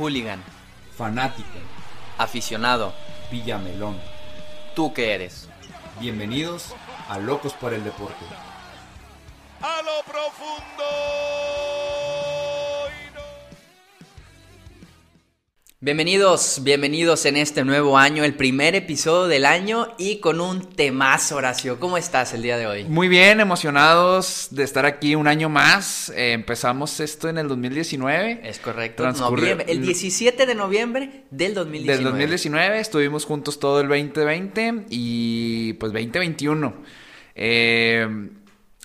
Hooligan. 0.00 0.42
Fanático. 0.96 1.48
Aficionado. 2.16 2.94
Villamelón. 3.30 4.00
¿Tú 4.74 4.94
qué 4.94 5.12
eres? 5.14 5.46
Bienvenidos 6.00 6.74
a 7.10 7.18
Locos 7.18 7.52
por 7.52 7.74
el 7.74 7.84
Deporte. 7.84 8.24
a 9.60 9.82
lo 9.82 10.02
profundo. 10.10 11.19
Bienvenidos, 15.82 16.60
bienvenidos 16.62 17.24
en 17.24 17.38
este 17.38 17.64
nuevo 17.64 17.96
año, 17.96 18.22
el 18.22 18.34
primer 18.34 18.74
episodio 18.74 19.28
del 19.28 19.46
año 19.46 19.88
y 19.96 20.18
con 20.18 20.38
un 20.38 20.60
temazo, 20.60 21.36
Horacio. 21.36 21.80
¿Cómo 21.80 21.96
estás 21.96 22.34
el 22.34 22.42
día 22.42 22.58
de 22.58 22.66
hoy? 22.66 22.84
Muy 22.84 23.08
bien, 23.08 23.40
emocionados 23.40 24.48
de 24.50 24.62
estar 24.62 24.84
aquí 24.84 25.14
un 25.14 25.26
año 25.26 25.48
más. 25.48 26.10
Eh, 26.14 26.32
empezamos 26.32 27.00
esto 27.00 27.30
en 27.30 27.38
el 27.38 27.48
2019. 27.48 28.42
Es 28.44 28.58
correcto, 28.58 29.10
noviembre, 29.10 29.64
el 29.70 29.80
17 29.80 30.44
de 30.44 30.54
noviembre 30.54 31.24
del 31.30 31.54
2019. 31.54 31.96
Del 31.96 32.04
2019 32.04 32.78
estuvimos 32.78 33.24
juntos 33.24 33.58
todo 33.58 33.80
el 33.80 33.88
2020 33.88 34.84
y 34.90 35.72
pues 35.80 35.94
2021. 35.94 36.74
Eh, 37.34 38.06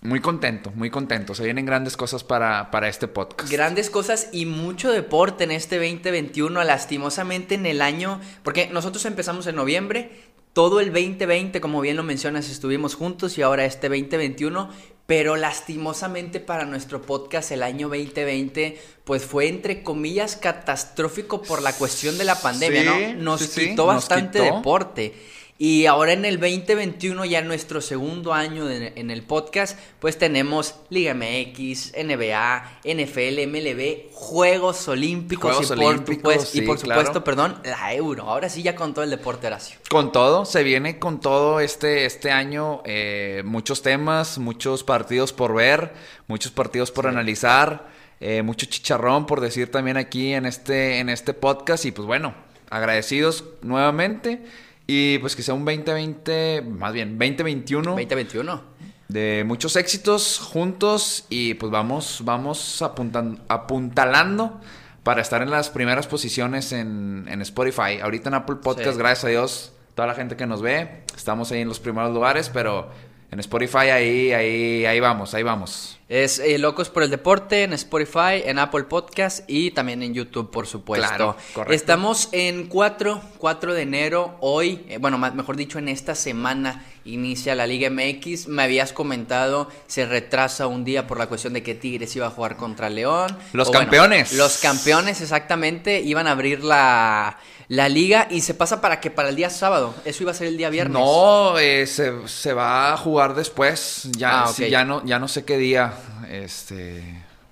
muy 0.02 0.20
contento, 0.20 0.72
muy 0.76 0.90
contento. 0.90 1.34
Se 1.34 1.44
vienen 1.44 1.66
grandes 1.66 1.98
cosas 1.98 2.23
para, 2.23 2.70
para 2.70 2.88
este 2.90 3.08
podcast. 3.08 3.52
Grandes 3.52 3.90
cosas 3.90 4.30
y 4.31 4.45
mucho 4.45 4.91
deporte 4.91 5.45
en 5.45 5.52
este 5.52 5.77
2021, 5.77 6.63
lastimosamente 6.63 7.55
en 7.55 7.66
el 7.66 7.81
año, 7.81 8.20
porque 8.44 8.68
nosotros 8.68 9.05
empezamos 9.05 9.48
en 9.48 9.55
noviembre, 9.55 10.12
todo 10.54 10.80
el 10.80 10.94
2020, 10.94 11.59
como 11.59 11.81
bien 11.81 11.98
lo 11.98 12.04
mencionas, 12.04 12.49
estuvimos 12.49 12.95
juntos 12.95 13.38
y 13.38 13.41
ahora 13.41 13.66
este 13.66 13.90
2021, 13.90 14.70
pero 15.05 15.35
lastimosamente 15.35 16.40
para 16.40 16.66
nuestro 16.66 17.02
podcast 17.02 17.52
el 17.52 17.63
año 17.63 17.90
2020, 17.90 18.80
pues 19.04 19.23
fue 19.23 19.48
entre 19.48 19.84
comillas 19.84 20.35
catastrófico 20.35 21.41
por 21.41 21.62
la 21.62 21.73
cuestión 21.73 22.18
de 22.18 22.26
la 22.26 22.35
pandemia, 22.41 22.82
Sí, 22.82 22.88
¿no? 22.88 23.23
Nos 23.23 23.41
sí, 23.41 23.48
sí, 23.48 23.70
quitó 23.70 23.85
nos 23.88 23.96
bastante 23.96 24.40
quitó. 24.40 24.55
deporte. 24.55 25.13
Y 25.57 25.85
ahora 25.85 26.11
en 26.11 26.25
el 26.25 26.37
2021, 26.37 27.23
ya 27.23 27.41
nuestro 27.41 27.79
segundo 27.79 28.34
año 28.34 28.65
de- 28.65 28.91
en 28.98 29.09
el 29.09 29.23
podcast, 29.23 29.79
pues 30.01 30.17
tenemos 30.17 30.75
Liga 30.89 31.13
MX, 31.13 31.93
NBA, 31.95 32.81
NFL, 32.84 33.48
MLB, 33.48 34.09
Juegos 34.11 34.85
Olímpicos 34.89 35.55
Juegos 35.55 35.71
y, 35.71 36.15
por 36.15 36.35
y 36.55 36.61
por 36.61 36.77
supuesto, 36.77 37.11
claro. 37.11 37.23
perdón, 37.23 37.57
la 37.63 37.93
Euro. 37.93 38.23
Ahora 38.23 38.49
sí 38.49 38.63
ya 38.63 38.76
con 38.76 38.93
todo 38.93 39.05
el 39.05 39.09
deporte 39.11 39.48
Horacio. 39.48 39.79
Con 39.89 40.11
todo, 40.11 40.43
se 40.43 40.61
viene 40.63 40.99
con 40.99 41.21
todo 41.21 41.61
este, 41.61 42.05
este 42.05 42.31
año, 42.31 42.81
eh, 42.83 43.41
muchos 43.45 43.81
temas, 43.81 44.37
muchos 44.37 44.83
partidos 44.83 45.31
por 45.31 45.53
ver, 45.53 45.93
muchos 46.27 46.51
partidos 46.51 46.91
por 46.91 47.07
analizar, 47.07 47.87
eh, 48.20 48.41
mucho 48.41 48.65
chicharrón 48.65 49.26
por 49.26 49.39
decir 49.39 49.71
también 49.71 49.95
aquí 49.95 50.33
en 50.33 50.45
este, 50.48 50.99
en 50.99 51.07
este 51.07 51.33
podcast 51.33 51.85
y 51.85 51.93
pues 51.93 52.05
bueno, 52.05 52.33
agradecidos 52.70 53.45
nuevamente 53.61 54.43
y 54.88 55.18
pues 55.20 55.36
que 55.36 55.41
sea 55.44 55.54
un 55.54 55.66
2020, 55.66 56.62
más 56.68 56.94
bien 56.94 57.18
2021 57.18 57.91
2021. 57.91 58.62
de 59.08 59.44
muchos 59.46 59.76
éxitos 59.76 60.40
juntos 60.40 61.26
y 61.30 61.54
pues 61.55 61.72
vamos, 61.72 62.22
vamos 62.24 62.82
apuntan- 62.82 63.40
apuntalando 63.48 64.59
para 65.03 65.22
estar 65.22 65.41
en 65.41 65.52
las 65.52 65.69
primeras 65.69 66.08
posiciones 66.08 66.72
en, 66.72 67.25
en 67.30 67.41
Spotify. 67.41 68.00
Ahorita 68.02 68.30
en 68.30 68.36
Apple 68.36 68.56
Podcast, 68.63 68.94
Sí. 68.94 68.97
gracias 68.97 69.25
a 69.25 69.28
Dios, 69.28 69.74
toda 69.94 70.08
la 70.08 70.16
gente 70.16 70.36
que 70.36 70.46
nos 70.47 70.62
ve, 70.62 71.03
estamos 71.16 71.52
ahí 71.52 71.62
en 71.62 71.68
los 71.68 71.80
primeros 71.80 72.12
lugares, 72.13 72.50
pero 72.50 72.90
en 73.31 73.40
Spotify 73.40 73.90
ahí, 73.91 74.31
ahí, 74.34 74.86
ahí 74.86 75.00
vamos, 75.00 75.34
ahí 75.36 75.44
vamos. 75.44 76.00
Es 76.07 76.38
eh, 76.38 76.59
Locos 76.59 76.89
por 76.89 77.01
el 77.01 77.09
Deporte 77.09 77.63
en 77.63 77.73
Spotify, 77.73 78.44
en 78.45 78.59
Apple 78.59 78.84
Podcast 78.84 79.39
y 79.47 79.72
también 79.72 80.03
en 80.03 80.13
YouTube, 80.13 80.51
por 80.51 80.67
supuesto. 80.67 81.07
Claro, 81.07 81.35
correcto. 81.56 81.73
Estamos 81.73 82.29
en 82.31 82.67
4, 82.67 83.19
4 83.39 83.73
de 83.73 83.81
enero. 83.81 84.38
Hoy, 84.39 84.85
eh, 84.88 84.99
bueno, 84.99 85.17
más- 85.17 85.33
mejor 85.33 85.55
dicho, 85.55 85.79
en 85.79 85.89
esta 85.89 86.13
semana 86.13 86.85
inicia 87.05 87.55
la 87.55 87.65
Liga 87.65 87.89
MX. 87.89 88.47
Me 88.47 88.61
habías 88.61 88.94
comentado, 88.94 89.67
se 89.88 90.05
retrasa 90.05 90.67
un 90.67 90.85
día 90.85 91.07
por 91.07 91.17
la 91.17 91.25
cuestión 91.25 91.53
de 91.53 91.63
que 91.63 91.73
Tigres 91.73 92.15
iba 92.15 92.27
a 92.27 92.31
jugar 92.31 92.55
contra 92.55 92.88
León. 92.91 93.35
Los 93.53 93.69
O 93.69 93.71
bueno, 93.71 93.85
campeones. 93.85 94.31
los 94.33 94.57
campeones, 94.59 95.21
exactamente, 95.21 96.01
iban 96.01 96.27
a 96.27 96.31
abrir 96.31 96.63
la, 96.63 97.38
la 97.67 97.89
liga 97.89 98.27
y 98.29 98.41
se 98.41 98.53
pasa 98.55 98.79
para 98.81 98.99
que 99.01 99.09
para 99.11 99.29
el 99.29 99.35
día 99.35 99.49
sábado. 99.51 99.94
Eso 100.05 100.21
iba 100.23 100.31
a 100.31 100.35
ser 100.35 100.47
el 100.47 100.57
día 100.57 100.69
viernes. 100.69 100.99
No, 100.99 101.57
eh, 101.59 101.85
se, 101.88 102.27
se 102.27 102.53
va 102.53 102.94
a 102.94 102.97
jugar 102.97 103.35
después, 103.35 104.07
ya, 104.17 104.44
Ah, 104.44 104.47
sí, 104.47 104.69
ya, 104.69 104.83
no, 104.83 105.03
ya 105.05 105.19
no 105.19 105.27
sé 105.27 105.45
qué 105.45 105.57
día, 105.59 105.94
este, 106.30 107.03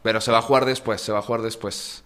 pero 0.02 0.22
se 0.22 0.32
va 0.32 0.40
a 0.40 0.42
jugar 0.42 0.66
después, 0.66 1.02
se 1.02 1.12
va 1.12 1.20
a 1.20 1.24
jugar 1.24 1.42
después. 1.42 2.04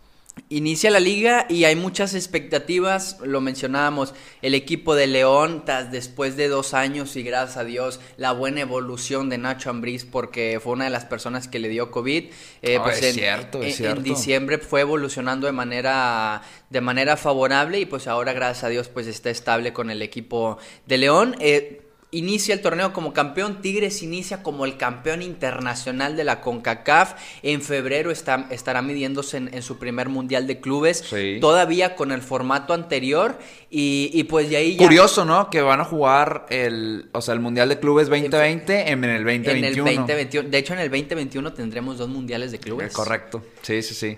Inicia 0.49 0.91
la 0.91 0.99
liga 0.99 1.47
y 1.49 1.63
hay 1.63 1.75
muchas 1.75 2.13
expectativas, 2.13 3.17
lo 3.23 3.41
mencionábamos, 3.41 4.13
el 4.43 4.53
equipo 4.53 4.93
de 4.93 5.07
León, 5.07 5.63
tras 5.65 5.91
después 5.91 6.37
de 6.37 6.47
dos 6.47 6.75
años 6.75 7.15
y 7.15 7.23
gracias 7.23 7.57
a 7.57 7.63
Dios, 7.63 7.99
la 8.17 8.33
buena 8.33 8.61
evolución 8.61 9.29
de 9.29 9.39
Nacho 9.39 9.71
Ambriz 9.71 10.05
porque 10.05 10.59
fue 10.63 10.73
una 10.73 10.83
de 10.83 10.91
las 10.91 11.05
personas 11.05 11.47
que 11.47 11.57
le 11.57 11.69
dio 11.69 11.89
COVID. 11.89 12.25
eh, 12.61 12.77
Ah, 12.79 12.91
es 12.91 13.13
cierto, 13.15 13.63
es 13.63 13.71
en- 13.71 13.73
cierto. 13.77 13.97
En 13.97 14.03
diciembre 14.03 14.59
fue 14.59 14.81
evolucionando 14.81 15.47
de 15.47 15.53
manera, 15.53 16.43
de 16.69 16.81
manera 16.81 17.17
favorable 17.17 17.79
y 17.79 17.87
pues 17.87 18.05
ahora 18.07 18.31
gracias 18.33 18.63
a 18.65 18.69
Dios 18.69 18.89
pues 18.89 19.07
está 19.07 19.31
estable 19.31 19.73
con 19.73 19.89
el 19.89 20.03
equipo 20.03 20.59
de 20.85 20.97
León. 20.99 21.35
Eh, 21.39 21.81
Inicia 22.17 22.55
el 22.55 22.61
torneo 22.61 22.93
como 22.93 23.13
campeón, 23.13 23.61
Tigres 23.61 24.01
inicia 24.01 24.41
como 24.41 24.65
el 24.65 24.75
campeón 24.75 25.21
internacional 25.21 26.15
de 26.15 26.23
la 26.23 26.41
CONCACAF. 26.41 27.13
En 27.43 27.61
febrero 27.61 28.09
está, 28.09 28.47
estará 28.49 28.81
midiéndose 28.81 29.37
en, 29.37 29.53
en 29.53 29.61
su 29.61 29.77
primer 29.77 30.09
mundial 30.09 30.47
de 30.47 30.59
clubes, 30.59 31.03
Sí. 31.07 31.37
todavía 31.39 31.95
con 31.95 32.11
el 32.11 32.21
formato 32.21 32.73
anterior. 32.73 33.37
Y, 33.69 34.09
y 34.13 34.23
pues 34.23 34.49
de 34.49 34.57
ahí 34.57 34.75
ya. 34.75 34.83
Curioso, 34.83 35.25
¿no? 35.25 35.49
Que 35.49 35.61
van 35.61 35.79
a 35.81 35.85
jugar 35.85 36.45
el, 36.49 37.09
o 37.11 37.21
sea, 37.21 37.33
el 37.35 37.39
Mundial 37.39 37.69
de 37.69 37.79
Clubes 37.79 38.07
2020 38.09 38.89
en 38.91 39.03
el 39.03 39.23
2021. 39.23 39.57
En 39.57 39.63
el 39.65 39.75
2021. 39.75 40.49
De 40.49 40.57
hecho, 40.57 40.73
en 40.73 40.79
el 40.79 40.89
2021 40.89 41.53
tendremos 41.53 41.97
dos 41.97 42.09
mundiales 42.09 42.51
de 42.51 42.59
clubes. 42.59 42.93
Correcto. 42.93 43.43
Sí, 43.61 43.81
sí, 43.83 43.93
sí. 43.93 44.17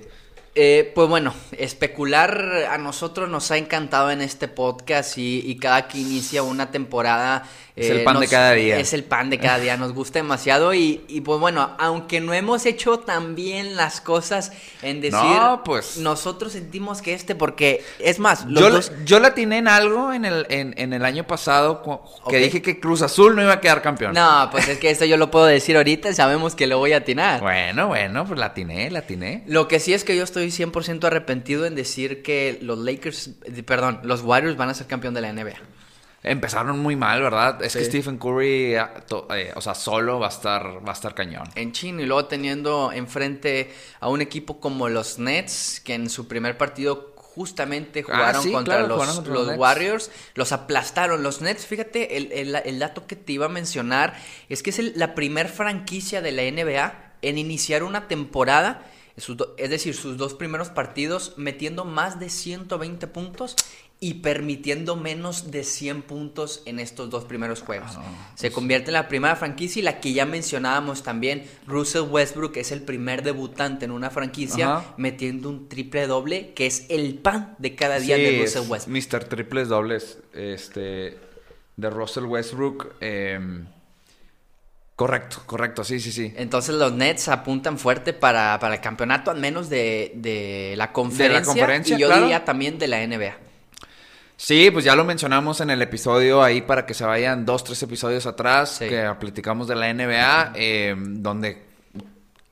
Eh, 0.56 0.92
pues 0.96 1.08
bueno, 1.08 1.34
especular 1.52 2.66
a 2.70 2.78
nosotros 2.78 3.30
nos 3.30 3.50
ha 3.52 3.58
encantado 3.58 4.12
en 4.12 4.20
este 4.22 4.48
podcast 4.48 5.18
y, 5.18 5.40
y 5.46 5.56
cada 5.58 5.88
que 5.88 6.00
inicia 6.00 6.44
una 6.44 6.72
temporada... 6.72 7.44
Es 7.80 7.90
el 7.90 8.04
pan 8.04 8.20
de 8.20 8.28
cada 8.28 8.52
día. 8.54 8.80
Es 8.80 8.94
el 8.94 9.04
pan 9.04 9.30
de 9.30 9.40
cada 9.40 9.60
día, 9.60 9.78
nos 9.78 9.94
gusta 9.94 10.20
demasiado 10.20 10.74
y, 10.74 11.02
y 11.08 11.22
pues 11.22 11.40
bueno, 11.40 11.76
aunque 11.80 12.20
no 12.22 12.34
hemos 12.34 12.66
hecho 12.66 13.00
tan 13.00 13.36
bien 13.36 13.76
las 13.76 14.02
cosas 14.02 14.52
en 14.82 15.02
decir... 15.02 15.20
No, 15.20 15.62
pues. 15.64 15.98
Nosotros 15.98 16.54
sentimos 16.54 17.02
que 17.02 17.14
este, 17.14 17.36
porque 17.36 17.84
es 18.00 18.20
más, 18.20 18.46
los 18.46 18.62
Yo, 18.62 18.70
dos... 18.70 18.92
yo 19.06 19.20
la 19.20 19.30
atiné 19.30 19.58
en 19.58 19.68
algo 19.68 20.14
en 20.14 20.26
el, 20.26 20.46
en, 20.50 20.74
en 20.78 20.94
el 20.94 21.06
año 21.06 21.26
pasado 21.26 21.84
que 22.30 22.38
dije 22.38 22.62
que 22.62 22.80
Cruz 22.80 23.02
Azul 23.02 23.36
no 23.36 23.42
iba 23.42 23.54
a 23.54 23.62
quedar 23.62 23.82
campeón. 23.82 24.14
No, 24.14 24.50
pues 24.52 24.68
es 24.68 24.78
que 24.78 24.90
esto 24.90 25.06
yo 25.06 25.18
lo 25.18 25.32
puedo 25.32 25.46
decir 25.46 25.78
ahorita, 25.78 26.14
sabemos 26.14 26.56
que 26.56 26.68
lo 26.68 26.78
voy 26.78 26.94
a 26.94 26.98
atinar. 26.98 27.42
Bueno, 27.42 27.88
bueno, 27.88 28.26
pues 28.26 28.40
la 28.40 28.48
atiné, 28.48 28.90
la 28.92 29.00
atiné. 29.00 29.44
Lo 29.48 29.68
que 29.68 29.80
sí 29.80 29.94
es 29.94 30.04
que 30.04 30.16
yo 30.16 30.24
estoy 30.24 30.48
100% 30.48 31.04
arrepentido 31.06 31.66
en 31.66 31.76
decir 31.76 32.22
que 32.22 32.60
los 32.62 32.78
Lakers, 32.80 33.32
eh, 33.46 33.64
perdón, 33.64 34.02
los 34.04 34.22
Warriors 34.22 34.58
van 34.58 34.70
a 34.70 34.74
ser 34.74 34.88
campeón 34.88 35.14
de 35.14 35.22
la 35.22 35.34
NBA. 35.34 35.56
Empezaron 36.22 36.80
muy 36.80 36.96
mal, 36.96 37.22
¿verdad? 37.22 37.64
Es 37.64 37.76
que. 37.76 37.86
Stephen 37.86 38.18
Curry, 38.18 38.76
ah, 38.76 38.94
eh, 39.36 39.54
o 39.56 39.62
sea, 39.62 39.74
solo 39.74 40.20
va 40.20 40.28
a 40.28 40.30
estar, 40.30 40.86
va 40.86 40.92
a 40.92 40.94
estar 40.94 41.16
cañón. 41.16 41.44
en 41.56 41.72
China 41.72 42.02
y 42.02 42.06
luego 42.06 42.26
teniendo 42.26 42.92
enfrente 42.92 43.74
a 44.02 44.10
un 44.10 44.22
equipo 44.22 44.60
como 44.60 44.90
los 44.90 45.18
Nets 45.20 45.80
que 45.80 45.94
en 45.94 46.10
su 46.10 46.28
primer 46.28 46.58
partido 46.58 47.14
justamente 47.16 48.04
jugaron 48.04 48.36
Ah, 48.36 48.42
sí, 48.44 48.52
contra, 48.52 48.74
claro, 48.76 48.88
los, 48.90 48.98
jugaron 48.98 49.16
contra 49.16 49.34
los. 49.34 49.58
Warriors, 49.58 50.12
los 50.36 50.52
aplastaron. 50.52 51.24
Los 51.24 51.40
Nets, 51.42 51.66
fíjate, 51.66 52.18
el, 52.18 52.32
el- 52.34 52.56
el 52.56 52.80
dato 52.80 53.08
que 53.08 53.16
te 53.16 53.32
iba 53.34 53.46
a 53.46 53.50
mencionar 53.50 54.14
es 54.50 54.62
que 54.62 54.72
es 54.72 54.80
el- 54.80 54.94
la 54.98 55.16
primer 55.16 55.48
franquicia 55.48 56.22
de 56.22 56.32
la 56.34 56.42
NBA 56.44 57.14
en 57.22 57.38
iniciar 57.38 57.84
una 57.84 58.08
temporada, 58.10 58.86
es 59.58 59.70
decir, 59.70 59.96
sus 59.96 60.18
dos 60.18 60.34
primeros 60.34 60.70
partidos 60.70 61.34
metiendo 61.38 61.86
más 61.86 62.20
de 62.20 62.30
120 62.30 63.08
puntos 63.08 63.56
y 64.02 64.16
permitiendo 64.16 64.96
menos 64.96 65.52
de 65.52 65.66
100 65.66 66.04
puntos 66.04 66.62
en 66.66 66.80
estos 66.80 67.10
dos 67.10 67.26
primeros 67.26 67.62
juegos. 67.62 67.92
Ah, 67.98 68.32
Se 68.36 68.50
convierte 68.50 68.92
en 68.92 68.94
la 68.94 69.10
primera 69.10 69.36
franquicia 69.36 69.82
y 69.82 69.84
la 69.84 70.00
que 70.00 70.14
ya 70.14 70.26
mencionábamos 70.26 71.04
también, 71.04 71.44
Russell 71.68 72.04
Westbrook 72.10 72.56
es 72.56 72.72
el 72.72 72.82
primer 72.84 73.24
debutante 73.24 73.84
en 73.84 73.92
una 73.92 74.10
franquicia 74.10 74.84
metiendo 74.96 75.50
un 75.50 75.68
triple 75.68 76.08
doble 76.08 76.54
que 76.54 76.66
es 76.66 76.86
el 76.90 77.16
pan 77.16 77.56
de 77.58 77.76
cada 77.76 78.00
día 78.00 78.16
Sí, 78.16 78.22
de 78.22 78.42
Russell 78.42 78.70
Westbrook. 78.70 78.98
Mr. 79.14 79.24
Triples 79.26 79.68
Dobles, 79.68 80.20
este, 80.34 81.18
de 81.76 81.90
Russell 81.90 82.24
Westbrook. 82.24 82.94
em, 83.02 83.66
correcto, 84.96 85.44
correcto, 85.46 85.84
sí, 85.84 86.00
sí, 86.00 86.12
sí. 86.14 86.34
Entonces 86.38 86.76
los 86.76 86.94
Nets 86.94 87.28
apuntan 87.28 87.78
fuerte 87.78 88.14
para, 88.14 88.58
para 88.60 88.76
el 88.76 88.82
campeonato, 88.82 89.30
al 89.32 89.40
menos 89.40 89.70
de, 89.70 90.14
de 90.16 90.74
la 90.78 90.92
conferencia. 90.94 91.44
conferencia, 91.44 91.96
y 91.98 92.00
yo 92.00 92.08
claro. 92.08 92.22
diría 92.24 92.46
también 92.46 92.78
de 92.80 92.88
la 92.88 93.06
NBA. 93.06 93.38
Sí, 94.42 94.72
pues 94.72 94.86
ya 94.86 94.96
lo 94.96 95.04
mencionamos 95.04 95.60
en 95.60 95.70
el 95.70 95.82
episodio 95.82 96.42
ahí 96.42 96.62
para 96.62 96.86
que 96.86 96.94
se 96.94 97.04
vayan 97.04 97.46
dos, 97.46 97.66
tres 97.66 97.84
episodios 97.84 98.26
atrás 98.26 98.78
Sí. 98.78 98.88
que 98.88 99.14
platicamos 99.20 99.68
de 99.68 99.76
la 99.76 99.94
NBA, 99.94 100.54
eh, 100.56 100.96
donde 100.98 101.62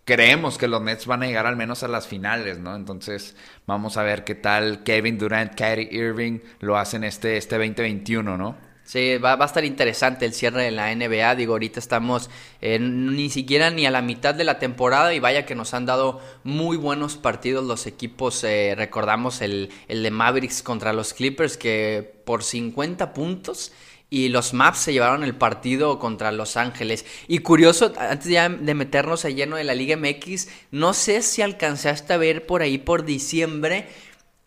creemos 0.04 0.58
que 0.58 0.68
los 0.68 0.82
Nets 0.82 1.06
van 1.06 1.24
a 1.24 1.28
llegar 1.28 1.46
al 1.46 1.56
menos 1.56 1.84
a 1.84 1.88
las 1.88 2.06
finales, 2.06 2.60
¿no? 2.60 2.76
Entonces, 2.76 3.38
vamos 3.66 3.96
a 3.96 4.04
ver 4.04 4.26
qué 4.26 4.36
tal 4.36 4.84
Kevin 4.84 5.18
Durant, 5.18 5.56
Kyrie 5.56 5.88
Irving 5.90 6.40
lo 6.60 6.78
hacen 6.78 7.06
este, 7.06 7.38
este 7.38 7.56
2021, 7.58 8.38
¿no? 8.38 8.58
Sí, 8.88 9.18
va, 9.18 9.36
va, 9.36 9.44
a 9.44 9.48
estar 9.48 9.66
interesante 9.66 10.26
el 10.26 10.34
cierre 10.34 10.64
de 10.64 10.72
la 10.72 10.96
NBA. 10.96 11.36
Digo, 11.36 11.52
ahorita 11.52 11.78
estamos 11.78 12.30
eh, 12.62 12.80
ni 12.80 13.30
siquiera 13.30 13.70
ni 13.70 13.86
a 13.86 13.92
la 13.92 14.02
mitad 14.02 14.34
de 14.34 14.46
la 14.46 14.60
temporada 14.60 15.14
y 15.14 15.20
vaya 15.20 15.46
que 15.46 15.56
nos 15.56 15.74
han 15.74 15.86
dado 15.86 16.22
muy 16.46 16.78
buenos 16.78 17.18
partidos 17.18 17.66
los 17.66 17.86
equipos. 17.86 18.46
Eh, 18.46 18.76
recordamos 18.78 19.42
el, 19.42 19.72
el 19.90 20.04
de 20.04 20.12
Mavericks 20.12 20.64
contra 20.64 20.94
los 20.94 21.14
Clippers 21.14 21.58
que 21.58 22.22
por 22.24 22.46
50 22.46 23.14
puntos 23.14 23.74
y 24.10 24.30
los 24.30 24.54
Maps 24.54 24.80
se 24.80 24.94
llevaron 24.94 25.24
el 25.26 25.36
partido 25.36 26.00
contra 26.00 26.32
Los 26.32 26.56
Ángeles. 26.56 27.06
Y 27.28 27.40
curioso, 27.40 27.92
antes 27.98 28.30
ya 28.30 28.48
de 28.48 28.74
meternos 28.74 29.26
a 29.26 29.30
lleno 29.30 29.58
de 29.58 29.66
la 29.66 29.76
Liga 29.76 29.98
MX, 29.98 30.48
no 30.72 30.94
sé 30.94 31.22
si 31.22 31.42
alcanzaste 31.42 32.14
a 32.14 32.18
ver 32.18 32.46
por 32.46 32.62
ahí 32.62 32.78
por 32.78 33.04
diciembre 33.04 33.90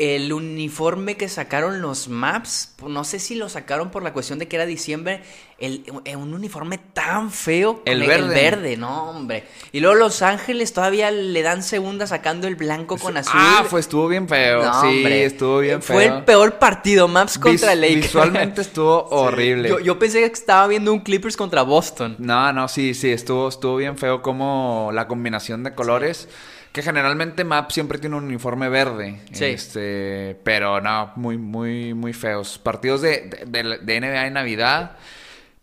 el 0.01 0.33
uniforme 0.33 1.19
que 1.19 1.29
sacaron 1.29 1.83
los 1.83 2.09
Maps, 2.09 2.73
no 2.87 3.05
sé 3.05 3.19
si 3.19 3.35
lo 3.35 3.51
sacaron 3.51 3.91
por 3.91 4.03
la 4.03 4.15
cuestión 4.15 4.39
de 4.39 4.49
que 4.49 4.57
era 4.57 4.65
diciembre, 4.65 5.21
el, 5.59 5.85
un 6.17 6.33
uniforme 6.33 6.79
tan 6.79 7.31
feo. 7.31 7.83
El 7.85 8.01
verde. 8.01 8.15
El 8.15 8.29
verde, 8.31 8.77
no, 8.79 9.11
hombre. 9.11 9.45
Y 9.73 9.81
luego 9.81 9.97
Los 9.97 10.23
Ángeles 10.23 10.73
todavía 10.73 11.11
le 11.11 11.43
dan 11.43 11.63
segunda 11.63 12.07
sacando 12.07 12.49
el 12.49 12.57
blanco 12.57 12.97
con 12.97 13.19
azul. 13.19 13.35
Ah, 13.37 13.67
pues 13.69 13.85
estuvo 13.85 14.09
bien 14.09 14.27
feo. 14.27 14.65
No, 14.65 14.81
sí, 14.81 14.87
hombre. 14.87 15.25
estuvo 15.27 15.59
bien 15.59 15.83
feo. 15.83 15.97
Fue 15.97 16.07
el 16.07 16.25
peor 16.25 16.59
partido, 16.59 17.07
Maps 17.07 17.39
contra 17.39 17.73
Vis 17.73 17.81
Lakers. 17.81 18.03
Visualmente 18.05 18.63
estuvo 18.63 19.07
horrible. 19.11 19.69
Yo, 19.69 19.81
yo, 19.81 19.99
pensé 19.99 20.21
que 20.21 20.33
estaba 20.33 20.67
viendo 20.67 20.95
un 20.95 21.01
Clippers 21.01 21.37
contra 21.37 21.61
Boston. 21.61 22.17
No, 22.19 22.55
no, 22.55 22.69
sí, 22.69 22.95
sí, 22.95 23.11
estuvo, 23.11 23.51
estuvo 23.51 23.77
bien 23.77 23.99
feo 23.99 24.23
como 24.23 24.89
la 24.95 25.07
combinación 25.07 25.63
de 25.63 25.75
colores. 25.75 26.27
Sí. 26.31 26.60
Que 26.73 26.83
generalmente 26.83 27.43
Map 27.45 27.71
siempre 27.73 27.99
tiene 27.99 28.15
un 28.17 28.25
uniforme 28.25 28.69
verde. 28.69 29.21
Sí. 29.33 29.47
Este, 29.47 30.39
pero 30.45 30.81
no, 30.81 31.13
muy, 31.17 31.37
muy, 31.37 31.95
muy 31.95 32.13
feos. 32.13 32.59
Partidos 32.59 33.03
de, 33.03 33.29
de, 33.47 33.79
de, 33.83 34.01
NBA 34.01 34.27
en 34.29 34.35
Navidad. 34.35 34.93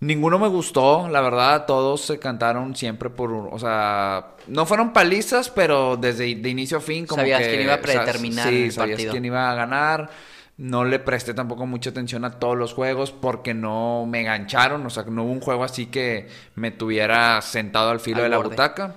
Ninguno 0.02 0.38
me 0.38 0.50
gustó, 0.50 1.08
la 1.08 1.22
verdad. 1.22 1.66
Todos 1.66 2.02
se 2.02 2.20
cantaron 2.20 2.76
siempre 2.76 3.10
por. 3.10 3.32
O 3.32 3.58
sea, 3.58 4.36
no 4.48 4.66
fueron 4.66 4.92
palizas, 4.92 5.50
pero 5.50 5.96
desde 5.96 6.36
de 6.36 6.50
inicio 6.50 6.80
a 6.80 6.82
fin, 6.82 7.06
como 7.06 7.22
sabías 7.22 7.42
que. 7.42 7.50
quién 7.52 7.62
iba 7.62 7.74
a 7.76 7.82
predeterminar 7.82 8.50
sí, 8.50 8.64
el 8.64 8.72
sabías 8.74 8.96
partido. 8.96 9.12
quién 9.14 9.26
iba 9.26 9.50
a 9.50 9.56
ganar. 9.56 10.10
No 10.58 10.84
le 10.86 11.00
presté 11.00 11.34
tampoco 11.34 11.66
mucha 11.68 11.92
atención 11.92 12.26
a 12.26 12.32
todos 12.32 12.58
los 12.58 12.74
juegos 12.74 13.12
porque 13.12 13.54
no 13.54 14.06
me 14.08 14.22
engancharon. 14.22 14.86
O 14.86 14.90
sea, 14.90 15.04
no 15.04 15.24
hubo 15.24 15.32
un 15.32 15.40
juego 15.40 15.64
así 15.64 15.86
que 15.86 16.28
me 16.56 16.72
tuviera 16.72 17.42
sentado 17.42 17.92
al 17.92 18.00
filo 18.02 18.18
Al 18.18 18.24
de 18.24 18.30
la 18.30 18.38
borde. 18.38 18.50
butaca. 18.50 18.96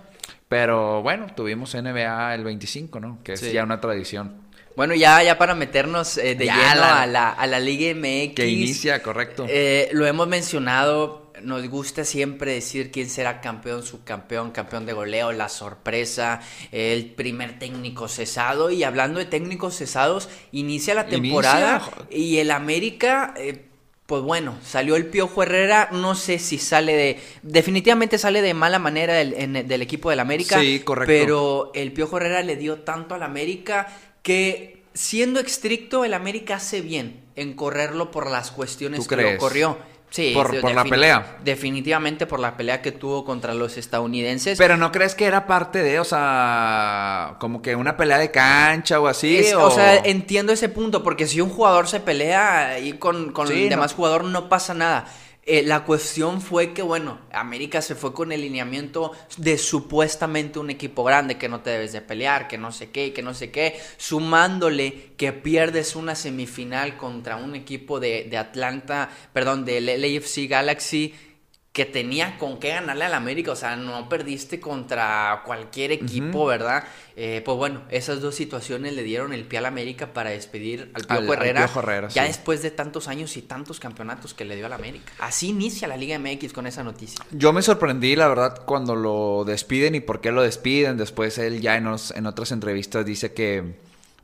Pero 0.50 1.00
bueno, 1.00 1.28
tuvimos 1.36 1.76
NBA 1.76 2.34
el 2.34 2.42
25, 2.42 2.98
¿no? 2.98 3.18
Que 3.22 3.34
es 3.34 3.40
Sí. 3.40 3.52
ya 3.52 3.62
una 3.62 3.80
tradición. 3.80 4.34
Bueno, 4.74 4.96
ya, 4.96 5.22
ya 5.22 5.38
para 5.38 5.54
meternos 5.54 6.18
eh, 6.18 6.34
de 6.34 6.46
Ya, 6.46 6.56
lleno 6.56 6.80
la- 6.80 7.02
a, 7.02 7.06
la, 7.06 7.28
a 7.30 7.46
la 7.46 7.60
Liga 7.60 7.94
MX. 7.94 8.34
Que 8.34 8.48
inicia, 8.48 9.00
correcto. 9.00 9.46
Eh, 9.48 9.90
lo 9.92 10.06
hemos 10.08 10.26
mencionado, 10.26 11.32
nos 11.42 11.68
gusta 11.68 12.04
siempre 12.04 12.52
decir 12.54 12.90
quién 12.90 13.08
será 13.08 13.40
campeón, 13.40 13.84
subcampeón, 13.84 14.50
campeón 14.50 14.86
de 14.86 14.92
goleo, 14.92 15.30
la 15.30 15.48
sorpresa, 15.48 16.40
el 16.72 17.06
primer 17.12 17.60
técnico 17.60 18.08
cesado. 18.08 18.72
Y 18.72 18.82
hablando 18.82 19.20
de 19.20 19.26
técnicos 19.26 19.76
cesados, 19.76 20.28
inicia 20.50 20.94
la 20.94 21.06
temporada 21.06 21.80
y 22.10 22.38
el 22.38 22.50
América... 22.50 23.34
eh, 23.36 23.66
pues 24.10 24.24
bueno, 24.24 24.58
salió 24.64 24.96
el 24.96 25.06
Piojo 25.06 25.44
Herrera, 25.44 25.88
no 25.92 26.16
sé 26.16 26.40
si 26.40 26.58
sale 26.58 26.96
de... 26.96 27.20
Definitivamente 27.42 28.18
sale 28.18 28.42
de 28.42 28.54
mala 28.54 28.80
manera 28.80 29.14
del, 29.14 29.34
en- 29.34 29.68
del 29.68 29.82
equipo 29.82 30.10
del 30.10 30.18
América. 30.18 30.58
Sí, 30.60 30.80
correcto. 30.80 31.06
Pero 31.12 31.70
el 31.76 31.92
Piojo 31.92 32.16
Herrera 32.16 32.42
le 32.42 32.56
dio 32.56 32.80
tanto 32.80 33.14
al 33.14 33.22
América 33.22 33.86
que 34.22 34.82
siendo 34.94 35.38
estricto 35.38 36.04
el 36.04 36.12
América 36.14 36.56
hace 36.56 36.80
bien 36.80 37.20
en 37.36 37.54
correrlo 37.54 38.10
por 38.10 38.28
las 38.28 38.50
cuestiones 38.50 38.98
¿Tú 38.98 39.06
que 39.06 39.14
crees? 39.14 39.34
lo 39.34 39.38
corrió. 39.38 39.78
Sí, 40.10 40.32
Por- 40.34 40.52
la 40.74 40.82
pelea. 40.84 41.38
Definitivamente 41.44 42.26
por 42.26 42.40
la 42.40 42.56
pelea 42.56 42.82
que 42.82 42.90
tuvo 42.90 43.24
contra 43.24 43.54
los 43.54 43.76
estadounidenses. 43.78 44.58
Pero 44.58 44.76
no 44.76 44.90
crees 44.90 45.14
que 45.14 45.24
era 45.24 45.46
parte 45.46 45.82
de, 45.84 46.00
o 46.00 46.04
sea, 46.04 47.36
como 47.38 47.62
que 47.62 47.76
una 47.76 47.96
pelea 47.96 48.18
de 48.18 48.30
cancha 48.30 48.98
o 49.00 49.06
así. 49.06 49.38
Es- 49.38 49.54
o... 49.54 49.64
o 49.64 49.70
sea, 49.70 49.96
entiendo 49.98 50.52
ese 50.52 50.68
punto, 50.68 51.02
porque 51.02 51.26
si 51.26 51.40
un 51.40 51.48
jugador 51.50 51.86
se 51.86 52.00
pelea 52.00 52.78
y 52.80 52.94
con, 52.94 53.32
con 53.32 53.46
Sí, 53.46 53.54
el 53.54 53.64
no. 53.64 53.70
demás 53.70 53.94
jugador 53.94 54.24
no 54.24 54.48
pasa 54.48 54.74
nada. 54.74 55.06
Eh, 55.46 55.62
la 55.62 55.84
cuestión 55.84 56.42
fue 56.42 56.74
que, 56.74 56.82
bueno, 56.82 57.18
América 57.32 57.80
se 57.80 57.94
fue 57.94 58.12
con 58.12 58.30
el 58.30 58.42
lineamiento 58.42 59.12
de 59.38 59.56
supuestamente 59.56 60.58
un 60.58 60.68
equipo 60.68 61.02
grande, 61.02 61.38
que 61.38 61.48
no 61.48 61.60
te 61.60 61.70
debes 61.70 61.92
de 61.92 62.02
pelear, 62.02 62.46
que 62.46 62.58
no 62.58 62.72
sé 62.72 62.90
qué, 62.90 63.14
que 63.14 63.22
no 63.22 63.32
sé 63.32 63.50
qué, 63.50 63.80
sumándole 63.96 65.12
que 65.16 65.32
pierdes 65.32 65.96
una 65.96 66.14
semifinal 66.14 66.98
contra 66.98 67.36
un 67.36 67.54
equipo 67.54 68.00
de, 68.00 68.26
de 68.30 68.36
Atlanta, 68.36 69.08
perdón, 69.32 69.64
del 69.64 69.86
LAFC 69.86 70.46
Galaxy, 70.46 71.14
que 71.72 71.84
tenía 71.84 72.36
con 72.36 72.58
qué 72.58 72.70
ganarle 72.70 73.04
al 73.04 73.14
América, 73.14 73.52
o 73.52 73.56
sea, 73.56 73.76
no 73.76 74.08
perdiste 74.08 74.58
contra 74.58 75.42
cualquier 75.46 75.92
equipo, 75.92 76.44
¿verdad? 76.44 76.82
Eh, 77.14 77.42
pues 77.44 77.56
bueno, 77.56 77.82
esas 77.90 78.20
dos 78.20 78.34
situaciones 78.34 78.94
le 78.94 79.04
dieron 79.04 79.32
el 79.32 79.44
pie 79.44 79.60
al 79.60 79.66
América 79.66 80.12
para 80.12 80.30
despedir 80.30 80.90
al 80.94 81.04
Piojo 81.04 81.32
al 81.32 81.38
Herrera, 81.38 82.08
ya 82.08 82.22
sí. 82.22 82.28
después 82.28 82.62
de 82.62 82.72
tantos 82.72 83.06
años 83.06 83.36
y 83.36 83.42
tantos 83.42 83.78
campeonatos 83.78 84.34
que 84.34 84.44
le 84.44 84.56
dio 84.56 84.66
al 84.66 84.72
América. 84.72 85.12
Así 85.20 85.50
inicia 85.50 85.86
la 85.86 85.96
Liga 85.96 86.18
MX 86.18 86.52
con 86.52 86.66
esa 86.66 86.82
noticia. 86.82 87.24
Yo 87.30 87.52
me 87.52 87.62
sorprendí, 87.62 88.16
la 88.16 88.26
verdad, 88.26 88.64
cuando 88.66 88.96
lo 88.96 89.44
despiden 89.44 89.94
y 89.94 90.00
por 90.00 90.20
qué 90.20 90.32
lo 90.32 90.42
despiden. 90.42 90.96
Después 90.96 91.38
él 91.38 91.60
ya 91.60 91.76
en 91.76 91.86
otras 92.26 92.50
entrevistas 92.50 93.06
dice 93.06 93.32
que, 93.32 93.76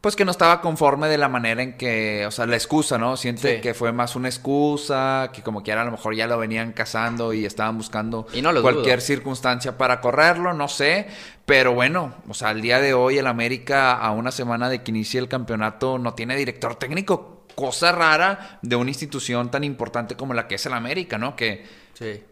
pues 0.06 0.14
que 0.14 0.24
no 0.24 0.30
estaba 0.30 0.60
conforme 0.60 1.08
de 1.08 1.18
la 1.18 1.28
manera 1.28 1.64
en 1.64 1.76
que, 1.76 2.24
o 2.26 2.30
sea, 2.30 2.46
la 2.46 2.54
excusa, 2.54 2.96
¿no? 2.96 3.16
Siente 3.16 3.56
Sí. 3.56 3.60
que 3.60 3.74
fue 3.74 3.90
más 3.90 4.14
una 4.14 4.28
excusa, 4.28 5.30
que 5.32 5.42
como 5.42 5.64
quiera 5.64 5.82
a 5.82 5.84
lo 5.84 5.90
mejor 5.90 6.14
ya 6.14 6.28
lo 6.28 6.38
venían 6.38 6.70
cazando 6.72 7.32
y 7.32 7.44
estaban 7.44 7.76
buscando 7.76 8.28
Y 8.32 8.40
no 8.40 8.52
lo 8.52 8.62
cualquier 8.62 8.98
dudo. 9.00 9.06
circunstancia 9.06 9.76
para 9.76 10.00
correrlo, 10.00 10.52
no 10.54 10.68
sé. 10.68 11.08
Pero 11.44 11.74
bueno, 11.74 12.14
o 12.28 12.34
sea, 12.34 12.50
al 12.50 12.60
día 12.62 12.78
de 12.80 12.94
hoy 12.94 13.18
el 13.18 13.26
América, 13.26 13.94
a 13.94 14.12
una 14.12 14.30
semana 14.30 14.68
de 14.68 14.84
que 14.84 14.92
inicie 14.92 15.18
el 15.18 15.26
campeonato, 15.26 15.98
no 15.98 16.14
tiene 16.14 16.36
director 16.36 16.76
técnico. 16.76 17.44
Cosa 17.56 17.90
rara 17.90 18.60
de 18.62 18.76
una 18.76 18.90
institución 18.90 19.50
tan 19.50 19.64
importante 19.64 20.14
como 20.14 20.34
la 20.34 20.46
que 20.46 20.54
es 20.54 20.64
el 20.66 20.72
América, 20.74 21.18
¿no? 21.18 21.34
Que 21.34 21.64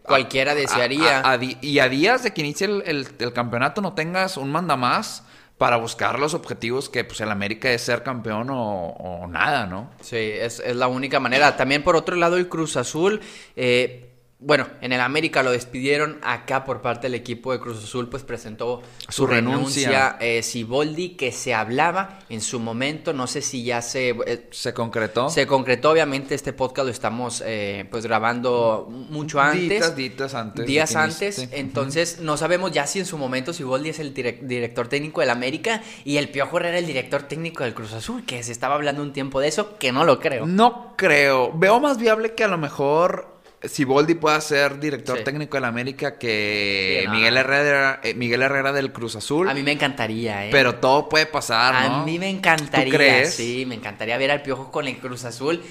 Cualquiera 0.01 0.55
desearía. 0.55 1.19
a- 1.19 1.31
a 1.31 1.37
di- 1.37 1.57
y 1.59 1.79
a 1.79 1.89
días 1.89 2.23
de 2.23 2.31
que 2.31 2.39
inicie 2.39 2.67
el, 2.67 2.83
el- 2.85 3.07
el 3.19 3.33
campeonato 3.33 3.81
no 3.81 3.91
tengas 3.91 4.37
un 4.37 4.49
mandamás 4.49 5.23
para 5.57 5.77
buscar 5.77 6.19
los 6.19 6.33
objetivos 6.33 6.89
que 6.89 7.03
pues 7.03 7.21
el 7.21 7.31
América 7.31 7.71
es 7.71 7.81
ser 7.81 8.03
campeón 8.03 8.49
o, 8.51 9.25
nada, 9.29 9.65
¿no? 9.67 9.89
Sí, 10.01 10.17
es, 10.17 10.59
es 10.59 10.75
la 10.75 10.87
única 10.87 11.19
manera. 11.19 11.55
También 11.55 11.83
por 11.83 11.95
otro 11.95 12.15
lado 12.15 12.37
el 12.37 12.49
Cruz 12.49 12.75
Azul, 12.75 13.21
eh, 13.55 14.14
bueno, 14.45 14.67
en 14.81 14.93
el 14.93 15.01
América 15.01 15.41
lo 15.41 15.51
despidieron, 15.51 16.19
acá 16.21 16.63
por 16.65 16.81
parte 16.81 17.07
del 17.07 17.15
equipo 17.15 17.51
de 17.51 17.59
Cruz 17.59 17.83
Azul 17.83 18.09
pues 18.09 18.21
presentó 18.21 18.83
su, 19.09 19.11
Su 19.23 19.27
renuncia, 19.27 20.17
eh, 20.19 20.43
Siboldi 20.43 21.15
que 21.15 21.31
se 21.31 21.55
hablaba 21.55 22.19
en 22.29 22.41
su 22.41 22.59
momento, 22.59 23.11
no 23.11 23.25
sé 23.25 23.41
si 23.41 23.63
ya 23.63 23.81
se... 23.81 24.09
eh, 24.27 24.47
Se 24.51 24.73
concretó. 24.73 25.29
Se 25.29 25.47
concretó, 25.47 25.89
obviamente 25.89 26.35
este 26.35 26.53
podcast 26.53 26.85
lo 26.85 26.91
estamos 26.91 27.41
eh, 27.45 27.87
pues 27.89 28.05
grabando 28.05 28.87
mucho 28.89 29.39
antes. 29.41 29.95
Ditas 29.95 30.35
antes. 30.35 30.65
días 30.67 30.95
antes, 30.95 31.49
entonces 31.51 32.19
no 32.21 32.37
sabemos 32.37 32.71
ya 32.71 32.85
si 32.85 32.99
en 32.99 33.05
su 33.07 33.17
momento 33.17 33.51
Siboldi 33.51 33.89
es 33.89 33.99
el 33.99 34.13
direc- 34.13 34.41
director 34.41 34.87
técnico 34.87 35.21
del 35.21 35.31
América 35.31 35.81
y 36.03 36.17
el 36.17 36.29
Piojo 36.29 36.57
Herrera 36.57 36.77
el 36.77 36.85
director 36.85 37.23
técnico 37.23 37.63
del 37.63 37.73
Cruz 37.73 37.93
Azul, 37.93 38.23
que 38.25 38.43
se 38.43 38.51
estaba 38.51 38.75
hablando 38.75 39.01
un 39.01 39.11
tiempo 39.11 39.39
de 39.39 39.47
eso, 39.47 39.77
que 39.79 39.91
no 39.91 40.03
lo 40.03 40.19
creo. 40.19 40.45
No 40.45 40.93
creo. 40.95 41.51
Veo 41.53 41.79
más 41.79 41.97
viable 41.97 42.35
que 42.35 42.43
a 42.43 42.47
lo 42.47 42.57
mejor 42.59 43.34
Siboldi 43.69 44.15
pueda 44.15 44.39
ser 44.41 44.79
director 44.79 45.17
Sí. 45.19 45.23
técnico 45.23 45.57
del 45.57 45.65
América 45.65 46.17
que 46.17 46.99
Sí, 47.01 47.07
no. 47.07 47.13
Miguel, 47.13 47.37
Herrera, 47.37 47.99
eh, 48.03 48.13
Miguel 48.13 48.41
Herrera 48.41 48.71
del 48.71 48.91
Cruz 48.91 49.15
Azul. 49.15 49.49
A 49.49 49.53
mí 49.53 49.63
me 49.63 49.71
encantaría, 49.73 50.47
¿eh? 50.47 50.49
Pero 50.51 50.75
todo 50.75 51.09
puede 51.09 51.25
pasar, 51.25 51.89
¿no? 51.89 51.95
A 52.01 52.05
mí 52.05 52.19
me 52.19 52.29
encantaría, 52.29 52.85
¿Tú 52.85 52.97
crees? 52.97 53.33
sí, 53.33 53.65
me 53.67 53.75
encantaría 53.75 54.17
ver 54.17 54.31
al 54.31 54.41
Piojo 54.41 54.71
con 54.71 54.87
el 54.87 54.97
Cruz 54.97 55.25
Azul, 55.25 55.61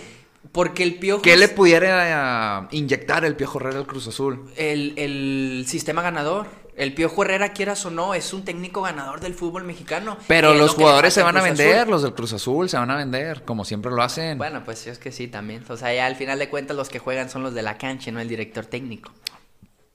porque 0.52 0.82
el 0.82 0.96
Piojo 0.96 1.22
¿Qué 1.22 1.36
le 1.36 1.48
pudiera 1.48 2.60
eh, 2.64 2.66
inyectar 2.72 3.24
el 3.24 3.34
Piojo 3.36 3.58
Herrera 3.58 3.78
al 3.78 3.86
Cruz 3.86 4.06
Azul? 4.08 4.50
el, 4.56 4.94
el 4.96 5.64
sistema 5.68 6.02
ganador. 6.02 6.46
El 6.76 6.92
Piojo 6.92 7.22
Herrera, 7.22 7.52
quieras 7.52 7.86
o 7.86 7.90
no, 7.90 8.14
es 8.14 8.32
un 8.32 8.44
técnico 8.44 8.82
ganador 8.82 9.20
del 9.20 9.34
fútbol 9.34 9.64
mexicano. 9.64 10.16
Pero 10.26 10.52
es 10.52 10.58
los 10.58 10.72
lo 10.72 10.76
jugadores 10.76 11.14
se 11.14 11.22
van 11.22 11.36
a 11.36 11.42
vender, 11.42 11.78
Azul. 11.78 11.90
los 11.90 12.02
del 12.02 12.14
Cruz 12.14 12.32
Azul 12.32 12.68
se 12.68 12.76
van 12.76 12.90
a 12.90 12.96
vender, 12.96 13.44
como 13.44 13.64
siempre 13.64 13.92
lo 13.92 14.02
hacen. 14.02 14.38
Bueno, 14.38 14.64
pues 14.64 14.86
es 14.88 14.98
que 14.98 15.12
sí, 15.12 15.28
también. 15.28 15.62
O 15.68 15.76
sea, 15.76 15.94
ya 15.94 16.06
al 16.06 16.16
final 16.16 16.38
de 16.38 16.48
cuentas 16.48 16.76
los 16.76 16.88
que 16.88 16.98
juegan 16.98 17.30
son 17.30 17.44
los 17.44 17.54
de 17.54 17.62
la 17.62 17.78
cancha, 17.78 18.10
no 18.10 18.20
el 18.20 18.28
director 18.28 18.66
técnico. 18.66 19.12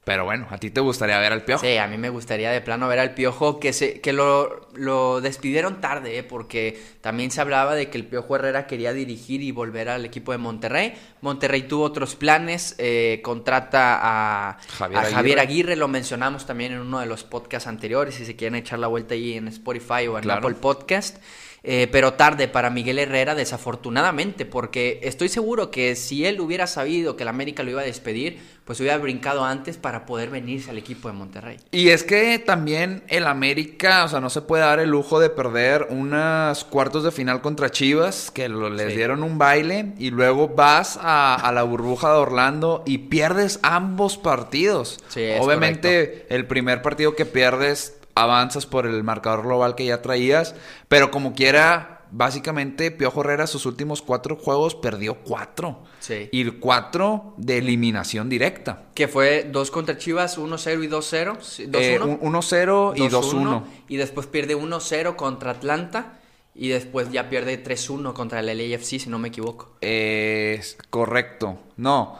Pero 0.06 0.26
bueno, 0.26 0.48
¿a 0.50 0.58
ti 0.58 0.72
te 0.72 0.82
gustaría 0.82 1.20
ver 1.20 1.34
al 1.34 1.44
Piojo? 1.44 1.64
Sí, 1.64 1.78
a 1.78 1.86
mí 1.86 1.98
me 1.98 2.10
gustaría 2.10 2.50
de 2.52 2.62
plano 2.62 2.88
ver 2.88 2.98
al 3.00 3.14
Piojo 3.14 3.60
que 3.60 3.74
se 3.74 4.00
que 4.02 4.12
lo, 4.12 4.68
lo 4.74 5.22
despidieron 5.22 5.82
tarde, 5.82 6.18
¿eh? 6.18 6.24
porque 6.24 6.82
también 7.02 7.30
se 7.30 7.42
hablaba 7.42 7.76
de 7.76 7.90
que 7.90 7.98
el 8.00 8.06
Piojo 8.06 8.36
Herrera 8.36 8.66
quería 8.66 8.92
dirigir 8.94 9.44
y 9.44 9.52
volver 9.52 9.88
al 9.90 10.06
equipo 10.06 10.32
de 10.32 10.40
Monterrey. 10.40 10.94
Monterrey 11.22 11.64
tuvo 11.64 11.84
otros 11.84 12.16
planes, 12.16 12.74
eh, 12.80 13.20
contrata 13.24 14.00
a 14.02 14.58
Javier 14.78 14.98
a 14.98 15.02
Aguirre. 15.02 15.16
Javier 15.16 15.40
Aguirre, 15.40 15.76
lo 15.76 15.88
mencionamos 15.88 16.46
también 16.48 16.72
en 16.72 16.80
uno 16.80 17.00
de 17.02 17.06
los 17.06 17.24
podcasts 17.24 17.68
anteriores, 17.68 18.16
si 18.16 18.26
se 18.26 18.36
quieren 18.36 18.56
echar 18.56 18.80
la 18.80 18.88
vuelta 18.88 19.14
ahí 19.14 19.34
en 19.34 19.48
Spotify 19.50 20.08
o 20.08 20.18
en 20.18 20.24
Claro. 20.24 20.40
Apple 20.40 20.58
Podcast. 20.60 21.18
Eh, 21.62 21.90
pero 21.92 22.14
tarde 22.14 22.48
para 22.48 22.70
Miguel 22.70 23.00
Herrera, 23.00 23.36
desafortunadamente, 23.36 24.46
porque 24.46 25.02
estoy 25.04 25.28
seguro 25.28 25.72
que 25.72 25.98
si 25.98 26.26
él 26.26 26.40
hubiera 26.40 26.68
sabido 26.68 27.18
que 27.18 27.24
el 27.24 27.30
América 27.30 27.64
lo 27.64 27.72
iba 27.72 27.82
a 27.82 27.84
despedir, 27.84 28.40
pues 28.70 28.80
hubiera 28.82 29.00
brincado 29.00 29.44
antes 29.44 29.78
para 29.78 30.06
poder 30.06 30.30
venirse 30.30 30.70
al 30.70 30.78
equipo 30.78 31.08
de 31.08 31.16
Monterrey. 31.16 31.58
Y 31.72 31.90
es 31.90 32.04
que 32.04 32.38
también 32.38 33.02
el 33.08 33.26
América, 33.26 34.04
o 34.04 34.08
sea, 34.08 34.20
no 34.20 34.30
se 34.30 34.44
puede 34.44 34.62
dar 34.62 34.80
el 34.80 34.92
lujo 34.92 35.20
de 35.20 35.32
perder 35.32 35.88
unos 35.90 36.66
cuartos 36.66 37.04
de 37.04 37.10
final 37.10 37.42
contra 37.42 37.72
Chivas, 37.72 38.30
que 38.30 38.48
lo- 38.48 38.70
les 38.70 38.92
Sí. 38.92 38.98
dieron 38.98 39.24
un 39.24 39.40
baile, 39.40 39.94
y 39.98 40.12
luego 40.12 40.50
vas 40.50 41.00
a, 41.02 41.34
a 41.34 41.52
la 41.52 41.64
burbuja 41.64 42.12
de 42.12 42.18
Orlando 42.20 42.84
y 42.86 43.00
pierdes 43.00 43.60
ambos 43.64 44.20
partidos. 44.20 45.00
Sí, 45.08 45.24
es 45.24 45.42
Obviamente, 45.42 46.28
el 46.30 46.46
primer 46.46 46.84
partido 46.84 47.16
que 47.16 47.26
pierdes, 47.26 47.98
avanzas 48.14 48.68
por 48.68 48.86
el 48.86 49.04
marcador 49.04 49.42
global 49.48 49.74
que 49.74 49.86
ya 49.86 50.04
traías, 50.04 50.54
pero 50.88 51.10
como 51.10 51.34
quiera, 51.34 51.99
básicamente 52.12 52.92
Piojo 52.92 53.22
Herrera 53.22 53.48
sus 53.48 53.66
últimos 53.66 54.02
cuatro 54.02 54.36
juegos 54.36 54.76
perdió 54.76 55.16
cuatro. 55.24 55.84
Sí. 56.00 56.30
Y 56.32 56.46
cuatro 56.52 57.34
de 57.38 57.58
eliminación 57.60 58.30
directa. 58.30 58.84
Que 58.96 59.08
fue 59.08 59.48
2 59.52 59.72
contra 59.72 59.98
Chivas, 59.98 60.38
1-0 60.38 60.84
y 60.84 60.88
2-0. 60.88 61.38
sí, 61.42 61.66
2-1. 61.68 61.80
Eh, 61.82 62.00
un- 62.00 62.20
1-0 62.22 62.94
y 62.96 63.08
2-1. 63.10 63.64
Y 63.88 63.98
después 63.98 64.28
pierde 64.28 64.56
1-0 64.56 65.16
contra 65.16 65.52
Atlanta. 65.52 66.20
Y 66.56 66.68
después 66.70 67.10
ya 67.12 67.30
pierde 67.30 67.58
3-1 67.58 68.14
contra 68.14 68.40
el 68.42 68.48
LAFC, 68.48 69.00
si 69.00 69.10
no 69.10 69.18
me 69.20 69.30
equivoco. 69.30 69.78
Es 69.82 70.78
correcto. 70.90 71.58
No. 71.78 72.20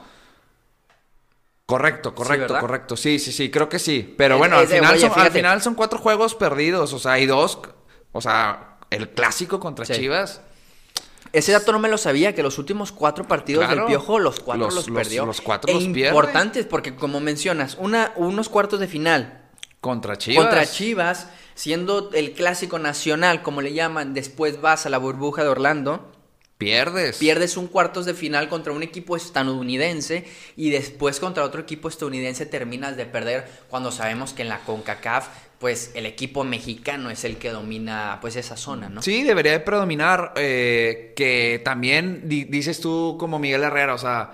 Correcto, 1.66 2.16
correcto, 2.16 2.42
¿verdad? 2.54 2.62
correcto. 2.62 2.98
Sí, 2.98 3.20
sí, 3.20 3.32
sí, 3.32 3.52
creo 3.52 3.70
que 3.70 3.78
sí. 3.78 4.16
Pero 4.18 4.36
Es- 4.36 4.40
bueno, 4.40 4.56
es 4.56 4.62
al 4.64 4.68
de- 4.70 4.76
final, 4.80 4.94
oye, 4.96 5.02
son, 5.10 5.20
al 5.20 5.32
final 5.32 5.62
son 5.62 5.76
cuatro 5.76 6.00
juegos 6.00 6.34
perdidos. 6.36 6.94
O 6.94 7.00
sea, 7.00 7.14
hay 7.14 7.26
dos. 7.28 7.60
O 8.12 8.22
sea, 8.22 8.69
el 8.90 9.10
clásico 9.10 9.60
contra 9.60 9.86
Sí. 9.86 9.94
Chivas. 9.94 10.42
Ese 11.32 11.52
dato 11.52 11.72
no 11.72 11.80
me 11.80 11.90
lo 11.90 11.98
sabía, 12.00 12.34
que 12.34 12.42
los 12.42 12.58
últimos 12.58 12.92
cuatro 12.92 13.28
partidos 13.28 13.66
Claro. 13.66 13.82
del 13.82 13.88
Piojo, 13.88 14.18
los 14.20 14.40
cuatro 14.40 14.66
Los- 14.66 14.74
los, 14.76 14.88
los- 14.90 14.98
perdió. 14.98 15.26
los 15.26 15.42
cuatro 15.42 15.70
E 15.72 15.76
los 15.76 15.84
pierde. 15.86 16.08
importantes, 16.10 16.66
porque 16.66 16.96
como 16.96 17.20
mencionas, 17.20 17.76
una, 17.80 18.14
unos 18.16 18.50
cuartos 18.50 18.80
de 18.80 18.88
final 18.88 19.42
Contra 19.80 20.18
Chivas. 20.18 20.44
contra 20.44 20.66
Chivas, 20.66 21.28
siendo 21.54 22.10
el 22.14 22.34
clásico 22.34 22.80
nacional, 22.80 23.44
como 23.44 23.62
le 23.62 23.74
llaman, 23.74 24.14
después 24.16 24.60
vas 24.60 24.86
a 24.86 24.90
la 24.90 24.98
burbuja 24.98 25.44
de 25.44 25.50
Orlando. 25.50 26.12
Pierdes. 26.60 27.16
Pierdes 27.18 27.56
un 27.56 27.68
cuartos 27.68 28.06
de 28.06 28.14
final 28.14 28.50
contra 28.50 28.74
un 28.74 28.84
equipo 28.84 29.16
estadounidense 29.16 30.26
y 30.58 30.70
después 30.72 31.20
contra 31.22 31.46
otro 31.46 31.62
equipo 31.62 31.88
estadounidense 31.88 32.46
terminas 32.46 32.98
de 32.98 33.06
perder 33.06 33.50
cuando 33.70 33.92
sabemos 33.94 34.34
que 34.34 34.42
en 34.42 34.50
la 34.50 34.60
CONCACAF 34.60 35.28
pues 35.58 35.92
el 35.96 36.06
equipo 36.06 36.44
mexicano 36.44 37.10
es 37.10 37.24
el 37.24 37.38
que 37.38 37.50
domina 37.52 38.18
pues 38.22 38.36
esa 38.36 38.58
zona, 38.58 38.90
¿no? 38.90 39.02
Sí, 39.02 39.24
debería 39.24 39.54
de 39.54 39.62
predominar. 39.62 40.34
eh, 40.36 41.14
que 41.16 41.62
también 41.64 42.28
di- 42.28 42.44
dices 42.44 42.82
tú 42.82 43.16
como 43.18 43.40
Miguel 43.40 43.64
Herrera, 43.64 43.94
o 43.94 43.98
sea, 43.98 44.32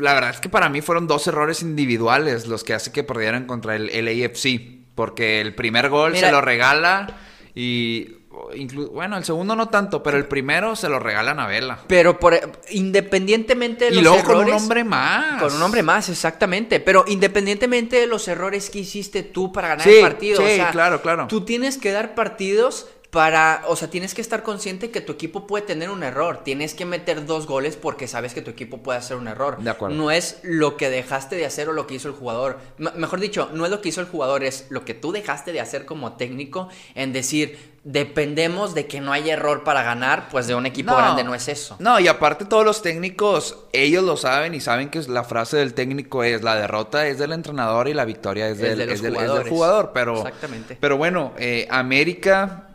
la 0.00 0.14
verdad 0.14 0.30
es 0.30 0.40
que 0.40 0.48
para 0.48 0.70
mí 0.70 0.80
fueron 0.80 1.06
dos 1.06 1.26
errores 1.26 1.60
individuales 1.60 2.46
los 2.46 2.64
que 2.64 2.72
hace 2.72 2.92
que 2.92 3.04
perdieran 3.04 3.44
contra 3.46 3.76
el 3.76 3.86
LAFC. 3.92 4.74
Porque 4.94 5.42
el 5.42 5.54
primer 5.54 5.90
gol 5.90 6.12
Mira- 6.12 6.28
se 6.28 6.32
lo 6.32 6.40
regala 6.40 7.18
y... 7.54 8.16
inclu- 8.54 8.90
bueno, 8.90 9.16
el 9.16 9.24
segundo 9.24 9.54
no 9.56 9.68
tanto, 9.68 10.02
pero 10.02 10.16
el 10.16 10.26
primero 10.26 10.76
se 10.76 10.88
lo 10.88 10.98
regalan 10.98 11.40
a 11.40 11.46
Vela. 11.46 11.78
Pero 11.86 12.18
por, 12.20 12.38
independientemente 12.70 13.86
de 13.86 13.90
Y 13.92 13.94
los 13.96 14.02
luego 14.04 14.18
errores... 14.18 14.36
con 14.38 14.46
un 14.48 14.52
hombre 14.52 14.84
más. 14.84 15.42
Con 15.42 15.54
un 15.54 15.62
hombre 15.62 15.82
más, 15.82 16.08
exactamente. 16.08 16.80
Pero 16.80 17.04
independientemente 17.06 18.00
de 18.00 18.06
los 18.06 18.26
errores 18.28 18.70
que 18.70 18.80
hiciste 18.80 19.22
tú 19.22 19.52
para 19.52 19.68
ganar 19.68 19.86
Sí, 19.86 19.94
el 19.96 20.02
partido, 20.02 20.42
o 20.42 20.46
sí, 20.46 20.56
sea, 20.56 20.70
claro, 20.70 21.02
claro. 21.02 21.26
Tú 21.28 21.42
tienes 21.44 21.78
que 21.78 21.92
dar 21.92 22.14
partidos 22.14 22.88
para, 23.10 23.62
o 23.68 23.76
sea, 23.76 23.88
tienes 23.88 24.12
que 24.14 24.20
estar 24.20 24.42
consciente 24.42 24.90
que 24.90 25.00
tu 25.00 25.12
equipo 25.12 25.46
puede 25.46 25.64
tener 25.64 25.90
un 25.90 26.02
error. 26.02 26.40
Tienes 26.44 26.74
que 26.74 26.84
meter 26.84 27.24
dos 27.24 27.46
goles 27.46 27.76
porque 27.76 28.08
sabes 28.08 28.34
que 28.34 28.42
tu 28.42 28.50
equipo 28.50 28.78
puede 28.82 28.98
hacer 28.98 29.16
un 29.16 29.26
error. 29.28 29.58
De 29.58 29.70
acuerdo. 29.70 29.96
No 29.96 30.10
es 30.10 30.38
lo 30.42 30.76
que 30.76 30.90
dejaste 30.90 31.36
de 31.36 31.46
hacer 31.46 31.68
o 31.68 31.72
lo 31.72 31.86
que 31.86 31.94
hizo 31.94 32.08
el 32.08 32.14
jugador. 32.14 32.58
M- 32.78 32.90
mejor 32.96 33.20
dicho, 33.20 33.48
no 33.54 33.64
es 33.64 33.70
lo 33.70 33.80
que 33.80 33.88
hizo 33.88 34.00
el 34.02 34.06
jugador, 34.08 34.44
es 34.44 34.66
lo 34.68 34.84
que 34.84 34.92
tú 34.92 35.12
dejaste 35.12 35.52
de 35.52 35.60
hacer 35.60 35.86
como 35.86 36.14
técnico 36.14 36.68
en 36.94 37.12
decir, 37.14 37.75
dependemos 37.88 38.74
de 38.74 38.88
que 38.88 39.00
no 39.00 39.12
haya 39.12 39.34
error 39.34 39.62
para 39.62 39.84
ganar, 39.84 40.28
pues 40.28 40.48
de 40.48 40.56
un 40.56 40.66
equipo 40.66 40.96
grande 40.96 41.22
no 41.22 41.36
es 41.36 41.46
eso. 41.46 41.76
No, 41.78 42.00
y 42.00 42.08
aparte 42.08 42.44
todos 42.44 42.64
los 42.64 42.82
técnicos, 42.82 43.58
ellos 43.72 44.02
lo 44.02 44.16
saben 44.16 44.54
y 44.54 44.60
saben 44.60 44.90
que 44.90 45.00
la 45.02 45.22
frase 45.22 45.58
del 45.58 45.72
técnico 45.72 46.24
es 46.24 46.42
la 46.42 46.56
derrota 46.56 47.06
es 47.06 47.18
del 47.20 47.30
entrenador 47.30 47.86
y 47.86 47.94
la 47.94 48.04
victoria 48.04 48.48
es 48.48 48.58
del, 48.58 48.78
de 48.78 48.84
es 48.84 48.88
del- 48.88 48.90
es 48.90 49.02
del 49.02 49.14
jugadores. 49.14 49.48
jugador. 49.48 49.90
Pero, 49.94 50.16
Exactamente. 50.16 50.76
pero 50.80 50.96
bueno, 50.96 51.32
eh, 51.38 51.68
América 51.70 52.70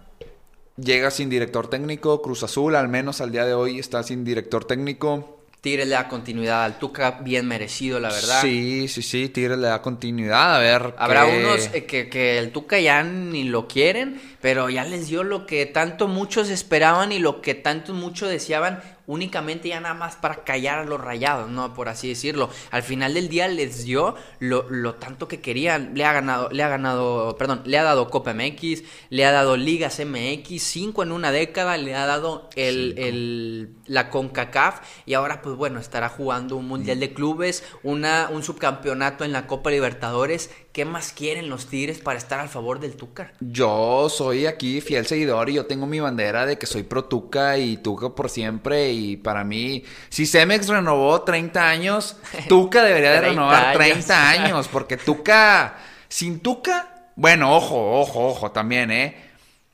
llega 0.78 1.12
sin 1.12 1.30
director 1.30 1.68
técnico, 1.70 2.22
Cruz 2.22 2.44
Azul 2.44 2.74
al 2.78 2.88
menos 2.88 3.20
al 3.20 3.32
día 3.34 3.46
de 3.46 3.54
hoy 3.54 3.80
está 3.80 4.04
sin 4.04 4.24
director 4.24 4.64
técnico. 4.64 5.41
Tigres 5.62 5.88
le 5.88 5.94
da 5.94 6.08
continuidad 6.08 6.64
al 6.64 6.80
Tuca, 6.80 7.20
bien 7.22 7.48
merecido, 7.48 8.00
la 8.00 8.10
verdad. 8.10 8.42
Sí, 8.42 8.88
sí, 8.88 9.04
sí, 9.04 9.30
Tigres 9.30 9.60
le 9.60 9.68
da 9.68 9.80
continuidad, 9.84 10.56
a 10.56 10.60
ver. 10.60 10.96
Habrá 10.98 11.26
unos 11.26 11.70
eh, 11.72 11.86
que, 11.86 12.10
que 12.10 12.40
el 12.40 12.52
Tuca 12.52 12.80
ya 12.80 13.04
ni 13.04 13.44
lo 13.44 13.68
quieren, 13.68 14.20
pero 14.42 14.72
ya 14.72 14.84
les 14.86 15.08
dio 15.08 15.24
lo 15.24 15.46
que 15.46 15.68
tanto 15.68 16.08
muchos 16.08 16.50
esperaban 16.50 17.12
y 17.12 17.20
lo 17.20 17.42
que 17.42 17.54
tanto 17.54 17.94
muchos 17.94 18.30
deseaban, 18.30 18.82
únicamente 19.12 19.68
ya 19.70 19.80
nada 19.80 19.94
más 19.94 20.16
para 20.16 20.44
callar 20.44 20.80
a 20.80 20.86
los 20.86 21.00
rayados, 21.02 21.50
¿no? 21.50 21.74
Por 21.74 21.90
así 21.90 22.08
decirlo. 22.08 22.50
Al 22.72 22.84
final 22.84 23.14
del 23.14 23.30
día 23.30 23.48
les 23.48 23.84
dio 23.84 24.16
lo, 24.40 24.66
lo 24.70 24.96
tanto 24.96 25.28
que 25.28 25.42
querían. 25.42 25.92
Le 25.96 26.06
ha 26.06 26.14
ganado, 26.14 26.50
le 26.52 26.64
ha 26.64 26.70
ganado, 26.70 27.36
perdón, 27.38 27.62
le 27.66 27.78
ha 27.78 27.84
dado 27.84 28.10
Copa 28.10 28.34
MX, 28.34 28.84
le 29.10 29.26
ha 29.26 29.32
dado 29.32 29.58
Ligas 29.58 30.00
MX, 30.00 30.62
cinco 30.64 31.04
en 31.04 31.12
una 31.12 31.32
década, 31.32 31.78
le 31.78 31.96
ha 31.96 32.06
dado 32.06 32.50
el, 32.56 32.96
el- 32.98 33.76
la 33.86 34.10
CONCACAF 34.10 34.80
y 35.06 35.14
ahora 35.16 35.42
pues 35.42 35.56
bueno, 35.58 35.80
estará 35.80 36.08
jugando 36.10 36.56
un 36.56 36.68
Mundial 36.68 37.00
de 37.02 37.14
Clubes, 37.14 37.64
una, 37.84 38.30
un 38.32 38.44
subcampeonato 38.44 39.26
en 39.26 39.34
la 39.34 39.48
Copa 39.48 39.70
Libertadores. 39.72 40.50
¿Qué 40.72 40.86
más 40.86 41.12
quieren 41.12 41.50
los 41.50 41.66
Tigres 41.68 42.00
para 42.00 42.18
estar 42.18 42.40
al 42.40 42.48
favor 42.48 42.80
del 42.80 42.96
Tuca? 42.96 43.34
Yo 43.42 44.08
soy 44.10 44.46
aquí 44.46 44.80
fiel 44.80 45.06
seguidor 45.06 45.50
y 45.50 45.54
yo 45.56 45.66
tengo 45.66 45.86
mi 45.86 46.00
bandera 46.00 46.46
de 46.46 46.58
que 46.58 46.66
soy 46.66 46.84
pro 46.84 47.04
Tuca 47.06 47.58
y 47.58 47.76
Tuca 47.78 48.10
por 48.16 48.30
siempre. 48.30 48.92
Y 48.94 49.18
para 49.18 49.44
mí, 49.44 49.84
si 50.10 50.26
Cemex 50.26 50.70
renovó 50.70 51.24
30 51.24 51.68
años, 51.70 52.16
Tuca 52.48 52.84
debería 52.84 53.12
de 53.12 53.18
30 53.20 53.30
renovar 53.32 53.66
años. 53.66 53.78
30 54.06 54.30
años. 54.30 54.68
Porque 54.70 54.96
Tuca, 54.96 55.76
sin 56.08 56.40
Tuca, 56.40 57.10
bueno, 57.18 57.54
ojo, 57.54 58.00
ojo, 58.00 58.28
ojo 58.30 58.52
también, 58.52 58.92
¿eh? 58.92 59.18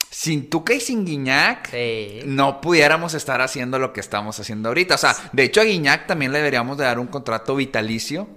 Sin 0.10 0.50
Tuca 0.50 0.74
y 0.74 0.80
sin 0.80 1.06
Guiñac, 1.06 1.70
Sí. 1.70 2.22
no 2.25 2.60
pudiéramos 2.60 3.13
estar 3.13 3.39
haciendo 3.42 3.77
lo 3.77 3.94
que 3.94 4.00
estamos 4.00 4.39
haciendo 4.39 4.70
ahorita. 4.70 4.96
O 4.96 4.98
sea, 4.98 5.16
de 5.32 5.44
hecho 5.44 5.62
a 5.62 5.66
Guiñac 5.66 6.08
también 6.08 6.32
le 6.32 6.39
deberíamos 6.39 6.75
de 6.80 6.86
dar 6.86 6.98
un 6.98 7.06
contrato 7.06 7.56
vitalicio 7.56 8.27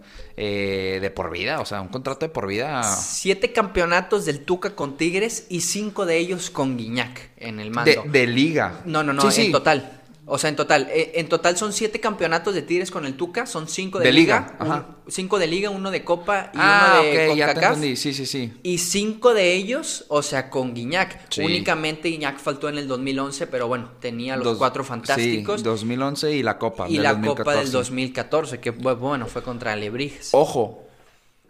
eh, 0.43 1.01
de 1.03 1.11
por 1.11 1.31
vida. 1.31 1.61
O 1.61 1.67
sea, 1.67 1.83
un 1.83 1.89
contrato 1.89 2.25
de 2.25 2.31
por 2.31 2.47
vida. 2.47 2.83
Siete 2.83 3.53
campeonatos 3.53 4.25
del 4.25 4.41
Tuca 4.41 4.75
con 4.75 4.97
Tigres 4.97 5.45
y 5.51 5.61
cinco 5.61 6.07
de 6.07 6.17
ellos 6.17 6.49
con 6.49 6.79
Guiñac 6.79 7.29
en 7.37 7.61
el 7.61 7.71
mando. 7.71 7.91
De, 8.05 8.09
de 8.09 8.27
liga. 8.27 8.81
No, 8.87 9.03
no, 9.03 9.13
no, 9.13 9.21
Sí, 9.31 9.41
en 9.43 9.47
sí. 9.49 9.53
total. 9.53 10.00
O 10.33 10.39
sea, 10.39 10.49
en 10.49 10.57
total. 10.57 10.89
Eh, 10.91 11.13
en 11.17 11.29
total 11.29 11.57
son 11.57 11.73
siete 11.73 11.99
campeonatos 12.01 12.55
de 12.55 12.63
Tigres 12.63 12.91
con 12.91 13.05
el 13.05 13.15
Tuca, 13.15 13.47
son 13.47 13.67
cinco 13.69 13.99
de, 13.99 14.05
De 14.07 14.13
liga, 14.13 14.55
ajá. 14.59 14.87
cinco 15.09 15.39
de 15.39 15.47
liga, 15.49 15.71
uno 15.71 15.91
de 15.91 16.05
Copa 16.05 16.51
y 16.55 16.57
Ah, 16.61 17.01
uno 17.01 17.03
de 17.03 17.09
ok, 17.31 17.37
ya 17.37 17.47
te 17.49 17.55
CONCACAF. 17.55 17.75
entendí. 17.77 17.97
Sí, 17.97 18.15
sí, 18.15 18.27
sí. 18.27 18.53
Y 18.63 18.79
cinco 18.79 19.35
de 19.35 19.55
ellos, 19.55 20.05
o 20.09 20.23
sea, 20.23 20.49
con 20.51 20.73
Guiñac. 20.73 21.27
Sí. 21.31 21.43
Únicamente 21.43 22.09
Guiñac 22.09 22.39
faltó 22.39 22.69
en 22.69 22.79
el 22.79 22.87
2011, 22.89 23.47
pero 23.49 23.67
bueno, 23.69 23.91
tenía 24.01 24.37
los 24.37 24.45
Dos- 24.45 24.59
cuatro 24.59 24.85
fantásticos. 24.85 25.61
Sí, 25.61 25.65
2011 25.65 26.33
y 26.33 26.43
la 26.43 26.59
Copa. 26.59 26.89
y 26.89 26.95
del 26.95 27.03
la 27.03 27.11
2014. 27.15 27.43
Copa 27.45 27.63
del 27.65 27.73
2014, 27.73 28.61
que 28.61 28.73
bu- 28.77 28.97
bueno, 28.99 29.27
fue 29.27 29.43
contra 29.43 29.73
Alebrijes. 29.73 30.31
Ojo, 30.33 30.85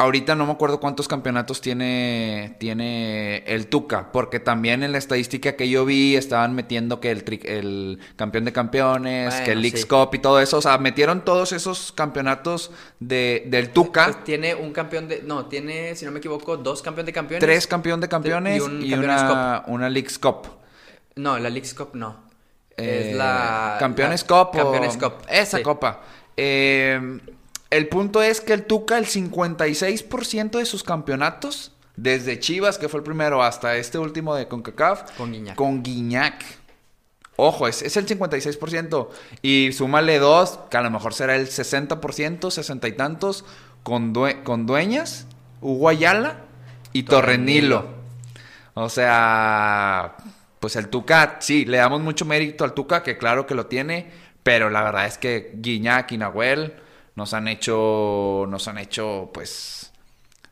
ahorita 0.01 0.35
no 0.35 0.47
me 0.47 0.53
acuerdo 0.53 0.81
cuántos 0.81 1.07
campeonatos 1.09 1.61
tiene, 1.61 2.57
tiene 2.59 3.39
el 3.47 3.67
Tuca, 3.67 4.11
porque 4.13 4.41
también 4.41 4.83
en 4.83 4.93
la 4.93 4.99
estadística 4.99 5.57
que 5.57 5.69
yo 5.69 5.85
vi 5.85 6.17
estaban 6.17 6.55
metiendo 6.55 7.01
que 7.01 7.11
el, 7.11 7.25
tri- 7.25 7.45
el 7.45 7.99
campeón 8.17 8.45
de 8.47 8.53
campeones, 8.53 9.29
Bueno, 9.31 9.45
que 9.45 9.53
el 9.53 9.61
Leagues 9.63 9.83
sí. 9.83 9.87
Cup 9.87 10.11
y 10.15 10.19
todo 10.19 10.41
eso, 10.41 10.59
o 10.59 10.63
sea, 10.63 10.79
metieron 10.79 11.25
todos 11.25 11.53
esos 11.53 11.93
campeonatos 11.93 12.71
de, 12.99 13.45
del 13.49 13.71
Tuca, 13.71 14.05
Pues 14.07 14.25
tiene 14.25 14.55
un 14.55 14.73
campeón 14.73 15.07
de. 15.07 15.23
No, 15.23 15.47
tiene, 15.47 15.95
si 15.95 16.05
no 16.07 16.13
me 16.13 16.19
equivoco, 16.19 16.57
dos 16.57 16.81
campeones 16.83 17.07
de 17.07 17.13
campeones. 17.13 17.41
tres 17.47 17.67
campeón 17.67 18.01
de 18.01 18.09
campeones 18.09 18.57
y 18.57 18.61
un 18.61 18.83
y, 18.83 18.95
una, 18.95 19.65
una 19.67 19.89
Leagues 19.91 20.19
Cup. 20.19 20.49
No, 21.17 21.39
la 21.39 21.51
Leagues 21.51 21.75
Cup 21.75 21.91
no. 21.95 22.25
Eh, 22.77 23.09
es 23.11 23.17
la. 23.17 23.77
Campeones 23.79 24.23
la- 24.23 24.27
Cup. 24.29 24.49
o- 24.55 24.63
Campeones 24.63 24.97
Cup. 24.97 25.15
Esa 25.29 25.59
sí. 25.59 25.63
copa. 25.63 26.01
Eh, 26.37 27.19
el 27.71 27.89
punto 27.89 28.23
es 28.23 28.41
que 28.41 28.53
el 28.53 28.65
Tuca, 28.65 28.99
el 28.99 29.07
56% 29.07 30.59
de 30.59 30.65
sus 30.67 30.83
campeonatos, 30.83 31.73
desde 31.97 32.39
Chivas, 32.41 32.79
que 32.79 32.89
fue 32.89 32.99
el 33.01 33.05
primero, 33.05 33.43
hasta 33.43 33.77
este 33.77 33.99
último 33.99 34.35
de 34.35 34.49
CONCACAF, 34.49 35.13
Con 35.17 35.33
Guiñac. 35.33 35.55
Con 35.57 35.83
Guiñac. 35.83 36.43
Ojo, 37.37 37.69
es, 37.69 37.83
es 37.83 37.97
el 37.97 38.07
56%. 38.07 39.09
Y 39.43 39.73
súmale 39.73 40.19
dos, 40.19 40.59
que 40.71 40.77
a 40.77 40.83
lo 40.83 40.91
mejor 40.91 41.15
será 41.15 41.37
el 41.37 41.47
60%, 41.49 42.51
60 42.51 42.89
y 42.89 42.93
tantos, 42.93 43.45
con, 43.83 44.13
due- 44.15 44.43
con 44.43 44.67
Dueñas, 44.67 45.27
Hugo 45.61 45.89
Ayala 45.89 46.45
y 46.93 47.05
Torrenilo. 47.05 47.77
Torrenilo. 47.83 48.01
O 48.75 48.89
sea, 48.89 50.17
pues 50.59 50.77
el 50.77 50.89
Tuca, 50.89 51.37
sí, 51.41 51.65
le 51.65 51.79
damos 51.79 52.01
mucho 52.01 52.25
mérito 52.25 52.65
al 52.65 52.73
Tuca, 52.75 53.03
que 53.03 53.17
claro 53.19 53.47
que 53.47 53.55
lo 53.55 53.67
tiene, 53.67 54.11
pero 54.43 54.71
la 54.71 54.83
verdad 54.83 55.07
es 55.07 55.19
que 55.19 55.53
Guiñac 55.55 56.13
y 56.13 56.19
Nahuel 56.19 56.75
nos 57.21 57.35
han 57.35 57.49
hecho, 57.49 58.47
nos 58.49 58.67
han 58.67 58.79
hecho, 58.79 59.29
pues, 59.35 59.93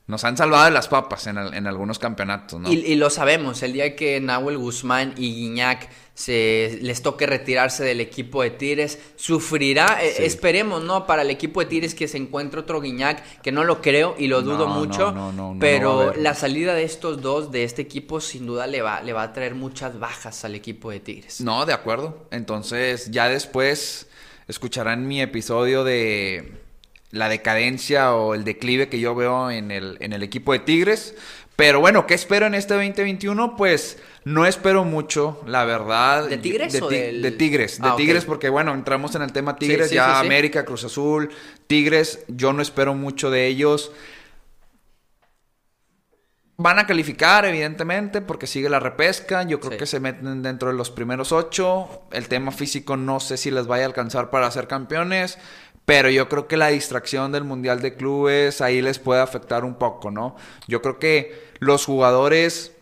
nos 0.06 0.22
han 0.24 0.36
salvado 0.36 0.66
de 0.66 0.70
las 0.70 0.86
papas 0.88 1.26
en, 1.26 1.38
al- 1.38 1.54
en 1.54 1.66
algunos 1.66 1.98
campeonatos, 1.98 2.60
¿no? 2.60 2.70
Y, 2.70 2.74
y 2.76 2.94
lo 2.96 3.08
sabemos, 3.08 3.62
el 3.62 3.72
día 3.72 3.96
que 3.96 4.20
Nahuel 4.20 4.58
Guzmán 4.58 5.14
y 5.16 5.34
Guiñac 5.34 5.88
se 6.12 6.78
les 6.82 7.00
toque 7.00 7.26
retirarse 7.26 7.84
del 7.84 8.00
equipo 8.02 8.42
de 8.42 8.50
Tigres, 8.50 8.98
sufrirá, 9.16 9.98
eh, 10.02 10.12
Sí. 10.16 10.24
esperemos, 10.24 10.82
¿no? 10.84 11.06
Para 11.06 11.22
el 11.22 11.30
equipo 11.30 11.60
de 11.60 11.66
Tigres 11.66 11.94
que 11.94 12.06
se 12.08 12.18
encuentre 12.18 12.60
otro 12.60 12.80
Guiñac, 12.82 13.40
que 13.40 13.50
no 13.52 13.64
lo 13.64 13.80
creo 13.80 14.14
y 14.18 14.26
lo 14.26 14.42
dudo 14.42 14.66
No, 14.66 14.74
mucho, 14.74 15.12
no, 15.12 15.30
no, 15.30 15.32
no, 15.32 15.54
no 15.54 15.60
pero 15.60 16.12
la 16.14 16.34
salida 16.34 16.74
de 16.74 16.82
estos 16.82 17.22
dos, 17.22 17.50
de 17.50 17.64
este 17.64 17.80
equipo, 17.80 18.20
sin 18.20 18.44
duda 18.46 18.66
le 18.66 18.82
va, 18.82 19.00
le 19.00 19.14
va 19.14 19.22
a 19.22 19.32
traer 19.32 19.54
muchas 19.54 19.98
bajas 19.98 20.44
al 20.44 20.54
equipo 20.54 20.90
de 20.90 21.00
Tigres. 21.00 21.40
No, 21.40 21.64
de 21.64 21.72
acuerdo. 21.72 22.26
Entonces, 22.30 23.10
ya 23.10 23.28
después 23.28 24.07
escucharán 24.48 25.06
mi 25.06 25.20
episodio 25.20 25.84
de 25.84 26.52
la 27.10 27.28
decadencia 27.28 28.14
o 28.14 28.34
el 28.34 28.44
declive 28.44 28.88
que 28.88 29.00
yo 29.00 29.14
veo 29.14 29.50
en 29.50 29.70
el, 29.70 29.96
en 30.00 30.12
el 30.12 30.22
equipo 30.22 30.52
de 30.52 30.58
Tigres. 30.58 31.14
Pero 31.56 31.80
bueno, 31.80 32.06
¿qué 32.06 32.14
espero 32.14 32.46
en 32.46 32.54
este 32.54 32.74
2021? 32.74 33.56
Pues 33.56 33.98
no 34.24 34.46
espero 34.46 34.84
mucho, 34.84 35.42
la 35.46 35.64
verdad. 35.64 36.28
¿De 36.28 36.38
Tigres 36.38 36.72
de, 36.72 36.82
o 36.82 36.88
ti- 36.88 36.94
del- 36.94 37.22
de 37.22 37.30
Tigres, 37.32 37.80
de 37.82 37.88
Ah. 37.88 37.96
Tigres, 37.96 38.24
porque 38.24 38.48
bueno, 38.48 38.72
entramos 38.74 39.14
en 39.16 39.22
el 39.22 39.32
tema 39.32 39.56
Tigres, 39.56 39.88
sí, 39.88 39.96
ya 39.96 40.20
sí. 40.20 40.26
América, 40.26 40.64
Cruz 40.64 40.84
Azul, 40.84 41.30
Tigres, 41.66 42.20
yo 42.28 42.52
no 42.52 42.62
espero 42.62 42.94
mucho 42.94 43.30
de 43.30 43.46
ellos. 43.48 43.90
Van 46.60 46.80
a 46.80 46.88
calificar, 46.88 47.44
evidentemente, 47.44 48.20
porque 48.20 48.48
sigue 48.48 48.68
la 48.68 48.80
repesca. 48.80 49.44
Yo 49.44 49.60
creo 49.60 49.72
Sí. 49.72 49.78
que 49.78 49.86
se 49.86 50.00
meten 50.00 50.42
dentro 50.42 50.68
de 50.70 50.74
los 50.74 50.90
primeros 50.90 51.30
ocho. 51.30 52.02
El 52.10 52.26
tema 52.26 52.50
físico 52.50 52.96
no 52.96 53.20
sé 53.20 53.36
si 53.36 53.52
les 53.52 53.68
vaya 53.68 53.84
a 53.84 53.86
alcanzar 53.86 54.28
para 54.30 54.50
ser 54.50 54.66
campeones. 54.66 55.38
Pero 55.84 56.10
yo 56.10 56.28
creo 56.28 56.48
que 56.48 56.56
la 56.56 56.66
distracción 56.68 57.30
del 57.30 57.44
Mundial 57.44 57.80
de 57.80 57.94
Clubes 57.94 58.60
ahí 58.60 58.82
les 58.82 58.98
puede 58.98 59.20
afectar 59.20 59.64
un 59.64 59.76
poco, 59.76 60.10
¿no? 60.10 60.34
Yo 60.66 60.82
creo 60.82 60.98
que 60.98 61.48
los 61.60 61.86
jugadores, 61.86 62.72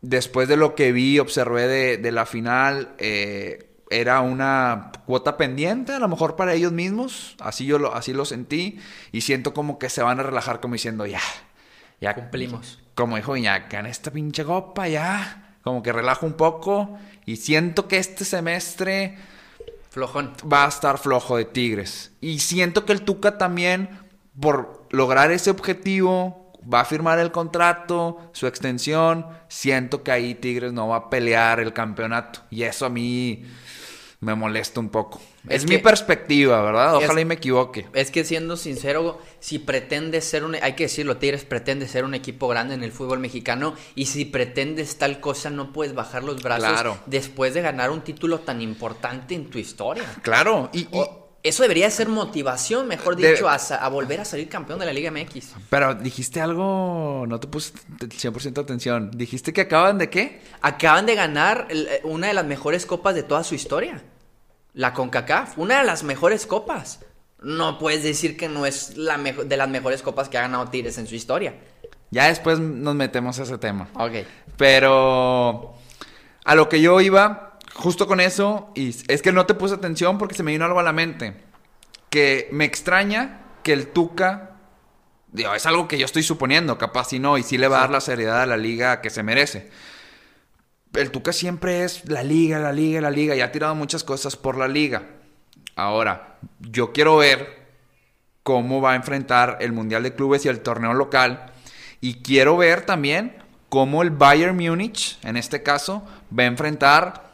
después 0.00 0.48
de 0.48 0.56
lo 0.56 0.74
que 0.74 0.90
vi, 0.90 1.18
observé 1.18 1.68
de, 1.68 1.98
de 1.98 2.12
la 2.12 2.24
final, 2.24 2.94
eh, 2.96 3.68
era 3.90 4.22
una 4.22 4.90
cuota 5.04 5.36
pendiente, 5.36 5.92
a 5.92 5.98
lo 5.98 6.08
mejor 6.08 6.34
para 6.34 6.54
ellos 6.54 6.72
mismos. 6.72 7.36
Así 7.40 7.66
yo 7.66 7.78
lo, 7.78 7.94
así 7.94 8.14
lo 8.14 8.24
sentí. 8.24 8.80
Y 9.12 9.20
siento 9.20 9.52
como 9.52 9.78
que 9.78 9.90
se 9.90 10.02
van 10.02 10.18
a 10.18 10.22
relajar 10.22 10.60
como 10.60 10.72
diciendo, 10.74 11.04
ya, 11.04 11.20
ya 12.00 12.14
Cumplimos. 12.14 12.81
Como 12.94 13.16
dijo 13.16 13.36
Iñak, 13.36 13.72
en 13.74 13.86
esta 13.86 14.10
pinche 14.10 14.44
copa 14.44 14.88
ya. 14.88 15.56
Como 15.62 15.82
que 15.82 15.92
relajo 15.92 16.26
un 16.26 16.34
poco. 16.34 16.98
Y 17.24 17.36
siento 17.36 17.88
que 17.88 17.98
este 17.98 18.24
semestre 18.24 19.16
Flojón. 19.90 20.32
va 20.50 20.64
a 20.64 20.68
estar 20.68 20.98
flojo 20.98 21.36
de 21.36 21.44
Tigres. 21.44 22.12
Y 22.20 22.40
siento 22.40 22.84
que 22.84 22.92
el 22.92 23.02
Tuca 23.02 23.38
también, 23.38 23.90
por 24.40 24.86
lograr 24.90 25.30
ese 25.30 25.50
objetivo, 25.50 26.52
va 26.72 26.80
a 26.80 26.84
firmar 26.84 27.18
el 27.18 27.30
contrato, 27.30 28.30
su 28.32 28.46
extensión. 28.46 29.26
Siento 29.48 30.02
que 30.02 30.10
ahí 30.10 30.34
Tigres 30.34 30.72
no 30.72 30.88
va 30.88 30.96
a 30.96 31.10
pelear 31.10 31.60
el 31.60 31.72
campeonato. 31.72 32.40
Y 32.50 32.62
eso 32.64 32.86
a 32.86 32.90
mí 32.90 33.44
me 34.22 34.34
molesta 34.36 34.78
un 34.80 34.88
poco. 34.88 35.20
Es, 35.48 35.64
Es 35.64 35.68
mi 35.68 35.78
perspectiva, 35.78 36.62
¿verdad? 36.62 36.94
Ojalá 36.96 37.14
Es- 37.14 37.20
y 37.22 37.24
me 37.24 37.34
equivoque. 37.34 37.86
Es 37.92 38.12
que 38.12 38.24
siendo 38.24 38.56
sincero, 38.56 39.20
si 39.40 39.58
pretendes 39.58 40.24
ser 40.24 40.44
un, 40.44 40.54
hay 40.54 40.74
que 40.74 40.84
decirlo, 40.84 41.16
Tigres 41.16 41.44
pretende 41.44 41.88
ser 41.88 42.04
un 42.04 42.14
equipo 42.14 42.46
grande 42.46 42.74
en 42.74 42.84
el 42.84 42.92
fútbol 42.92 43.18
mexicano 43.18 43.74
y 43.96 44.06
si 44.06 44.24
pretendes 44.24 44.96
tal 44.96 45.18
cosa 45.18 45.50
no 45.50 45.72
puedes 45.72 45.94
bajar 45.94 46.22
los 46.22 46.40
brazos 46.40 46.68
Claro. 46.70 46.98
después 47.06 47.52
de 47.52 47.62
ganar 47.62 47.90
un 47.90 48.02
título 48.02 48.38
tan 48.38 48.62
importante 48.62 49.34
en 49.34 49.50
tu 49.50 49.58
historia. 49.58 50.04
Claro. 50.22 50.70
Y, 50.72 50.82
y- 50.82 50.88
O- 50.92 51.18
eso 51.42 51.64
debería 51.64 51.90
ser 51.90 52.08
motivación, 52.08 52.86
mejor 52.86 53.16
De- 53.16 53.32
dicho, 53.32 53.48
a, 53.48 53.88
volver 53.88 54.20
a 54.20 54.24
salir 54.24 54.48
campeón 54.48 54.78
de 54.78 54.86
la 54.86 54.92
Liga 54.92 55.10
MX. 55.10 55.54
Pero 55.68 55.96
dijiste 55.96 56.40
algo, 56.40 57.24
no 57.26 57.40
te 57.40 57.48
puse 57.48 57.72
100% 57.98 58.60
atención. 58.60 59.10
Dijiste 59.12 59.52
que 59.52 59.62
acaban 59.62 59.98
de 59.98 60.08
qué? 60.08 60.40
Acaban 60.60 61.04
de 61.06 61.16
ganar 61.16 61.66
el- 61.68 61.88
eh, 61.88 62.00
una 62.04 62.28
de 62.28 62.34
las 62.34 62.44
mejores 62.46 62.86
copas 62.86 63.16
de 63.16 63.24
toda 63.24 63.42
su 63.42 63.56
historia. 63.56 64.04
La 64.74 64.92
CONCACAF, 64.92 65.58
una 65.58 65.78
de 65.80 65.84
las 65.84 66.02
mejores 66.02 66.46
copas. 66.46 67.00
No 67.40 67.78
puedes 67.78 68.02
decir 68.02 68.36
que 68.36 68.48
no 68.48 68.66
es 68.66 68.96
la 68.96 69.18
de 69.18 69.56
las 69.56 69.68
mejores 69.68 70.02
copas 70.02 70.28
que 70.28 70.38
ha 70.38 70.42
ganado 70.42 70.68
Tigres 70.68 70.96
en 70.98 71.06
su 71.06 71.14
historia. 71.14 71.54
Ya 72.10 72.28
después 72.28 72.58
nos 72.60 72.94
metemos 72.94 73.38
a 73.38 73.42
ese 73.42 73.58
tema. 73.58 73.88
Ok. 73.94 74.12
Pero 74.56 75.74
a 76.44 76.54
lo 76.54 76.68
que 76.68 76.80
yo 76.80 77.00
iba, 77.00 77.58
justo 77.74 78.06
con 78.06 78.20
eso, 78.20 78.70
y 78.74 78.94
es 79.08 79.22
que 79.22 79.32
no 79.32 79.46
te 79.46 79.54
puse 79.54 79.74
atención 79.74 80.18
porque 80.18 80.34
se 80.34 80.42
me 80.42 80.52
vino 80.52 80.64
algo 80.64 80.80
a 80.80 80.84
la 80.84 80.92
mente. 80.92 81.36
Que 82.10 82.48
me 82.52 82.64
extraña 82.64 83.40
que 83.62 83.72
el 83.72 83.88
Tuca, 83.88 84.56
digo, 85.32 85.54
es 85.54 85.64
algo 85.66 85.88
que 85.88 85.98
yo 85.98 86.04
estoy 86.04 86.22
suponiendo, 86.22 86.78
capaz 86.78 87.08
si 87.08 87.18
no, 87.18 87.38
y 87.38 87.42
sí 87.42 87.58
le 87.58 87.68
va 87.68 87.78
a 87.78 87.80
dar 87.80 87.90
la 87.90 88.00
seriedad 88.00 88.42
a 88.42 88.46
la 88.46 88.56
liga 88.56 89.00
que 89.00 89.10
se 89.10 89.22
merece. 89.22 89.70
El 90.94 91.10
Tuca 91.10 91.32
siempre 91.32 91.84
es 91.84 92.08
la 92.08 92.22
liga, 92.22 92.58
la 92.58 92.72
liga, 92.72 93.00
la 93.00 93.10
liga, 93.10 93.34
y 93.34 93.40
ha 93.40 93.52
tirado 93.52 93.74
muchas 93.74 94.04
cosas 94.04 94.36
por 94.36 94.58
la 94.58 94.68
liga. 94.68 95.02
Ahora, 95.74 96.38
yo 96.60 96.92
quiero 96.92 97.16
ver 97.16 97.62
cómo 98.42 98.80
va 98.80 98.92
a 98.92 98.96
enfrentar 98.96 99.58
el 99.60 99.72
Mundial 99.72 100.02
de 100.02 100.14
Clubes 100.14 100.44
y 100.44 100.48
el 100.48 100.60
torneo 100.60 100.92
local. 100.94 101.52
Y 102.00 102.22
quiero 102.22 102.56
ver 102.56 102.84
también 102.84 103.36
cómo 103.68 104.02
el 104.02 104.10
Bayern 104.10 104.56
Múnich, 104.56 105.18
en 105.22 105.36
este 105.36 105.62
caso, 105.62 106.06
va 106.36 106.42
a 106.42 106.46
enfrentar 106.46 107.32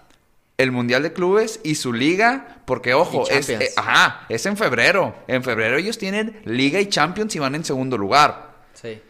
el 0.57 0.71
Mundial 0.71 1.03
de 1.03 1.13
Clubes 1.13 1.61
y 1.65 1.75
su 1.75 1.93
liga. 1.93 2.61
Porque, 2.65 2.95
ojo, 2.95 3.29
es, 3.29 3.49
eh, 3.49 3.71
ajá, 3.77 4.27
es 4.29 4.45
en 4.47 4.57
febrero. 4.57 5.17
En 5.27 5.43
febrero 5.43 5.79
ellos 5.79 5.99
tienen 5.99 6.41
Liga 6.45 6.81
y 6.81 6.87
Champions 6.89 7.35
y 7.35 7.39
van 7.39 7.55
en 7.55 7.65
segundo 7.65 7.97
lugar. 7.97 8.55
Sí. 8.75 9.01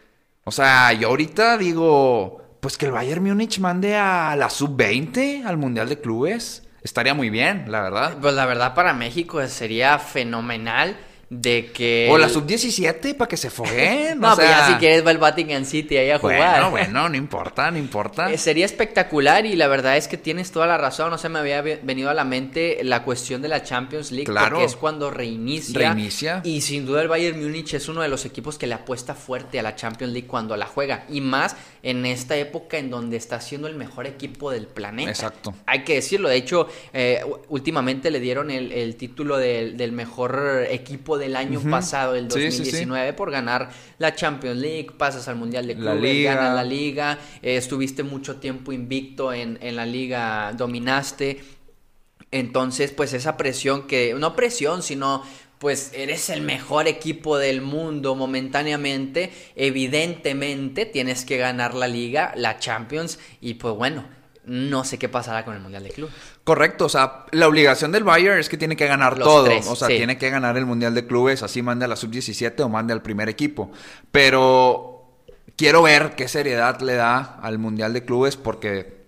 O 0.44 0.50
sea, 0.50 0.92
yo 0.92 1.08
ahorita 1.08 1.58
digo, 1.58 2.37
pues 2.60 2.76
que 2.76 2.86
el 2.86 2.92
Bayern 2.92 3.24
Múnich 3.24 3.58
mande 3.60 3.96
a 3.96 4.34
la 4.36 4.50
sub-20 4.50 5.44
al 5.44 5.56
Mundial 5.56 5.88
de 5.88 6.00
Clubes. 6.00 6.64
Estaría 6.82 7.14
muy 7.14 7.30
bien, 7.30 7.64
la 7.68 7.82
verdad. 7.82 8.18
Pues 8.20 8.34
la 8.34 8.46
verdad 8.46 8.74
para 8.74 8.92
México 8.94 9.44
sería 9.46 9.98
fenomenal 9.98 10.96
de 11.30 11.70
que... 11.72 12.08
O 12.10 12.16
la 12.16 12.28
sub-17 12.28 13.14
para 13.14 13.28
que 13.28 13.36
se 13.36 13.50
foguen. 13.50 13.98
No, 14.18 14.32
o 14.32 14.36
pues 14.36 14.48
ya 14.48 14.56
sea, 14.58 14.66
si 14.68 14.74
quieres 14.74 15.06
va 15.06 15.10
el 15.10 15.18
Vatican 15.18 15.64
City 15.66 15.96
ahí 15.98 16.10
a 16.10 16.18
jugar. 16.18 16.38
Bueno, 16.38 16.70
bueno, 16.70 17.08
no 17.10 17.16
importa, 17.16 17.70
no 17.70 17.76
importa. 17.78 18.32
Eh, 18.32 18.38
Sería 18.38 18.64
espectacular 18.64 19.44
y 19.46 19.54
la 19.56 19.68
verdad 19.68 19.96
es 19.96 20.08
que 20.08 20.16
tienes 20.16 20.50
toda 20.50 20.66
la 20.66 20.78
razón. 20.78 21.10
No 21.10 21.18
se 21.18 21.28
me 21.28 21.38
había 21.38 21.60
ve- 21.60 21.80
venido 21.82 22.08
a 22.10 22.14
la 22.14 22.24
mente 22.24 22.78
la 22.82 23.02
cuestión 23.04 23.42
de 23.42 23.48
la 23.48 23.62
Champions 23.62 24.10
League. 24.10 24.24
Claro. 24.26 24.56
Porque 24.56 24.64
es 24.64 24.76
cuando 24.76 25.10
reinicia. 25.10 25.78
Reinicia. 25.78 26.40
Y 26.44 26.62
sin 26.62 26.86
duda 26.86 27.02
el 27.02 27.08
Bayern 27.08 27.40
Múnich 27.42 27.74
es 27.74 27.88
uno 27.88 28.00
de 28.00 28.08
los 28.08 28.24
equipos 28.24 28.56
que 28.56 28.66
le 28.66 28.74
apuesta 28.74 29.14
fuerte 29.14 29.58
a 29.58 29.62
la 29.62 29.76
Champions 29.76 30.12
League 30.14 30.26
cuando 30.26 30.56
la 30.56 30.66
juega. 30.66 31.04
Y 31.10 31.20
más 31.20 31.54
en 31.82 32.06
esta 32.06 32.36
época 32.36 32.78
en 32.78 32.88
donde 32.90 33.16
está 33.18 33.40
siendo 33.40 33.68
el 33.68 33.74
mejor 33.76 34.06
equipo 34.06 34.50
del 34.50 34.66
planeta. 34.66 35.10
Exacto. 35.10 35.54
Hay 35.66 35.84
que 35.84 35.94
decirlo. 35.96 36.28
De 36.30 36.36
hecho, 36.36 36.68
eh, 36.94 37.20
últimamente 37.48 38.10
le 38.10 38.20
dieron 38.20 38.50
el, 38.50 38.72
el 38.72 38.96
título 38.96 39.36
del, 39.36 39.76
del 39.76 39.92
mejor 39.92 40.66
equipo 40.70 41.17
del 41.18 41.36
año 41.36 41.60
pasado, 41.60 42.14
el 42.14 42.30
Sí, 42.30 42.40
sí, 42.40 42.50
sí. 42.50 42.58
2019, 42.58 43.12
por 43.12 43.30
ganar 43.30 43.70
la 43.98 44.14
Champions 44.14 44.58
League, 44.58 44.92
pasas 44.96 45.28
al 45.28 45.36
Mundial 45.36 45.66
de 45.66 45.74
Clubes, 45.74 46.24
ganas 46.24 46.54
la 46.54 46.64
liga, 46.64 47.18
eh, 47.42 47.56
estuviste 47.56 48.02
mucho 48.02 48.36
tiempo 48.36 48.72
invicto 48.72 49.32
en, 49.32 49.58
en 49.60 49.76
la 49.76 49.84
liga, 49.84 50.52
dominaste. 50.56 51.42
Entonces, 52.30 52.92
pues 52.92 53.12
esa 53.12 53.36
presión 53.36 53.86
que, 53.86 54.14
no 54.14 54.36
presión, 54.36 54.82
sino 54.82 55.22
pues 55.58 55.90
eres 55.92 56.30
el 56.30 56.40
mejor 56.40 56.86
equipo 56.86 57.36
del 57.36 57.60
mundo 57.60 58.14
momentáneamente, 58.14 59.32
evidentemente 59.56 60.86
tienes 60.86 61.24
que 61.24 61.36
ganar 61.36 61.74
la 61.74 61.88
liga, 61.88 62.32
la 62.36 62.58
Champions 62.58 63.18
y 63.40 63.54
pues 63.54 63.74
bueno, 63.74 64.04
no 64.48 64.84
sé 64.84 64.98
qué 64.98 65.08
pasará 65.08 65.44
con 65.44 65.54
el 65.54 65.60
Mundial 65.60 65.84
de 65.84 65.90
Club. 65.90 66.10
Correcto, 66.44 66.86
o 66.86 66.88
sea, 66.88 67.26
la 67.32 67.46
obligación 67.46 67.92
del 67.92 68.04
Bayern 68.04 68.38
es 68.38 68.48
que 68.48 68.56
tiene 68.56 68.76
que 68.76 68.86
ganar 68.86 69.18
Los 69.18 69.28
todo. 69.28 69.44
tres, 69.44 69.66
o 69.66 69.76
sea, 69.76 69.88
sí. 69.88 69.96
tiene 69.96 70.18
que 70.18 70.30
ganar 70.30 70.56
el 70.56 70.66
Mundial 70.66 70.94
de 70.94 71.06
Clubes, 71.06 71.42
así 71.42 71.62
mande 71.62 71.84
a 71.84 71.88
la 71.88 71.96
sub-17 71.96 72.60
o 72.60 72.68
mande 72.68 72.92
al 72.92 73.02
primer 73.02 73.28
equipo. 73.28 73.70
Pero 74.10 75.12
quiero 75.56 75.82
ver 75.82 76.14
qué 76.16 76.28
seriedad 76.28 76.80
le 76.80 76.94
da 76.94 77.38
al 77.42 77.58
Mundial 77.58 77.92
de 77.92 78.04
Clubes 78.04 78.36
porque 78.36 78.98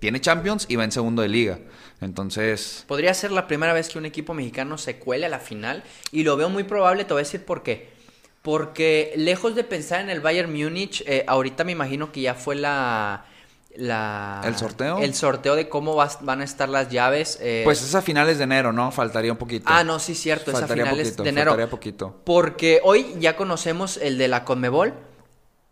tiene 0.00 0.20
Champions 0.20 0.66
y 0.68 0.76
va 0.76 0.84
en 0.84 0.92
segundo 0.92 1.22
de 1.22 1.28
liga. 1.28 1.58
Entonces, 2.00 2.84
Podría 2.86 3.14
ser 3.14 3.32
la 3.32 3.46
primera 3.46 3.72
vez 3.72 3.88
que 3.88 3.98
un 3.98 4.04
equipo 4.04 4.34
mexicano 4.34 4.76
se 4.76 4.98
cuele 4.98 5.26
a 5.26 5.28
la 5.30 5.38
final 5.38 5.82
y 6.12 6.24
lo 6.24 6.36
veo 6.36 6.50
muy 6.50 6.64
probable, 6.64 7.04
te 7.04 7.14
voy 7.14 7.20
a 7.20 7.24
decir 7.24 7.44
por 7.44 7.62
qué. 7.62 7.88
Porque 8.42 9.14
lejos 9.16 9.54
de 9.54 9.64
pensar 9.64 10.02
en 10.02 10.10
el 10.10 10.20
Bayern 10.20 10.52
Múnich, 10.52 11.02
eh, 11.06 11.24
ahorita 11.26 11.64
me 11.64 11.72
imagino 11.72 12.12
que 12.12 12.20
ya 12.20 12.34
fue 12.34 12.56
la... 12.56 13.24
la 13.76 14.40
¿El 14.44 14.56
sorteo? 14.56 14.98
El 14.98 15.14
sorteo 15.14 15.56
de 15.56 15.68
cómo 15.68 15.94
vas- 15.96 16.18
van 16.22 16.40
a 16.40 16.44
estar 16.44 16.68
las 16.68 16.88
llaves. 16.90 17.38
eh, 17.40 17.62
pues 17.64 17.82
es 17.82 17.94
a 17.94 18.02
finales 18.02 18.38
de 18.38 18.44
enero, 18.44 18.72
¿no? 18.72 18.90
Faltaría 18.92 19.32
un 19.32 19.38
poquito. 19.38 19.66
Ah, 19.68 19.82
no, 19.84 19.98
sí, 19.98 20.14
cierto, 20.14 20.50
es 20.50 20.56
a 20.56 20.60
Faltaría 20.60 20.84
finales 20.84 21.08
poquito, 21.08 21.22
de 21.24 21.28
enero. 21.30 21.50
faltaría 21.50 21.70
poquito. 21.70 22.20
Porque 22.24 22.80
hoy 22.84 23.14
ya 23.18 23.36
conocemos 23.36 23.96
el 23.96 24.16
de 24.18 24.28
la 24.28 24.44
Conmebol, 24.44 24.94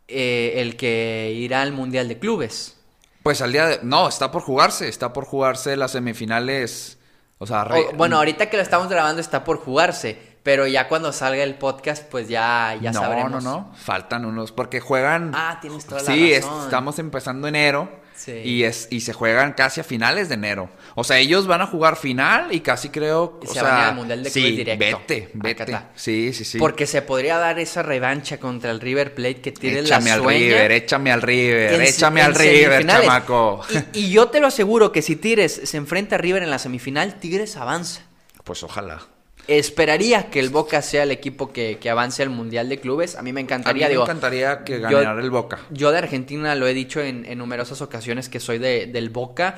eh, 0.08 0.54
el 0.56 0.76
que 0.76 1.32
irá 1.36 1.62
al 1.62 1.72
Mundial 1.72 2.08
de 2.08 2.18
Clubes. 2.18 2.76
Pues 3.22 3.40
al 3.40 3.52
día 3.52 3.66
de... 3.66 3.78
No, 3.82 4.08
está 4.08 4.32
por 4.32 4.42
jugarse. 4.42 4.88
Está 4.88 5.12
por 5.12 5.24
jugarse 5.24 5.76
las 5.76 5.92
semifinales. 5.92 6.98
O 7.38 7.46
sea, 7.46 7.64
re- 7.64 7.86
O- 7.92 7.92
bueno, 7.96 8.16
ahorita 8.16 8.50
que 8.50 8.56
lo 8.56 8.62
estamos 8.64 8.88
grabando 8.88 9.20
está 9.20 9.44
por 9.44 9.58
jugarse, 9.58 10.18
pero 10.42 10.66
ya 10.66 10.88
cuando 10.88 11.12
salga 11.12 11.42
el 11.42 11.54
podcast, 11.54 12.04
pues 12.10 12.28
ya, 12.28 12.76
ya 12.80 12.90
no, 12.92 13.00
sabremos. 13.00 13.30
no, 13.30 13.40
no. 13.40 13.72
Faltan 13.76 14.24
unos. 14.24 14.52
Porque 14.52 14.80
juegan. 14.80 15.32
Ah, 15.34 15.58
tienes 15.60 15.84
toda 15.86 16.02
la 16.02 16.12
Sí, 16.12 16.34
razón. 16.34 16.64
estamos 16.64 16.98
empezando 16.98 17.46
enero. 17.48 18.00
Sí. 18.14 18.32
Y, 18.32 18.62
es, 18.64 18.86
y 18.90 19.00
se 19.00 19.12
juegan 19.14 19.52
casi 19.54 19.80
a 19.80 19.84
finales 19.84 20.28
de 20.28 20.34
enero. 20.34 20.68
O 20.94 21.02
sea, 21.02 21.18
ellos 21.18 21.48
van 21.48 21.60
a 21.60 21.66
jugar 21.66 21.96
final 21.96 22.52
y 22.54 22.60
casi 22.60 22.88
creo. 22.90 23.40
Y 23.42 23.46
o 23.46 23.48
se 23.48 23.54
sea, 23.54 23.62
van 23.64 23.74
a 23.74 23.78
ir 23.82 23.84
al 23.88 23.94
Mundial 23.96 24.22
de 24.22 24.30
sí, 24.30 24.40
Clubes 24.40 24.56
directo. 24.58 24.98
Vete, 25.08 25.22
Acá 25.50 25.64
vete. 25.64 25.78
Sí, 25.96 26.32
sí, 26.32 26.44
sí. 26.44 26.58
Porque 26.58 26.86
se 26.86 27.02
podría 27.02 27.38
dar 27.38 27.58
esa 27.58 27.82
revancha 27.82 28.38
contra 28.38 28.70
el 28.70 28.80
River 28.80 29.14
Plate 29.14 29.40
que 29.40 29.50
tiene 29.50 29.80
échame 29.80 30.10
la 30.10 30.14
al 30.14 30.22
sueña. 30.22 30.38
River, 30.38 30.72
échame 30.72 31.10
al 31.10 31.22
River, 31.22 31.72
en- 31.72 31.82
échame 31.82 32.20
en 32.20 32.26
al 32.26 32.34
River, 32.36 32.86
chamaco. 32.86 33.62
Y, 33.92 33.98
y 34.00 34.10
yo 34.10 34.28
te 34.28 34.38
lo 34.38 34.46
aseguro 34.48 34.92
que 34.92 35.02
si 35.02 35.16
Tigres 35.16 35.60
se 35.64 35.76
enfrenta 35.76 36.14
a 36.14 36.18
River 36.18 36.44
en 36.44 36.50
la 36.50 36.58
semifinal, 36.60 37.14
Tigres 37.18 37.56
avanza. 37.56 38.02
Pues 38.44 38.62
ojalá. 38.62 39.00
Esperaría 39.48 40.30
que 40.30 40.38
el 40.40 40.50
Boca 40.50 40.82
sea 40.82 41.02
el 41.02 41.10
equipo 41.10 41.52
que, 41.52 41.78
que 41.78 41.90
avance 41.90 42.22
al 42.22 42.30
Mundial 42.30 42.68
de 42.68 42.78
Clubes. 42.80 43.16
A 43.16 43.22
mí 43.22 43.32
me 43.32 43.40
A 43.40 43.42
mí 43.42 43.46
encantaría, 43.46 43.86
me 43.86 43.90
digo, 43.90 44.04
encantaría 44.04 44.64
que 44.64 44.74
yo- 44.80 44.88
ganara 44.88 45.20
el 45.20 45.30
Boca. 45.30 45.58
Yo 45.70 45.90
de 45.90 45.98
Argentina 45.98 46.54
lo 46.54 46.66
he 46.66 46.74
dicho 46.74 47.00
en, 47.00 47.24
en 47.26 47.38
numerosas 47.38 47.80
ocasiones 47.82 48.28
que 48.28 48.38
soy 48.40 48.58
de, 48.58 48.86
del 48.86 49.10
Boca, 49.10 49.56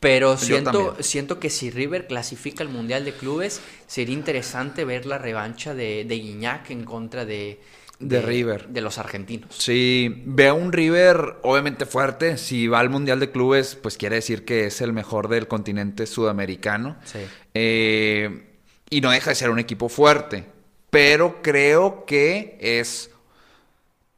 pero 0.00 0.36
siento, 0.36 0.96
siento 1.00 1.40
que 1.40 1.48
si 1.48 1.70
River 1.70 2.06
clasifica 2.06 2.62
al 2.62 2.68
Mundial 2.68 3.04
de 3.06 3.12
Clubes, 3.14 3.60
sería 3.86 4.14
interesante 4.14 4.84
ver 4.84 5.06
la 5.06 5.16
revancha 5.16 5.74
de, 5.74 6.04
de 6.04 6.14
Guiñac 6.16 6.70
en 6.70 6.84
contra 6.84 7.24
de, 7.24 7.58
De 8.00 8.20
River. 8.20 8.68
De 8.68 8.82
los 8.82 8.98
argentinos. 8.98 9.54
Sí, 9.56 10.22
veo 10.26 10.54
un 10.56 10.72
River 10.72 11.36
obviamente 11.42 11.86
fuerte. 11.86 12.36
Si 12.36 12.68
va 12.68 12.80
al 12.80 12.90
Mundial 12.90 13.18
de 13.20 13.30
Clubes, 13.30 13.76
pues 13.76 13.96
quiere 13.96 14.16
decir 14.16 14.44
que 14.44 14.66
es 14.66 14.82
el 14.82 14.92
mejor 14.92 15.28
del 15.28 15.48
continente 15.48 16.04
sudamericano. 16.06 16.96
Sí. 17.04 17.20
Eh, 17.54 18.50
y 18.90 19.00
no 19.00 19.10
deja 19.10 19.30
de 19.30 19.36
ser 19.36 19.50
un 19.50 19.58
equipo 19.58 19.88
fuerte. 19.88 20.46
Pero 20.90 21.42
creo 21.42 22.04
que 22.06 22.56
es... 22.60 23.10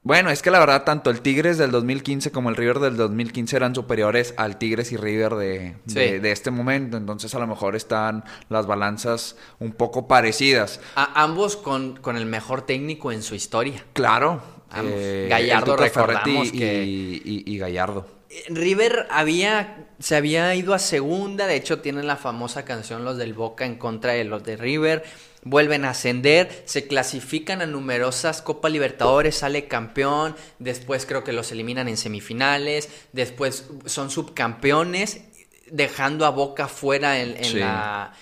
Bueno, 0.03 0.31
es 0.31 0.41
que 0.41 0.53
la 0.53 0.61
verdad 0.61 0.85
tanto 0.85 1.11
el 1.11 1.21
Tigres 1.21 1.59
del 1.59 1.73
2015 1.73 2.31
como 2.31 2.49
el 2.49 2.55
River 2.55 2.79
del 2.79 2.97
2015 2.97 3.57
eran 3.57 3.75
superiores 3.75 4.35
al 4.37 4.57
Tigres 4.57 4.93
y 4.93 4.97
River 4.97 5.35
de, 5.35 5.77
Sí. 5.89 5.95
de- 5.95 6.21
de 6.21 6.31
este 6.31 6.53
momento. 6.53 6.97
Entonces 6.97 7.35
a 7.35 7.41
lo 7.41 7.47
mejor 7.49 7.75
están 7.75 8.23
las 8.49 8.67
balanzas 8.69 9.37
un 9.59 9.73
poco 9.73 10.07
parecidas. 10.07 10.81
A- 10.95 11.23
ambos 11.25 11.57
con, 11.57 11.97
con 11.97 12.17
el 12.17 12.27
mejor 12.27 12.63
técnico 12.63 13.11
en 13.11 13.23
su 13.25 13.35
historia. 13.35 13.85
Claro. 13.95 14.41
Eh, 14.77 15.27
Gallardo, 15.29 15.77
recordamos 15.77 16.49
y, 16.49 16.59
que- 16.59 16.85
y- 16.85 17.43
y 17.45 17.59
Gallardo. 17.59 18.07
River 18.49 19.07
había, 19.11 19.87
se 19.99 20.17
había 20.17 20.55
ido 20.55 20.75
a 20.75 20.79
segunda, 20.79 21.47
de 21.47 21.57
hecho 21.57 21.81
tienen 21.81 22.07
la 22.07 22.17
famosa 22.17 22.65
canción 22.65 23.05
Los 23.05 23.17
del 23.17 23.35
Boca 23.35 23.65
en 23.65 23.77
contra 23.77 24.13
de 24.13 24.25
los 24.25 24.45
de 24.45 24.57
River, 24.57 25.05
vuelven 25.43 25.85
a 25.85 25.91
ascender, 25.91 26.63
se 26.65 26.87
clasifican 26.87 27.63
a 27.63 27.67
numerosas 27.67 28.43
Copa 28.43 28.69
Libertadores, 28.69 29.37
sale 29.37 29.69
campeón, 29.69 30.37
después 30.59 31.07
creo 31.07 31.25
que 31.25 31.33
los 31.33 31.53
eliminan 31.53 31.89
en 31.89 31.97
semifinales, 31.97 32.89
después 33.13 33.69
son 33.87 34.11
subcampeones, 34.11 35.21
dejando 35.71 36.27
a 36.27 36.31
Boca 36.31 36.69
fuera 36.69 37.21
en, 37.21 37.37
en 37.37 37.45
Sí. 37.45 37.59
la... 37.59 38.13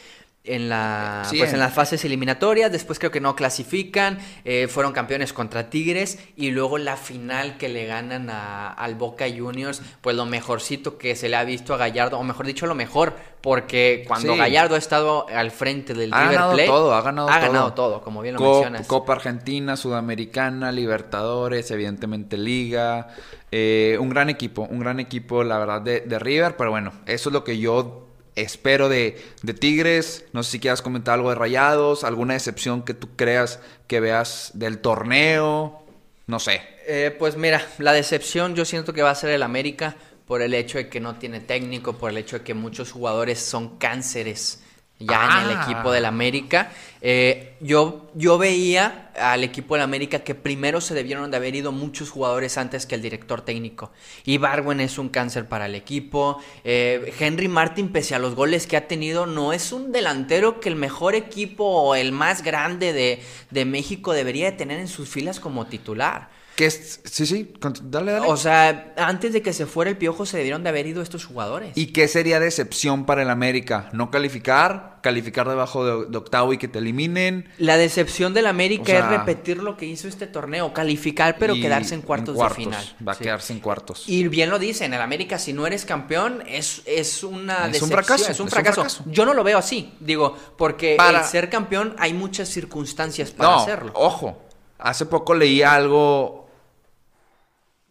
En, 0.46 0.68
la, 0.68 1.22
Sí, 1.30 1.38
pues 1.38 1.48
en- 1.48 1.54
en 1.56 1.60
las 1.60 1.72
fases 1.72 2.04
eliminatorias, 2.04 2.70
después 2.70 2.98
creo 2.98 3.10
que 3.10 3.18
no 3.20 3.34
clasifican, 3.34 4.18
eh, 4.44 4.68
fueron 4.68 4.92
campeones 4.92 5.32
contra 5.32 5.70
Tigres 5.70 6.18
y 6.36 6.50
luego 6.50 6.76
la 6.76 6.98
final 6.98 7.56
que 7.56 7.70
le 7.70 7.86
ganan 7.86 8.28
a- 8.28 8.70
al 8.70 8.94
Boca 8.94 9.24
Juniors, 9.34 9.80
pues 10.02 10.14
lo 10.14 10.26
mejorcito 10.26 10.98
que 10.98 11.16
se 11.16 11.30
le 11.30 11.36
ha 11.36 11.44
visto 11.44 11.72
a 11.72 11.78
Gallardo, 11.78 12.18
o 12.18 12.24
mejor 12.24 12.44
dicho 12.44 12.66
lo 12.66 12.74
mejor, 12.74 13.16
porque 13.40 14.04
cuando 14.06 14.34
Sí. 14.34 14.38
Gallardo 14.38 14.74
ha 14.74 14.78
estado 14.78 15.26
al 15.30 15.50
frente 15.50 15.94
del 15.94 16.12
Ha 16.12 16.18
River 16.20 16.34
ganado 16.34 16.52
Plate, 16.52 16.68
todo, 16.68 16.94
ha 16.94 17.00
ganado 17.00 17.28
todo. 17.28 17.40
ganado 17.40 17.72
todo, 17.72 18.00
como 18.02 18.20
bien 18.20 18.34
lo 18.34 18.40
Cop- 18.40 18.52
mencionas. 18.56 18.86
Copa 18.86 19.14
Argentina, 19.14 19.78
Sudamericana, 19.78 20.72
Libertadores, 20.72 21.70
evidentemente 21.70 22.36
Liga. 22.36 23.08
Eh, 23.50 23.96
un 23.98 24.10
gran 24.10 24.28
equipo, 24.28 24.62
un 24.70 24.78
gran 24.80 25.00
equipo, 25.00 25.42
la 25.42 25.58
verdad, 25.58 25.80
de, 25.80 26.00
de 26.00 26.18
River. 26.18 26.56
Pero 26.58 26.70
bueno, 26.70 26.92
eso 27.06 27.30
es 27.30 27.32
lo 27.32 27.44
que 27.44 27.58
yo 27.58 28.03
espero 28.36 28.88
de, 28.88 29.22
de 29.42 29.54
Tigres. 29.54 30.24
No 30.32 30.42
sé 30.42 30.52
si 30.52 30.60
quieras 30.60 30.82
comentar 30.82 31.14
algo 31.14 31.30
de 31.30 31.36
Rayados, 31.36 32.04
alguna 32.04 32.34
decepción 32.34 32.82
que 32.82 32.94
tú 32.94 33.08
creas 33.16 33.60
que 33.86 34.00
veas 34.00 34.50
del 34.54 34.78
torneo. 34.78 35.82
No 36.26 36.38
sé. 36.38 36.62
Eh, 36.86 37.14
pues 37.18 37.36
mira, 37.36 37.66
la 37.78 37.92
decepción 37.92 38.54
yo 38.54 38.64
siento 38.64 38.92
que 38.92 39.02
va 39.02 39.10
a 39.10 39.14
ser 39.14 39.30
el 39.30 39.42
América 39.42 39.96
por 40.26 40.42
el 40.42 40.54
hecho 40.54 40.78
de 40.78 40.88
que 40.88 41.00
no 41.00 41.16
tiene 41.16 41.40
técnico, 41.40 41.94
por 41.94 42.10
el 42.10 42.18
hecho 42.18 42.38
de 42.38 42.44
que 42.44 42.54
muchos 42.54 42.92
jugadores 42.92 43.38
son 43.40 43.78
cánceres 43.78 44.63
ya 44.98 45.42
en 45.42 45.50
el 45.50 45.56
Ah. 45.56 45.64
equipo 45.64 45.90
del 45.92 46.04
América. 46.04 46.70
Eh, 47.00 47.56
yo, 47.60 48.10
yo 48.14 48.38
veía 48.38 49.10
al 49.20 49.44
equipo 49.44 49.74
del 49.74 49.82
América 49.82 50.20
que 50.20 50.34
primero 50.34 50.80
se 50.80 50.94
debieron 50.94 51.30
de 51.30 51.36
haber 51.36 51.54
ido 51.54 51.70
muchos 51.72 52.08
jugadores 52.10 52.56
antes 52.56 52.86
que 52.86 52.94
el 52.94 53.02
director 53.02 53.42
técnico. 53.42 53.92
Y 54.24 54.38
Barwen 54.38 54.80
es 54.80 54.96
un 54.98 55.08
cáncer 55.10 55.46
para 55.46 55.66
el 55.66 55.74
equipo. 55.74 56.38
Eh, 56.64 57.12
Henry 57.18 57.48
Martin, 57.48 57.90
pese 57.92 58.14
a 58.14 58.18
los 58.18 58.34
goles 58.34 58.66
que 58.66 58.76
ha 58.76 58.88
tenido, 58.88 59.26
no 59.26 59.52
es 59.52 59.72
un 59.72 59.92
delantero 59.92 60.60
que 60.60 60.68
el 60.70 60.76
mejor 60.76 61.14
equipo 61.14 61.64
o 61.64 61.94
el 61.94 62.12
más 62.12 62.42
grande 62.42 62.92
de, 62.92 63.22
de 63.50 63.64
México 63.66 64.12
debería 64.14 64.46
de 64.50 64.56
tener 64.56 64.80
en 64.80 64.88
sus 64.88 65.08
filas 65.08 65.40
como 65.40 65.66
titular. 65.66 66.28
Que 66.56 66.66
es, 66.66 67.00
sí, 67.04 67.26
sí, 67.26 67.52
dale, 67.82 68.12
dale. 68.12 68.26
O 68.28 68.36
sea, 68.36 68.92
antes 68.96 69.32
de 69.32 69.42
que 69.42 69.52
se 69.52 69.66
fuera 69.66 69.90
el 69.90 69.96
piojo 69.96 70.24
se 70.24 70.36
debieron 70.36 70.62
de 70.62 70.68
haber 70.68 70.86
ido 70.86 71.02
estos 71.02 71.24
jugadores. 71.24 71.72
¿Y 71.76 71.86
qué 71.88 72.06
sería 72.06 72.38
decepción 72.38 73.06
para 73.06 73.22
el 73.22 73.30
América? 73.30 73.88
¿No 73.92 74.10
calificar? 74.12 74.98
¿Calificar 75.02 75.48
debajo 75.48 75.84
de, 75.84 76.10
de 76.10 76.16
octavo 76.16 76.52
y 76.52 76.58
que 76.58 76.68
te 76.68 76.78
eliminen? 76.78 77.48
La 77.58 77.76
decepción 77.76 78.34
del 78.34 78.46
América 78.46 78.82
O 78.84 78.86
sea- 78.86 78.98
es 79.00 79.06
repetir 79.18 79.58
lo 79.64 79.76
que 79.76 79.86
hizo 79.86 80.06
este 80.06 80.28
torneo, 80.28 80.72
calificar 80.72 81.36
pero 81.40 81.54
quedarse 81.54 81.96
en 81.96 82.02
cuartos, 82.02 82.38
de 82.38 82.50
final. 82.50 82.96
Va 83.06 83.12
a 83.12 83.14
Sí. 83.16 83.24
quedarse 83.24 83.52
en 83.52 83.58
cuartos. 83.58 84.04
Y 84.08 84.28
bien 84.28 84.48
lo 84.48 84.60
dicen, 84.60 84.94
el 84.94 85.00
América 85.02 85.40
si 85.40 85.52
no 85.52 85.66
eres 85.66 85.84
campeón 85.84 86.44
es, 86.46 86.82
es 86.86 87.24
una 87.24 87.54
Es 87.54 87.64
un 87.64 87.72
decepción, 87.72 87.90
fracaso, 87.90 88.22
es 88.22 88.28
un 88.28 88.32
es 88.32 88.40
un 88.40 88.48
fracaso. 88.48 88.74
fracaso. 88.82 89.02
Yo 89.06 89.24
no 89.26 89.34
lo 89.34 89.42
veo 89.42 89.58
así, 89.58 89.92
digo, 89.98 90.36
porque 90.56 90.94
Para- 90.96 91.18
el 91.18 91.24
ser 91.24 91.50
campeón 91.50 91.96
hay 91.98 92.14
muchas 92.14 92.48
circunstancias 92.48 93.32
para 93.32 93.50
no, 93.50 93.56
hacerlo. 93.60 93.90
ojo. 93.96 94.40
Hace 94.78 95.06
poco 95.06 95.34
leí 95.34 95.62
algo. 95.62 96.43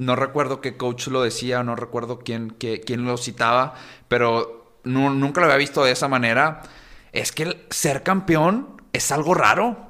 No 0.05 0.15
recuerdo 0.15 0.59
qué 0.61 0.75
coach 0.77 1.07
lo 1.07 1.21
decía, 1.21 1.63
no 1.63 1.75
recuerdo 1.75 2.19
quién, 2.19 2.49
quién 2.59 3.05
lo 3.05 3.17
citaba, 3.17 3.73
pero 4.07 4.79
nu- 4.83 5.11
nunca 5.13 5.39
lo 5.41 5.45
había 5.45 5.57
visto 5.57 5.83
de 5.83 5.91
esa 5.91 6.07
manera. 6.07 6.61
Es 7.11 7.31
que 7.31 7.43
el 7.43 7.65
ser 7.69 8.03
campeón 8.03 8.81
es 8.91 9.11
algo 9.11 9.33
raro. 9.33 9.89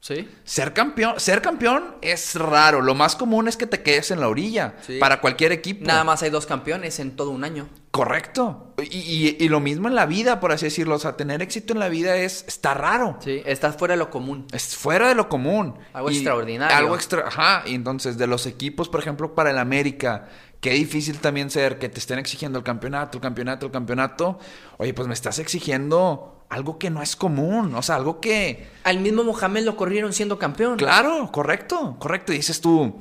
¿Sí? 0.00 0.28
Ser 0.44 0.72
campeón, 0.74 1.18
ser 1.18 1.42
campeón 1.42 1.96
es 2.02 2.36
raro. 2.36 2.80
Lo 2.80 2.94
más 2.94 3.16
común 3.16 3.48
es 3.48 3.56
que 3.56 3.66
te 3.66 3.82
quedes 3.82 4.12
en 4.12 4.20
la 4.20 4.28
orilla. 4.28 4.76
Sí. 4.86 4.98
Para 5.00 5.20
cualquier 5.20 5.50
equipo. 5.50 5.84
Nada 5.84 6.04
más 6.04 6.22
hay 6.22 6.30
dos 6.30 6.46
campeones 6.46 7.00
en 7.00 7.16
todo 7.16 7.30
un 7.30 7.42
año. 7.42 7.68
Correcto. 7.90 8.74
Y, 8.78 8.96
y- 8.96 9.36
y 9.40 9.48
lo 9.48 9.58
mismo 9.58 9.88
en 9.88 9.96
la 9.96 10.06
vida, 10.06 10.38
por 10.38 10.52
así 10.52 10.66
decirlo. 10.66 10.94
O 10.94 10.98
sea, 11.00 11.16
tener 11.16 11.42
éxito 11.42 11.72
en 11.72 11.80
la 11.80 11.88
vida 11.88 12.16
es 12.16 12.44
está 12.46 12.74
raro. 12.74 13.18
Sí, 13.20 13.42
estás 13.44 13.76
fuera 13.76 13.94
de 13.94 13.98
lo 13.98 14.08
común. 14.08 14.46
Es 14.52 14.76
fuera 14.76 15.08
de 15.08 15.16
lo 15.16 15.28
común. 15.28 15.76
Algo 15.92 16.10
Y 16.10 16.14
extraordinario. 16.14 16.76
Algo 16.76 16.94
extra. 16.94 17.26
Ajá. 17.26 17.64
Y 17.66 17.74
entonces, 17.74 18.16
de 18.16 18.28
los 18.28 18.46
equipos, 18.46 18.88
por 18.88 19.00
ejemplo, 19.00 19.34
para 19.34 19.50
el 19.50 19.58
América, 19.58 20.28
qué 20.60 20.70
difícil 20.74 21.18
también 21.18 21.50
ser 21.50 21.80
que 21.80 21.88
te 21.88 21.98
estén 21.98 22.20
exigiendo 22.20 22.58
el 22.58 22.64
campeonato, 22.64 23.18
el 23.18 23.22
campeonato, 23.22 23.66
el 23.66 23.72
campeonato. 23.72 24.38
Oye, 24.76 24.94
pues 24.94 25.08
me 25.08 25.14
estás 25.14 25.40
exigiendo 25.40 26.37
algo 26.48 26.78
que 26.78 26.90
no 26.90 27.02
es 27.02 27.16
común. 27.16 27.74
O 27.74 27.82
sea, 27.82 27.96
algo 27.96 28.20
que. 28.20 28.68
Al 28.84 29.00
mismo 29.00 29.24
Mohamed 29.24 29.64
lo 29.64 29.76
corrieron 29.76 30.12
siendo 30.12 30.38
campeón. 30.38 30.76
Claro, 30.76 31.30
correcto, 31.32 31.96
correcto. 31.98 32.32
Y 32.32 32.36
dices 32.36 32.60
tú, 32.60 32.96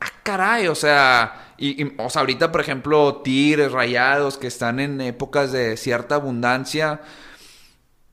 ah, 0.00 0.12
caray, 0.22 0.68
o 0.68 0.74
sea, 0.74 1.52
y, 1.58 1.82
y, 1.82 1.94
o 1.98 2.10
sea, 2.10 2.20
ahorita, 2.20 2.52
por 2.52 2.60
ejemplo, 2.60 3.16
Tigres, 3.22 3.72
Rayados, 3.72 4.38
que 4.38 4.46
están 4.46 4.80
en 4.80 5.00
épocas 5.00 5.52
de 5.52 5.76
cierta 5.76 6.16
abundancia, 6.16 7.00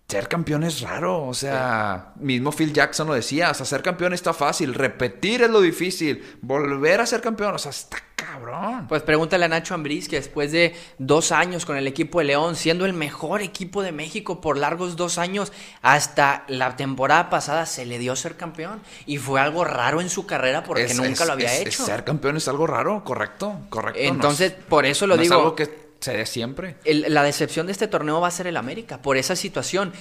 ser 0.08 0.28
campeón 0.28 0.64
es 0.64 0.82
raro. 0.82 1.26
O 1.26 1.34
sea, 1.34 2.14
mismo 2.18 2.52
Phil 2.52 2.72
Jackson 2.74 3.08
lo 3.08 3.14
decía. 3.14 3.52
O 3.52 3.54
sea, 3.54 3.66
ser 3.66 3.82
campeón 3.82 4.14
está 4.14 4.34
fácil. 4.34 4.74
Repetir 4.74 5.42
es 5.44 5.50
lo 5.50 5.62
difícil. 5.62 6.24
Volver 6.42 7.02
a 7.02 7.06
ser 7.06 7.22
campeón, 7.22 7.56
o 7.56 7.58
sea, 7.58 7.72
está 7.72 7.98
cabrón. 8.16 8.88
Pues 8.88 9.02
pregúntale 9.02 9.44
a 9.46 9.48
Nacho 9.48 9.74
Ambriz 9.74 10.08
que 10.08 10.16
después 10.16 10.52
de 10.52 10.76
dos 10.98 11.32
años 11.32 11.66
con 11.66 11.76
el 11.78 11.88
equipo 11.88 12.20
de 12.20 12.26
León, 12.26 12.56
siendo 12.56 12.86
el 12.86 12.94
mejor 12.94 13.42
equipo 13.42 13.82
de 13.84 13.92
México 13.92 14.40
por 14.40 14.58
largos 14.58 14.96
dos 14.96 15.18
años, 15.18 15.52
hasta 15.82 16.44
la 16.48 16.76
temporada 16.76 17.30
pasada 17.30 17.66
se 17.66 17.86
le 17.86 18.00
dio 18.00 18.16
ser 18.16 18.38
campeón. 18.38 18.82
Y 19.06 19.18
fue 19.18 19.42
algo 19.42 19.66
raro 19.66 20.00
en 20.00 20.10
su 20.10 20.26
carrera 20.26 20.64
porque 20.64 20.84
Es- 20.86 20.96
nunca 20.96 21.10
es- 21.24 21.26
lo 21.28 21.34
había 21.34 21.54
es- 21.54 21.68
hecho. 21.68 21.86
Ser 21.86 22.04
campeón 22.04 22.38
es 22.38 22.48
algo 22.48 22.66
raro, 22.68 23.04
correcto, 23.04 23.60
correcto. 23.70 24.00
Entonces, 24.02 24.54
es- 24.54 24.64
por 24.70 24.86
eso 24.86 25.06
lo 25.08 25.16
no 25.18 25.22
digo. 25.22 25.34
Es 25.36 25.40
algo 25.40 25.56
que 25.56 25.83
se 26.04 26.14
dé 26.18 26.26
siempre. 26.26 26.76
el- 26.86 27.06
la 27.14 27.24
decepción 27.24 27.66
de 27.66 27.72
este 27.72 27.88
torneo 27.88 28.20
va 28.22 28.28
a 28.28 28.32
ser 28.32 28.48
el 28.48 28.58
América, 28.58 29.02
por 29.02 29.18
esa 29.18 29.36
situación. 29.36 29.94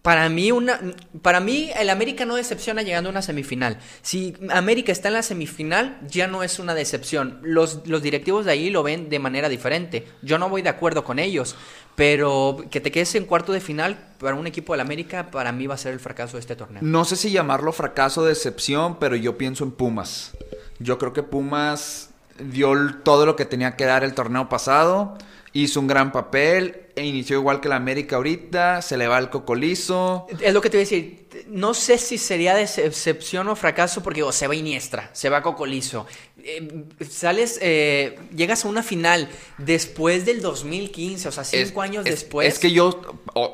Para 0.00 0.28
mí, 0.28 0.52
una, 0.52 0.80
para 1.22 1.40
mí, 1.40 1.70
el 1.76 1.90
América 1.90 2.24
no 2.24 2.36
decepciona 2.36 2.82
llegando 2.82 3.10
a 3.10 3.12
una 3.12 3.20
semifinal. 3.20 3.78
Si 4.00 4.34
América 4.50 4.92
está 4.92 5.08
en 5.08 5.14
la 5.14 5.22
semifinal, 5.24 5.98
ya 6.08 6.28
no 6.28 6.44
es 6.44 6.60
una 6.60 6.74
decepción. 6.74 7.40
Los, 7.42 7.80
los 7.86 8.00
directivos 8.00 8.44
de 8.46 8.52
ahí 8.52 8.70
lo 8.70 8.84
ven 8.84 9.08
de 9.10 9.18
manera 9.18 9.48
diferente. 9.48 10.06
Yo 10.22 10.38
no 10.38 10.48
voy 10.48 10.62
de 10.62 10.68
acuerdo 10.68 11.02
con 11.02 11.18
ellos. 11.18 11.56
Pero 11.96 12.64
que 12.70 12.80
te 12.80 12.92
quedes 12.92 13.12
en 13.16 13.24
cuarto 13.24 13.52
de 13.52 13.60
final 13.60 13.98
para 14.20 14.36
un 14.36 14.46
equipo 14.46 14.72
del 14.72 14.80
América, 14.82 15.32
para 15.32 15.50
mí 15.50 15.66
va 15.66 15.74
a 15.74 15.78
ser 15.78 15.92
el 15.92 15.98
fracaso 15.98 16.36
de 16.36 16.42
este 16.42 16.54
torneo. 16.54 16.78
No 16.80 17.04
sé 17.04 17.16
si 17.16 17.32
llamarlo 17.32 17.72
fracaso 17.72 18.20
o 18.20 18.24
decepción, 18.24 19.00
pero 19.00 19.16
yo 19.16 19.36
pienso 19.36 19.64
en 19.64 19.72
Pumas. 19.72 20.30
Yo 20.78 20.96
creo 20.98 21.12
que 21.12 21.24
Pumas 21.24 22.10
dio 22.38 22.72
todo 23.02 23.26
lo 23.26 23.34
que 23.34 23.44
tenía 23.46 23.74
que 23.74 23.84
dar 23.84 24.04
el 24.04 24.14
torneo 24.14 24.48
pasado, 24.48 25.18
hizo 25.64 25.80
un 25.80 25.86
gran 25.86 26.12
papel, 26.12 26.86
e 26.94 27.04
inició 27.04 27.38
igual 27.38 27.60
que 27.60 27.68
la 27.68 27.76
América 27.76 28.16
ahorita, 28.16 28.82
se 28.82 28.96
le 28.96 29.06
va 29.06 29.18
el 29.18 29.30
cocolizo. 29.30 30.26
Es 30.40 30.52
lo 30.52 30.60
que 30.60 30.70
te 30.70 30.76
voy 30.76 30.82
a 30.82 30.84
decir. 30.84 31.28
No 31.48 31.74
sé 31.74 31.98
si 31.98 32.18
sería 32.18 32.54
decepción 32.54 33.48
o 33.48 33.56
fracaso 33.56 34.02
porque 34.02 34.18
digo, 34.18 34.32
se 34.32 34.46
va 34.48 34.54
Iniestra, 34.54 35.10
se 35.12 35.28
va 35.28 35.42
Cocolizo. 35.42 36.06
Eh, 36.42 36.84
sales, 37.08 37.58
eh, 37.62 38.18
llegas 38.34 38.64
a 38.64 38.68
una 38.68 38.82
final 38.82 39.28
después 39.58 40.24
del 40.26 40.40
2015, 40.40 41.28
o 41.28 41.32
sea, 41.32 41.44
cinco 41.44 41.82
Es- 41.82 41.88
años 41.90 42.06
es- 42.06 42.12
después. 42.12 42.48
Es 42.48 42.58
que 42.58 42.72
yo, 42.72 43.00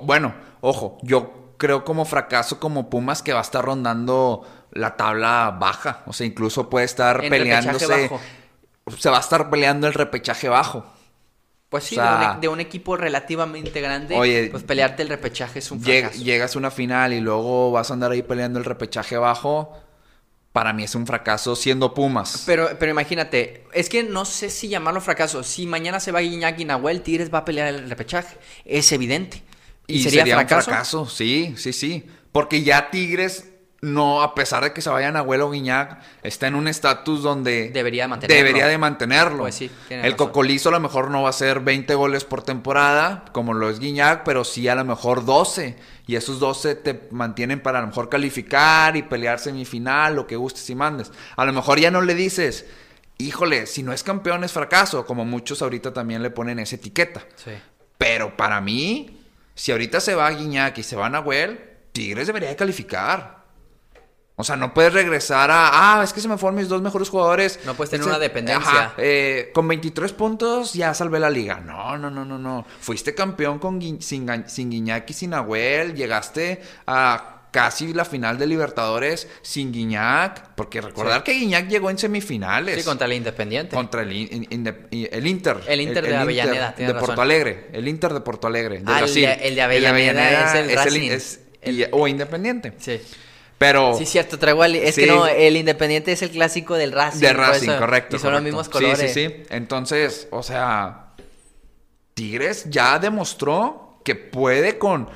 bueno, 0.03 0.35
ojo, 0.61 0.99
yo 1.03 1.55
creo 1.59 1.85
como 1.85 2.05
fracaso 2.05 2.59
como 2.61 2.89
Pumas 2.91 3.23
que 3.23 3.33
va 3.33 3.41
a 3.41 3.43
estar 3.43 3.65
rondando 3.65 4.47
la 4.73 4.97
tabla 4.97 5.57
baja. 5.61 6.03
O 6.07 6.13
sea, 6.13 6.27
incluso 6.27 6.71
puede 6.71 6.87
estar 6.87 7.23
En 7.25 7.31
peleándose. 7.31 8.11
Se 8.99 9.11
va 9.11 9.17
a 9.19 9.21
estar 9.21 9.51
peleando 9.51 9.87
el 9.87 9.95
repechaje 9.95 10.49
bajo. 10.49 10.85
Pues 11.75 11.83
sí, 11.83 11.97
o 11.97 12.03
sea, 12.03 12.19
de, 12.21 12.35
un, 12.37 12.41
de 12.41 12.47
un 12.47 12.61
equipo 12.61 12.97
relativamente 12.97 13.81
grande, 13.81 14.15
Oye, 14.15 14.47
pues 14.49 14.63
pelearte 14.63 15.03
el 15.03 15.09
repechaje 15.09 15.59
es 15.59 15.73
un 15.73 15.81
fracaso. 15.81 16.23
llegas 16.23 16.55
a 16.55 16.59
una 16.61 16.71
final 16.71 17.13
y 17.13 17.19
luego 17.19 17.73
vas 17.73 17.91
a 17.91 17.95
andar 17.95 18.13
ahí 18.13 18.23
peleando 18.23 18.61
el 18.61 18.65
repechaje 18.65 19.17
bajo. 19.17 19.77
Para 20.53 20.73
mí 20.73 20.85
es 20.85 20.95
un 20.95 21.05
fracaso 21.05 21.57
siendo 21.57 21.93
Pumas. 21.93 22.45
Pero, 22.47 22.69
pero 22.79 22.93
imagínate, 22.93 23.65
es 23.73 23.89
que 23.89 24.05
no 24.05 24.25
sé 24.25 24.51
si 24.51 24.69
llamarlo 24.69 25.01
fracaso. 25.01 25.43
Si 25.43 25.67
mañana 25.67 25.99
se 25.99 26.13
va 26.13 26.21
Guiñac 26.21 26.61
y 26.61 26.65
Nahuel, 26.65 27.01
Tigres 27.01 27.35
va 27.35 27.39
a 27.39 27.45
pelear 27.45 27.67
el 27.75 27.91
repechaje. 27.91 28.37
Es 28.65 28.93
evidente. 28.93 29.43
¿Y, 29.89 30.01
sería, 30.05 30.25
fracaso? 30.27 30.71
un 30.71 30.75
fracaso, 30.77 31.07
sí, 31.09 31.55
sí, 31.57 31.73
sí. 31.73 32.07
Porque 32.31 32.63
ya 32.63 32.89
Tigres, 32.93 33.49
no, 33.85 34.23
a 34.23 34.35
pesar 34.35 34.65
de 34.65 34.73
que 34.73 34.81
se 34.81 34.89
vayan 34.89 35.15
a 35.17 35.19
Abuelo 35.19 35.51
Guiñac, 35.51 36.01
está 36.23 36.47
en 36.47 36.55
un 36.55 36.69
estatus 36.69 37.23
donde 37.23 37.69
Debería 37.69 38.09
mantenerlo. 38.09 38.37
debería 38.45 38.67
de 38.67 38.79
mantenerlo. 38.79 39.39
Pues 39.41 39.55
sí, 39.57 39.71
El 39.91 40.03
razón. 40.03 40.17
Cocolizo 40.17 40.71
a 40.71 40.73
lo 40.73 40.81
mejor 40.81 41.11
no 41.11 41.23
va 41.23 41.29
a 41.29 41.35
ser 41.35 41.61
20 41.61 41.95
goles 41.95 42.25
por 42.25 42.43
temporada, 42.43 43.27
como 43.33 43.53
lo 43.53 43.69
es 43.69 43.79
Guiñac, 43.81 44.25
pero 44.25 44.45
sí 44.45 44.67
a 44.69 44.75
lo 44.75 44.85
mejor 44.85 45.25
12. 45.27 45.77
Y 46.07 46.17
esos 46.17 46.41
12 46.41 46.77
te 46.77 47.09
mantienen 47.11 47.61
para 47.61 47.79
a 47.79 47.83
lo 47.83 47.89
mejor 47.89 48.09
calificar 48.09 48.97
y 48.97 49.03
pelear 49.03 49.39
semifinal, 49.39 50.17
lo 50.17 50.27
que 50.27 50.37
gustes 50.37 50.69
y 50.71 50.75
mandes. 50.75 51.13
A 51.37 51.45
lo 51.45 51.53
mejor 51.53 51.79
ya 51.79 51.91
no 51.91 52.01
le 52.01 52.15
dices, 52.15 52.65
híjole, 53.19 53.67
si 53.67 53.83
no 53.83 53.93
es 53.93 54.03
campeón 54.03 54.45
es 54.45 54.53
fracaso, 54.53 55.05
como 55.05 55.25
muchos 55.25 55.61
ahorita 55.63 55.93
también 55.93 56.23
le 56.23 56.31
ponen 56.31 56.59
esa 56.59 56.77
etiqueta. 56.77 57.23
Sí. 57.37 57.53
Pero 57.99 58.37
para 58.37 58.61
mí, 58.61 59.21
si 59.55 59.73
ahorita 59.73 60.01
se 60.01 60.15
va 60.15 60.31
Guiñac 60.31 60.79
y 60.79 60.83
se 60.83 60.97
va 60.97 61.09
Nahuel, 61.11 61.61
Tigres 61.93 62.27
debería 62.27 62.49
de 62.49 62.57
calificar. 62.57 63.44
O 64.37 64.43
sea, 64.43 64.57
no 64.57 64.75
puedes 64.75 64.93
regresar 64.93 65.51
a, 65.53 65.99
ah, 66.01 66.03
es 66.03 66.13
que 66.13 66.21
se 66.21 66.27
me 66.27 66.37
fueron 66.37 66.57
mis 66.57 66.69
dos 66.69 66.83
mejores 66.83 67.09
jugadores. 67.09 67.61
No 67.65 67.75
puedes 67.75 67.91
tener 67.91 68.01
Ese- 68.03 68.11
una 68.11 68.19
dependencia. 68.19 68.69
Ajá, 68.69 68.95
eh, 68.99 69.53
con 69.55 69.69
23 69.69 70.13
puntos 70.13 70.73
ya 70.75 70.93
salvé 70.93 71.21
la 71.21 71.31
liga. 71.31 71.61
No, 71.61 71.97
no, 71.97 72.11
no, 72.11 72.25
no, 72.25 72.37
no. 72.39 72.67
Fuiste 72.81 73.15
campeón 73.15 73.61
con 73.61 73.81
Gui- 73.81 74.01
sin, 74.01 74.27
sin 74.49 74.71
Guiñac 74.71 75.09
y 75.09 75.13
sin 75.13 75.31
Nahuel. 75.31 75.95
Llegaste 75.95 76.61
a 76.89 77.31
casi 77.53 77.95
la 77.95 78.05
final 78.05 78.37
de 78.37 78.49
Libertadores 78.49 79.29
sin 79.43 79.71
Guiñac. 79.71 80.55
Porque 80.57 80.81
recordar 80.81 81.23
que 81.23 81.35
Guiñac 81.35 81.69
llegó 81.69 81.89
en 81.91 81.99
semifinales. 81.99 82.77
Sí, 82.77 82.83
contra 82.85 83.07
el 83.07 83.13
Independiente. 83.13 83.77
Contra 83.77 84.03
el, 84.03 84.13
in- 84.13 84.49
el 84.91 85.27
Inter. 85.29 85.61
El 85.69 85.81
Inter 85.81 86.05
de 86.09 86.17
Avellaneda, 86.17 86.75
tienes 86.75 86.93
De 86.93 87.01
Porto. 87.01 87.23
Alegre. 87.23 87.69
El 87.73 87.87
Inter 87.87 88.13
de 88.13 88.21
Porto 88.21 88.49
Alegre. 88.49 88.79
De 88.81 88.85
Ah, 88.93 88.99
el 89.07 89.15
de- 89.15 89.33
el 89.47 89.55
de 89.55 89.63
Avellaneda 89.63 90.47
es 90.49 90.55
el 90.71 90.75
Racing. 90.77 91.11
es- 91.13 91.41
y- 91.65 91.85
o 91.93 92.09
Independiente. 92.09 92.73
Sí. 92.79 93.01
Pero. 93.59 93.97
Sí, 93.97 94.05
cierto, 94.07 94.39
traigo 94.39 94.63
al- 94.63 94.75
Es 94.77 94.95
Sí. 94.97 95.03
que 95.03 95.07
no, 95.07 95.27
el 95.27 95.57
Independiente 95.57 96.13
es 96.13 96.23
el 96.23 96.31
clásico 96.31 96.75
del 96.75 96.93
Racing. 96.93 97.21
de 97.21 97.33
Racing, 97.33 97.71
eso- 97.71 97.79
correcto. 97.79 98.17
Y 98.17 98.19
son 98.19 98.33
los 98.33 98.43
mismos 98.43 98.69
colores. 98.69 98.99
Sí, 98.99 99.09
sí, 99.09 99.29
sí. 99.29 99.43
Entonces, 99.51 100.29
o 100.31 100.43
sea. 100.43 101.01
Tigres 102.15 102.67
ya 102.71 102.99
demostró 102.99 103.99
que 104.05 104.15
puede 104.15 104.79
con 104.79 105.09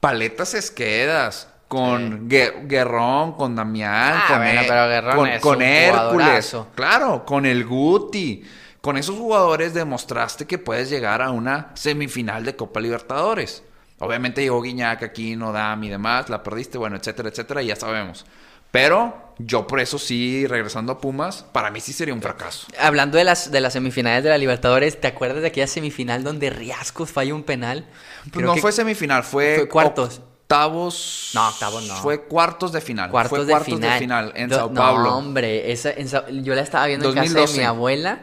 paletas 0.00 0.54
esquedas. 0.54 1.48
Con 1.68 2.28
Gue- 2.28 2.66
Guerrón, 2.66 3.34
con 3.34 3.54
Damián, 3.54 4.14
Ah, 4.16 4.24
con, 4.26 4.38
bueno, 4.38 4.60
pero 4.66 4.88
Guerrón 4.88 5.16
con, 5.16 5.28
es 5.28 5.40
con 5.40 5.56
un 5.58 5.62
Hércules. 5.62 6.10
jugadorazo. 6.10 6.66
Claro, 6.74 7.24
con 7.24 7.46
el 7.46 7.64
Guti. 7.64 8.42
Con 8.80 8.96
esos 8.96 9.16
jugadores 9.16 9.72
demostraste 9.72 10.46
que 10.46 10.58
puedes 10.58 10.90
llegar 10.90 11.22
a 11.22 11.30
una 11.30 11.70
semifinal 11.74 12.44
de 12.44 12.56
Copa 12.56 12.80
Libertadores. 12.80 13.62
Obviamente 14.00 14.40
llegó 14.42 14.60
Guiñac 14.62 15.02
aquí, 15.02 15.36
Nodam 15.36 15.82
y 15.84 15.88
demás, 15.90 16.28
la 16.28 16.42
perdiste, 16.42 16.76
bueno, 16.78 16.96
etcétera, 16.96 17.28
etcétera, 17.28 17.62
y 17.62 17.66
ya 17.66 17.76
sabemos. 17.76 18.26
Pero 18.72 19.34
yo 19.38 19.66
por 19.66 19.80
eso 19.80 19.98
sí, 19.98 20.46
regresando 20.46 20.92
a 20.92 21.00
Pumas, 21.00 21.44
para 21.52 21.70
mí 21.70 21.80
sí 21.80 21.92
sería 21.92 22.14
un 22.14 22.22
fracaso. 22.22 22.66
Hablando 22.78 23.18
de 23.18 23.24
las, 23.24 23.50
de 23.50 23.60
las 23.60 23.72
semifinales 23.72 24.22
de 24.22 24.30
la 24.30 24.38
Libertadores, 24.38 25.00
¿te 25.00 25.08
acuerdas 25.08 25.42
de 25.42 25.48
aquella 25.48 25.66
semifinal 25.66 26.22
donde 26.22 26.50
Riascos 26.50 27.10
falla 27.10 27.34
un 27.34 27.42
penal? 27.42 27.86
Pues 28.22 28.32
Creo 28.32 28.46
no 28.46 28.54
que- 28.54 28.60
fue 28.60 28.72
semifinal, 28.72 29.24
fue, 29.24 29.56
fue 29.56 29.68
cuartos. 29.68 30.20
Octavos. 30.42 31.30
No, 31.34 31.48
octavos 31.48 31.84
no. 31.86 31.94
Fue 31.96 32.22
cuartos 32.26 32.72
de 32.72 32.80
final. 32.80 33.10
Cuartos, 33.10 33.30
fue 33.38 33.44
de, 33.46 33.52
cuartos 33.52 33.74
final. 33.74 33.92
de 33.92 33.98
final 33.98 34.32
en 34.34 34.48
Do- 34.50 34.56
Sao 34.56 34.74
Paulo. 34.74 35.02
No, 35.04 35.18
hombre, 35.18 35.70
esa, 35.72 35.90
en 35.92 36.08
yo 36.42 36.54
la 36.54 36.62
estaba 36.62 36.86
viendo 36.86 37.08
en 37.08 37.14
casa 37.14 37.24
2012. 37.26 37.52
de 37.52 37.58
mi 37.60 37.64
abuela 37.66 38.22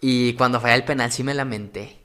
y 0.00 0.32
cuando 0.34 0.60
falla 0.60 0.74
el 0.74 0.84
penal 0.84 1.12
sí 1.12 1.22
me 1.22 1.32
lamenté. 1.34 1.99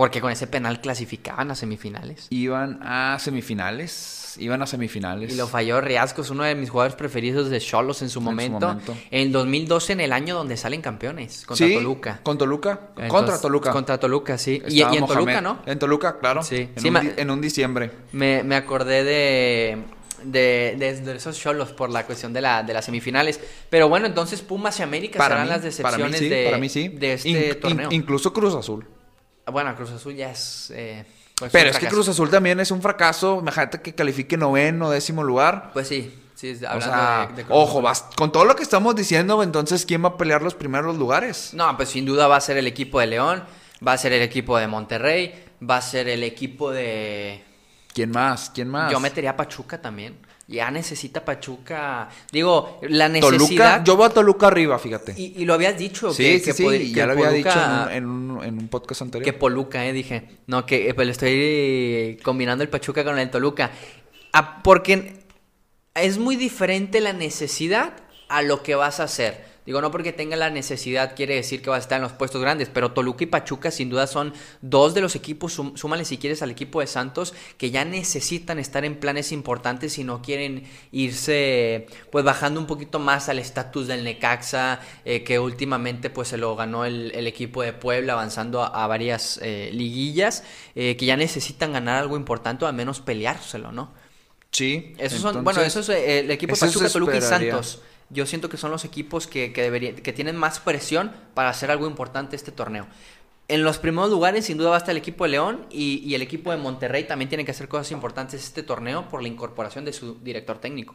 Porque 0.00 0.22
con 0.22 0.32
ese 0.32 0.46
penal 0.46 0.80
clasificaban 0.80 1.50
a 1.50 1.54
semifinales. 1.54 2.26
Iban 2.30 2.78
a 2.82 3.18
semifinales. 3.20 4.34
Iban 4.38 4.62
a 4.62 4.66
semifinales. 4.66 5.30
Y 5.30 5.36
lo 5.36 5.46
falló 5.46 5.78
Riascos, 5.82 6.30
uno 6.30 6.42
de 6.44 6.54
mis 6.54 6.70
jugadores 6.70 6.94
preferidos 6.96 7.50
de 7.50 7.60
Cholos 7.60 8.00
en 8.00 8.08
su 8.08 8.20
En 8.20 8.24
su 8.24 8.30
momento. 8.30 8.66
momento. 8.66 8.96
En 9.10 9.30
2012, 9.30 9.92
en 9.92 10.00
el 10.00 10.12
año 10.14 10.34
donde 10.34 10.56
salen 10.56 10.80
campeones, 10.80 11.44
contra 11.44 11.66
Sí, 11.66 11.74
Toluca. 11.74 12.20
Con 12.22 12.38
Toluca. 12.38 12.80
Entonces, 12.96 13.10
contra 13.10 13.40
Toluca. 13.42 13.72
Contra 13.72 14.00
Toluca, 14.00 14.38
sí. 14.38 14.62
Y, 14.68 14.80
en 14.80 14.88
Mohamed- 14.88 15.06
Toluca, 15.06 15.40
¿no? 15.42 15.58
En 15.66 15.78
Toluca, 15.78 16.18
claro. 16.18 16.42
Sí. 16.42 16.70
En, 16.74 16.80
Sí, 16.80 16.88
un, 16.88 16.96
en 17.18 17.40
diciembre. 17.42 17.90
Me, 18.12 18.42
me 18.42 18.56
acordé 18.56 19.04
de, 19.04 19.82
de, 20.24 20.76
de- 20.78 21.00
de 21.02 21.16
esos 21.16 21.38
cholos 21.38 21.72
por 21.72 21.90
la 21.90 22.06
cuestión 22.06 22.32
de, 22.32 22.40
la, 22.40 22.62
de 22.62 22.72
las 22.72 22.86
semifinales. 22.86 23.38
Pero 23.68 23.90
bueno, 23.90 24.06
entonces 24.06 24.40
Pumas 24.40 24.78
y 24.80 24.82
América 24.82 25.22
serán 25.22 25.46
las 25.48 25.58
para 25.82 25.98
mí 25.98 26.04
decepciones 26.04 26.18
sí, 26.20 26.28
de, 26.30 26.44
para 26.46 26.56
mí 26.56 26.68
sí. 26.70 26.88
de 26.88 27.12
este 27.12 27.28
In- 27.28 27.36
in- 27.36 27.60
torneo. 27.60 27.88
incluso 27.92 28.32
Cruz 28.32 28.54
Azul. 28.54 28.86
Bueno, 29.50 29.74
Cruz 29.76 29.90
Azul 29.90 30.14
ya 30.14 30.30
es... 30.30 30.70
eh, 30.74 31.04
pues, 31.36 31.52
Pero 31.52 31.70
es 31.70 31.78
que. 31.78 31.86
Cruz 31.88 32.08
Azul 32.08 32.28
también 32.30 32.60
es 32.60 32.70
un 32.70 32.82
fracaso. 32.82 33.38
Imagínate 33.40 33.80
que 33.80 33.94
califique 33.94 34.36
noveno, 34.36 34.90
décimo 34.90 35.24
lugar. 35.24 35.70
Pues 35.72 35.88
sí, 35.88 36.14
sí, 36.34 36.52
O 36.62 36.68
hablando 36.68 36.94
sea, 36.94 37.26
de, 37.30 37.34
de 37.36 37.44
Cruz 37.44 37.56
ojo, 37.58 37.70
Azul. 37.78 37.82
vas, 37.82 38.04
con 38.16 38.30
todo 38.30 38.44
lo 38.44 38.54
que 38.56 38.62
estamos 38.62 38.94
diciendo, 38.94 39.42
entonces, 39.42 39.86
¿quién 39.86 40.04
va 40.04 40.08
a 40.10 40.16
pelear 40.18 40.42
los 40.42 40.54
primeros 40.54 40.96
lugares? 40.96 41.54
No, 41.54 41.74
pues 41.76 41.88
sin 41.88 42.04
duda 42.04 42.26
va 42.26 42.36
a 42.36 42.40
ser 42.40 42.58
el 42.58 42.66
equipo 42.66 43.00
de 43.00 43.06
León, 43.06 43.42
va 43.86 43.92
a 43.94 43.98
ser 43.98 44.12
el 44.12 44.20
equipo 44.22 44.58
de 44.58 44.66
Monterrey, 44.66 45.44
va 45.68 45.78
a 45.78 45.82
ser 45.82 46.08
el 46.08 46.22
equipo 46.24 46.70
de... 46.70 47.42
¿Quién 47.94 48.10
más? 48.10 48.50
¿Quién 48.54 48.68
más? 48.68 48.92
Yo 48.92 49.00
metería 49.00 49.30
a 49.30 49.36
Pachuca 49.36 49.80
también. 49.80 50.18
Ya 50.50 50.68
necesita 50.72 51.24
Pachuca... 51.24 52.08
Digo, 52.32 52.80
la 52.82 53.06
Toluca, 53.08 53.30
necesidad... 53.30 53.84
yo 53.84 53.96
voy 53.96 54.06
a 54.06 54.08
Toluca 54.10 54.48
arriba, 54.48 54.78
fíjate. 54.80 55.14
Y, 55.16 55.34
y 55.40 55.44
lo 55.44 55.54
habías 55.54 55.78
dicho, 55.78 56.12
sí, 56.12 56.24
que, 56.24 56.52
sí, 56.52 56.64
que 56.64 56.78
sí, 56.78 56.92
ya 56.92 57.02
que 57.02 57.06
lo 57.06 57.12
había 57.12 57.30
dicho 57.30 57.50
en 57.50 57.70
un, 57.70 57.90
en 57.92 58.06
un- 58.06 58.44
en 58.44 58.58
un 58.58 58.68
podcast 58.68 59.02
anterior. 59.02 59.24
Que 59.24 59.32
Poluca, 59.32 59.86
eh, 59.86 59.92
dije. 59.92 60.38
No, 60.46 60.66
que 60.66 60.92
pues 60.94 61.06
le 61.06 61.12
estoy 61.12 61.30
eh, 61.32 62.18
combinando 62.22 62.64
el 62.64 62.68
Pachuca 62.68 63.04
con 63.04 63.16
el 63.18 63.30
Toluca. 63.30 63.70
Ah, 64.32 64.60
porque 64.64 65.24
es 65.94 66.18
muy 66.18 66.34
diferente 66.36 67.00
la 67.00 67.12
necesidad 67.12 67.92
a 68.28 68.42
lo 68.42 68.62
que 68.64 68.74
vas 68.74 68.98
a 68.98 69.04
hacer. 69.04 69.49
Digo, 69.66 69.80
no 69.80 69.90
porque 69.90 70.12
tenga 70.12 70.36
la 70.36 70.50
necesidad 70.50 71.14
quiere 71.14 71.34
decir 71.34 71.60
que 71.62 71.70
va 71.70 71.76
a 71.76 71.78
estar 71.78 71.96
en 71.96 72.02
los 72.02 72.12
puestos 72.12 72.40
grandes, 72.40 72.68
pero 72.72 72.92
Toluca 72.92 73.24
y 73.24 73.26
Pachuca 73.26 73.70
sin 73.70 73.90
duda 73.90 74.06
son 74.06 74.32
dos 74.62 74.94
de 74.94 75.00
los 75.00 75.14
equipos, 75.16 75.52
sum- 75.52 75.76
súmale 75.76 76.04
si 76.04 76.16
quieres 76.18 76.42
al 76.42 76.50
equipo 76.50 76.80
de 76.80 76.86
Santos, 76.86 77.34
que 77.58 77.70
ya 77.70 77.84
necesitan 77.84 78.58
estar 78.58 78.84
en 78.84 78.96
planes 78.98 79.32
importantes 79.32 79.98
y 79.98 80.04
no 80.04 80.22
quieren 80.22 80.64
irse 80.92 81.86
pues 82.10 82.24
bajando 82.24 82.58
un 82.60 82.66
poquito 82.66 82.98
más 82.98 83.28
al 83.28 83.38
estatus 83.38 83.86
del 83.86 84.04
Necaxa, 84.04 84.80
eh, 85.04 85.22
que 85.24 85.38
últimamente 85.38 86.10
pues 86.10 86.28
se 86.28 86.36
lo 86.36 86.56
ganó 86.56 86.84
el, 86.84 87.12
el 87.14 87.26
equipo 87.26 87.62
de 87.62 87.72
Puebla 87.72 88.14
avanzando 88.14 88.62
a, 88.62 88.68
a 88.84 88.86
varias 88.86 89.38
eh, 89.42 89.70
liguillas, 89.72 90.42
eh, 90.74 90.96
que 90.96 91.06
ya 91.06 91.16
necesitan 91.16 91.72
ganar 91.72 92.00
algo 92.02 92.16
importante 92.16 92.64
o 92.64 92.68
al 92.68 92.74
menos 92.74 93.00
peleárselo, 93.00 93.72
¿no? 93.72 93.92
Sí. 94.50 94.94
Esos 94.98 95.20
son, 95.20 95.44
bueno, 95.44 95.60
eso 95.62 95.80
es 95.80 95.88
eh, 95.90 96.20
el 96.20 96.30
equipo 96.30 96.54
de 96.54 96.60
Pachuca, 96.60 96.88
Toluca 96.88 97.16
y. 97.16 97.20
Santos. 97.22 97.82
Yo 98.10 98.26
siento 98.26 98.48
que 98.48 98.56
son 98.56 98.70
los 98.70 98.84
equipos 98.84 99.26
que, 99.26 99.52
que, 99.52 99.62
debería- 99.62 99.94
que 99.94 100.12
tienen 100.12 100.36
más 100.36 100.58
presión 100.60 101.12
para 101.34 101.48
hacer 101.50 101.70
algo 101.70 101.86
importante 101.86 102.36
este 102.36 102.52
torneo. 102.52 102.86
En 103.48 103.64
los 103.64 103.78
primeros 103.78 104.10
lugares, 104.10 104.44
sin 104.46 104.58
duda, 104.58 104.70
va 104.70 104.74
a 104.76 104.78
estar 104.78 104.92
el 104.92 104.98
equipo 104.98 105.24
de 105.24 105.30
León 105.30 105.66
y, 105.70 105.98
y 106.04 106.14
el 106.14 106.22
equipo 106.22 106.50
de 106.52 106.56
Monterrey 106.56 107.04
también 107.04 107.28
tiene 107.28 107.44
que 107.44 107.50
hacer 107.50 107.66
cosas 107.68 107.90
importantes 107.90 108.42
este 108.44 108.62
torneo 108.62 109.08
por 109.08 109.22
la 109.22 109.28
incorporación 109.28 109.84
de 109.84 109.92
su 109.92 110.14
director 110.20 110.58
técnico. 110.58 110.94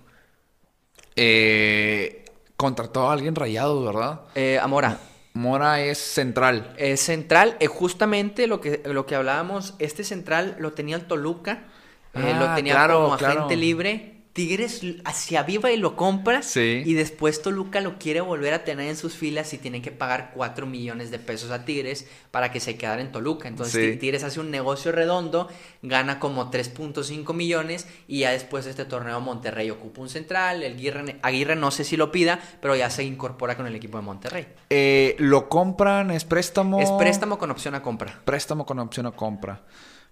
Eh, 1.15 2.25
contrató 2.58 3.10
a 3.10 3.13
alguien 3.13 3.36
rayado, 3.36 3.84
¿verdad? 3.84 4.21
Eh, 4.36 4.60
Amora, 4.62 4.99
Mora 5.34 5.82
es 5.82 5.97
central. 5.97 6.73
es 6.78 7.01
central, 7.01 7.58
eh, 7.60 7.67
justamente 7.67 8.47
lo 8.47 8.62
que, 8.62 8.82
lo 8.86 9.06
que 9.06 9.15
hablábamos, 9.15 9.73
este 9.80 10.04
central 10.04 10.56
lo 10.60 10.71
tenía 10.73 10.95
el 10.95 11.06
Toluca, 11.08 11.65
eh, 12.13 12.32
Ah, 12.34 12.39
lo 12.39 12.56
tenía 12.56 12.73
claro, 12.73 13.01
como 13.01 13.13
agente 13.15 13.34
claro. 13.36 13.49
libre. 13.56 14.14
Tigres 14.36 14.82
hacia 15.06 15.43
viva 15.43 15.71
y 15.71 15.78
lo 15.78 15.95
compra. 15.95 16.41
Sí. 16.41 16.84
Y 16.86 16.93
después 16.93 17.41
Toluca 17.41 17.80
lo 17.80 17.98
quiere 17.98 18.19
volver 18.19 18.54
a 18.54 18.65
tener 18.65 18.89
en 18.89 18.98
sus 18.98 19.15
filas 19.15 19.54
y 19.54 19.58
tiene 19.58 19.82
que 19.82 19.91
pagar 19.91 20.32
4 20.36 20.65
millones 20.65 21.10
de 21.10 21.19
pesos 21.19 21.52
a 21.52 21.63
Tigres 21.63 22.06
para 22.32 22.52
que 22.52 22.60
se 22.60 22.76
quedara 22.76 23.02
en 23.02 23.13
Toluca. 23.13 23.48
Entonces 23.48 23.93
Sí. 23.93 23.98
Tigres 23.98 24.26
hace 24.26 24.41
un 24.41 24.52
negocio 24.52 24.91
redondo, 24.91 25.48
gana 25.82 26.19
como 26.19 26.52
3.5 26.52 27.34
millones 27.34 27.88
y 28.10 28.19
ya 28.19 28.32
después 28.32 28.65
de 28.65 28.71
este 28.71 28.84
torneo 28.84 29.21
Monterrey 29.21 29.69
ocupa 29.71 30.02
un 30.02 30.10
central. 30.10 30.63
El 30.63 30.74
Aguirre, 30.74 31.15
Aguirre 31.21 31.56
no 31.56 31.71
sé 31.71 31.86
si 31.86 31.95
lo 31.95 32.12
pida, 32.12 32.41
pero 32.60 32.76
ya 32.76 32.89
se 32.89 33.06
incorpora 33.06 33.56
con 33.56 33.67
el 33.67 33.76
equipo 33.76 33.98
de 33.98 34.04
Monterrey. 34.04 34.48
Eh, 34.69 35.15
¿Lo 35.17 35.48
compran? 35.48 36.12
¿Es 36.12 36.26
préstamo? 36.26 36.82
Es 36.82 36.91
préstamo 36.91 37.38
con 37.39 37.52
opción 37.52 37.74
a 37.74 37.82
compra. 37.82 38.19
Préstamo 38.26 38.65
con 38.65 38.80
opción 38.80 39.06
a 39.06 39.12
compra. 39.12 39.63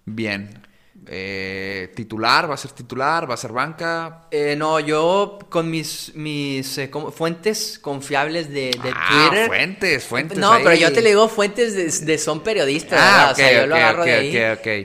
Bien. 0.06 0.66
Eh, 1.06 1.92
titular, 1.94 2.48
va 2.48 2.54
a 2.54 2.56
ser 2.56 2.70
titular, 2.70 3.28
va 3.28 3.34
a 3.34 3.36
ser 3.36 3.52
banca. 3.52 4.22
Eh, 4.30 4.54
no, 4.56 4.80
yo 4.80 5.38
con 5.50 5.70
mis, 5.70 6.12
mis 6.14 6.78
eh, 6.78 6.88
como- 6.88 7.10
fuentes 7.10 7.78
confiables 7.78 8.48
de, 8.48 8.70
de 8.82 8.90
Ah, 8.94 9.26
Twitter. 9.28 9.46
fuentes, 9.48 10.04
fuentes. 10.04 10.38
No, 10.38 10.52
ahí. 10.52 10.62
pero 10.64 10.76
yo 10.76 10.92
te 10.92 11.02
le 11.02 11.10
digo 11.10 11.28
fuentes 11.28 11.74
de, 11.74 12.06
de 12.06 12.18
son 12.18 12.40
periodistas, 12.42 12.98
Ah, 13.02 13.04
¿verdad? 13.04 13.26
ok, 13.26 13.32
o 13.32 13.36
sea, 13.36 13.52
yo 13.52 13.60
ok, 13.62 13.68
lo 13.68 13.74
agarro 13.76 14.00
ok, 14.00 14.06
de 14.06 14.14
ahí. 14.14 14.32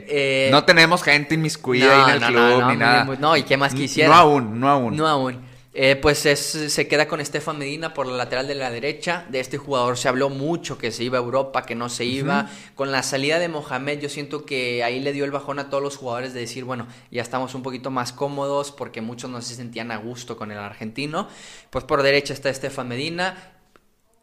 Eh, 0.08 0.48
no 0.52 0.64
tenemos 0.64 1.02
gente 1.02 1.34
inmiscuida 1.36 2.04
ahí 2.04 2.10
en 2.10 2.14
el 2.16 2.20
no, 2.20 2.26
club 2.26 2.60
no, 2.60 2.68
ni 2.70 2.74
no, 2.74 2.80
nada. 2.80 3.04
no, 3.18 3.36
y 3.38 3.42
qué 3.44 3.56
más 3.56 3.72
quisiera. 3.72 4.10
No 4.10 4.14
aún, 4.16 4.60
no 4.60 4.68
aún. 4.68 4.96
No 4.96 5.06
aún. 5.08 5.49
Eh, 5.72 5.94
pues 5.94 6.26
es- 6.26 6.40
se 6.72 6.88
queda 6.88 7.06
con 7.06 7.20
Estefan 7.20 7.56
Medina 7.56 7.94
por 7.94 8.06
la 8.08 8.16
lateral 8.16 8.48
de 8.48 8.56
la 8.56 8.70
derecha. 8.72 9.24
De 9.28 9.38
este 9.38 9.56
jugador 9.56 9.96
se 9.96 10.08
habló 10.08 10.28
mucho 10.28 10.76
que 10.78 10.90
se 10.90 11.04
iba 11.04 11.16
a 11.18 11.20
Europa, 11.22 11.64
que 11.64 11.76
no 11.76 11.88
se 11.88 12.04
iba. 12.04 12.50
Con 12.74 12.90
la 12.90 13.04
salida 13.04 13.38
de 13.38 13.48
Mohamed, 13.48 14.00
yo 14.00 14.08
siento 14.08 14.44
que 14.44 14.82
ahí 14.82 14.98
le 14.98 15.12
dio 15.12 15.24
el 15.24 15.30
bajón 15.30 15.60
a 15.60 15.70
todos 15.70 15.80
los 15.82 15.96
jugadores 15.96 16.34
de 16.34 16.40
decir, 16.40 16.64
bueno, 16.64 16.88
ya 17.12 17.22
estamos 17.22 17.54
un 17.54 17.62
poquito 17.62 17.90
más 17.92 18.12
cómodos 18.12 18.72
porque 18.72 19.00
muchos 19.00 19.30
no 19.30 19.40
se 19.42 19.54
sentían 19.54 19.92
a 19.92 19.96
gusto 19.98 20.36
con 20.36 20.50
el 20.50 20.58
argentino. 20.58 21.28
Pues 21.70 21.84
por 21.84 22.02
derecha 22.02 22.34
está 22.34 22.50
Estefan 22.50 22.88
Medina. 22.88 23.52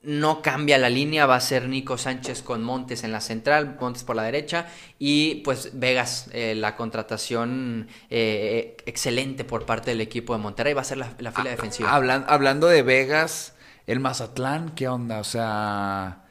No 0.07 0.41
cambia 0.41 0.77
la 0.77 0.89
línea, 0.89 1.25
va 1.25 1.35
a 1.35 1.41
ser 1.41 1.67
Nico 1.67 1.97
Sánchez 1.97 2.41
con 2.41 2.63
Montes 2.63 3.03
en 3.03 3.11
la 3.11 3.19
central, 3.19 3.75
Montes 3.77 4.05
por 4.05 4.15
la 4.15 4.23
derecha 4.23 4.67
y 4.97 5.35
pues 5.43 5.71
Vegas, 5.73 6.29
eh, 6.31 6.55
la 6.55 6.77
contratación 6.77 7.89
eh, 8.09 8.77
excelente 8.85 9.43
por 9.43 9.65
parte 9.65 9.91
del 9.91 9.99
equipo 9.99 10.31
de 10.31 10.39
Monterrey, 10.39 10.73
va 10.73 10.79
a 10.79 10.85
ser 10.85 10.97
la, 10.97 11.11
la 11.19 11.33
fila 11.33 11.49
defensiva. 11.49 11.91
Hablan- 11.93 12.23
hablando 12.29 12.67
de 12.67 12.83
Vegas, 12.83 13.53
el 13.85 13.99
Mazatlán, 13.99 14.69
¿qué 14.75 14.87
onda? 14.87 15.19
O 15.19 15.25
sea, 15.25 16.23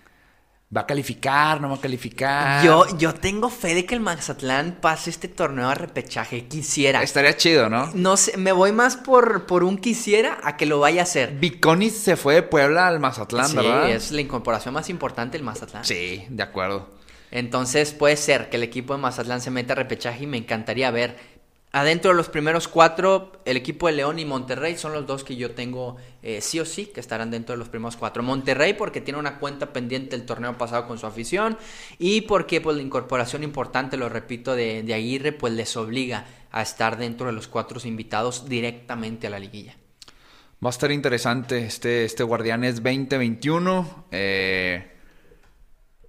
¿va 0.75 0.83
a 0.83 0.87
calificar? 0.87 1.61
¿No 1.61 1.69
va 1.69 1.77
a 1.77 1.81
calificar? 1.81 2.65
Yo, 2.65 2.87
yo 2.99 3.15
tengo 3.15 3.51
fe 3.51 3.75
de 3.75 3.87
que 3.87 3.95
el 3.95 4.01
Mazatlán 4.01 4.79
pase 4.81 5.11
este 5.11 5.29
torneo 5.29 5.69
a 5.69 5.75
repechaje, 5.75 6.47
quisiera. 6.47 7.03
Estaría 7.03 7.37
chido, 7.37 7.69
¿no? 7.69 7.91
No 7.95 8.17
sé, 8.17 8.37
me 8.37 8.53
voy 8.53 8.73
más 8.73 8.97
por, 8.97 9.47
por 9.47 9.65
un 9.65 9.79
quisiera 9.79 10.39
a 10.43 10.57
que 10.57 10.67
lo 10.67 10.81
vaya 10.81 11.03
a 11.03 11.05
hacer. 11.05 11.35
Viconis 11.39 11.97
se 11.97 12.17
fue 12.17 12.35
de 12.35 12.43
Puebla 12.43 12.89
al 12.89 13.01
Mazatlán, 13.01 13.49
sí, 13.49 13.57
¿verdad? 13.57 13.91
es 13.91 14.11
la 14.13 14.21
incorporación 14.21 14.75
más 14.75 14.89
importante 14.91 15.39
del 15.39 15.45
Mazatlán. 15.45 15.85
Sí, 15.85 16.25
de 16.29 16.43
acuerdo. 16.43 16.97
Entonces 17.31 17.93
puede 17.93 18.17
ser 18.17 18.49
que 18.49 18.57
el 18.57 18.63
equipo 18.63 18.95
de 18.95 19.01
Mazatlán 19.01 19.41
se 19.41 19.51
meta 19.51 19.73
a 19.73 19.77
repechaje 19.77 20.25
y 20.25 20.27
me 20.27 20.39
encantaría 20.39 20.91
ver. 20.91 21.36
Adentro 21.77 22.11
de 22.11 22.17
los 22.17 22.31
primeros 22.31 22.69
cuatro, 22.69 23.33
el 23.45 23.59
equipo 23.59 23.87
de 23.87 23.93
León 23.93 24.19
y 24.19 24.25
Monterrey 24.25 24.79
son 24.79 24.95
los 24.95 25.07
dos 25.07 25.25
que 25.25 25.37
yo 25.37 25.51
tengo 25.51 25.99
eh, 26.23 26.41
sí 26.41 26.59
o 26.59 26.65
sí 26.65 26.87
que 26.87 27.01
estarán 27.01 27.31
dentro 27.31 27.53
de 27.53 27.59
los 27.59 27.69
primeros 27.69 27.99
cuatro. 27.99 28.23
Monterrey 28.23 28.73
porque 28.73 29.03
tiene 29.03 29.21
una 29.21 29.39
cuenta 29.39 29.75
pendiente 29.75 30.17
el 30.17 30.25
torneo 30.25 30.57
pasado 30.57 30.87
con 30.87 30.97
su 30.97 31.07
afición 31.07 31.59
y 31.99 32.23
porque 32.23 32.63
pues 32.63 32.79
la 32.79 32.83
incorporación 32.83 33.43
importante, 33.43 33.99
lo 33.99 34.09
repito, 34.09 34.57
de, 34.57 34.91
Aguirre 34.95 35.33
pues 35.33 35.53
les 35.53 35.77
obliga 35.77 36.25
a 36.51 36.63
estar 36.63 36.97
dentro 36.97 37.27
de 37.27 37.35
los 37.35 37.47
cuatro 37.47 37.79
invitados 37.85 38.49
directamente 38.49 39.27
a 39.27 39.31
la 39.31 39.39
liguilla. 39.39 39.77
Va 40.65 40.71
a 40.71 40.73
estar 40.73 40.91
interesante 40.91 41.67
este, 41.67 42.07
este 42.07 42.23
Guardianes 42.23 42.77
2021. 42.77 44.07
Eh, 44.13 44.96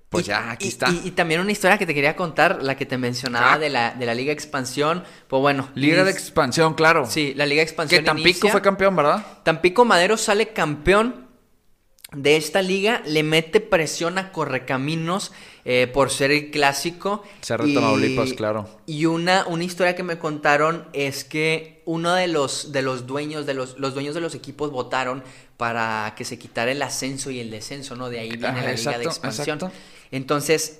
pues 0.10 0.26
Y- 0.26 0.30
ya, 0.30 0.52
aquí 0.52 0.66
y- 0.66 0.70
está. 0.70 0.90
Y, 0.90 1.02
y 1.06 1.12
también 1.12 1.42
una 1.42 1.52
historia 1.52 1.78
que 1.78 1.86
te 1.86 1.94
quería 1.94 2.16
contar, 2.16 2.64
la 2.64 2.78
que 2.78 2.86
te 2.86 2.98
mencionaba 2.98 3.54
Ah. 3.54 3.60
de 3.60 3.70
la, 3.70 3.92
de 3.92 4.06
la 4.06 4.14
Liga 4.16 4.32
Expansión. 4.32 5.04
Pues 5.28 5.42
bueno. 5.42 5.70
Liga 5.76 6.04
de 6.04 6.12
expansión, 6.12 6.74
claro. 6.76 7.06
Sí, 7.06 7.34
la 7.36 7.46
Liga 7.46 7.60
Que 7.62 7.64
Expansión. 7.70 8.06
Tampico 8.06 8.30
inicia. 8.30 8.52
fue 8.52 8.62
campeón, 8.62 8.96
¿verdad? 8.96 9.26
Tampico 9.44 9.84
Madero 9.86 10.16
sale 10.18 10.50
campeón 10.54 11.28
de 12.14 12.38
esta 12.38 12.62
liga, 12.62 13.02
le 13.06 13.22
mete 13.22 13.60
presión 13.60 14.18
a 14.18 14.32
Correcaminos 14.32 15.34
eh, 15.66 15.88
por 15.94 16.10
ser 16.10 16.32
el 16.32 16.52
clásico. 16.52 17.22
Cerro 17.42 17.66
de 17.68 17.74
Tamaulipas, 17.74 18.32
claro. 18.32 18.70
Y 18.86 19.06
una, 19.08 19.46
una 19.46 19.66
historia 19.66 19.94
que 19.94 20.04
me 20.04 20.18
contaron 20.18 20.88
es 20.94 21.26
que 21.26 21.82
uno 21.86 22.14
de 22.14 22.28
los, 22.28 22.72
de 22.72 22.82
los 22.82 23.06
dueños 23.08 23.46
de 23.46 23.54
los, 23.56 23.78
los 23.78 23.94
dueños 23.94 24.16
de 24.16 24.22
los 24.22 24.36
equipos 24.36 24.72
votaron 24.72 25.22
para 25.58 26.14
que 26.16 26.24
se 26.24 26.40
quitara 26.40 26.72
el 26.72 26.82
ascenso 26.82 27.30
y 27.30 27.42
el 27.42 27.52
descenso, 27.52 27.98
¿no? 27.98 28.10
De 28.10 28.20
ahí 28.20 28.30
viene 28.30 28.48
Ajá, 28.48 28.62
la 28.62 28.72
liga 28.74 28.98
de 29.00 29.04
expansión. 29.04 29.58
exacto. 29.58 29.76
Entonces, 30.12 30.80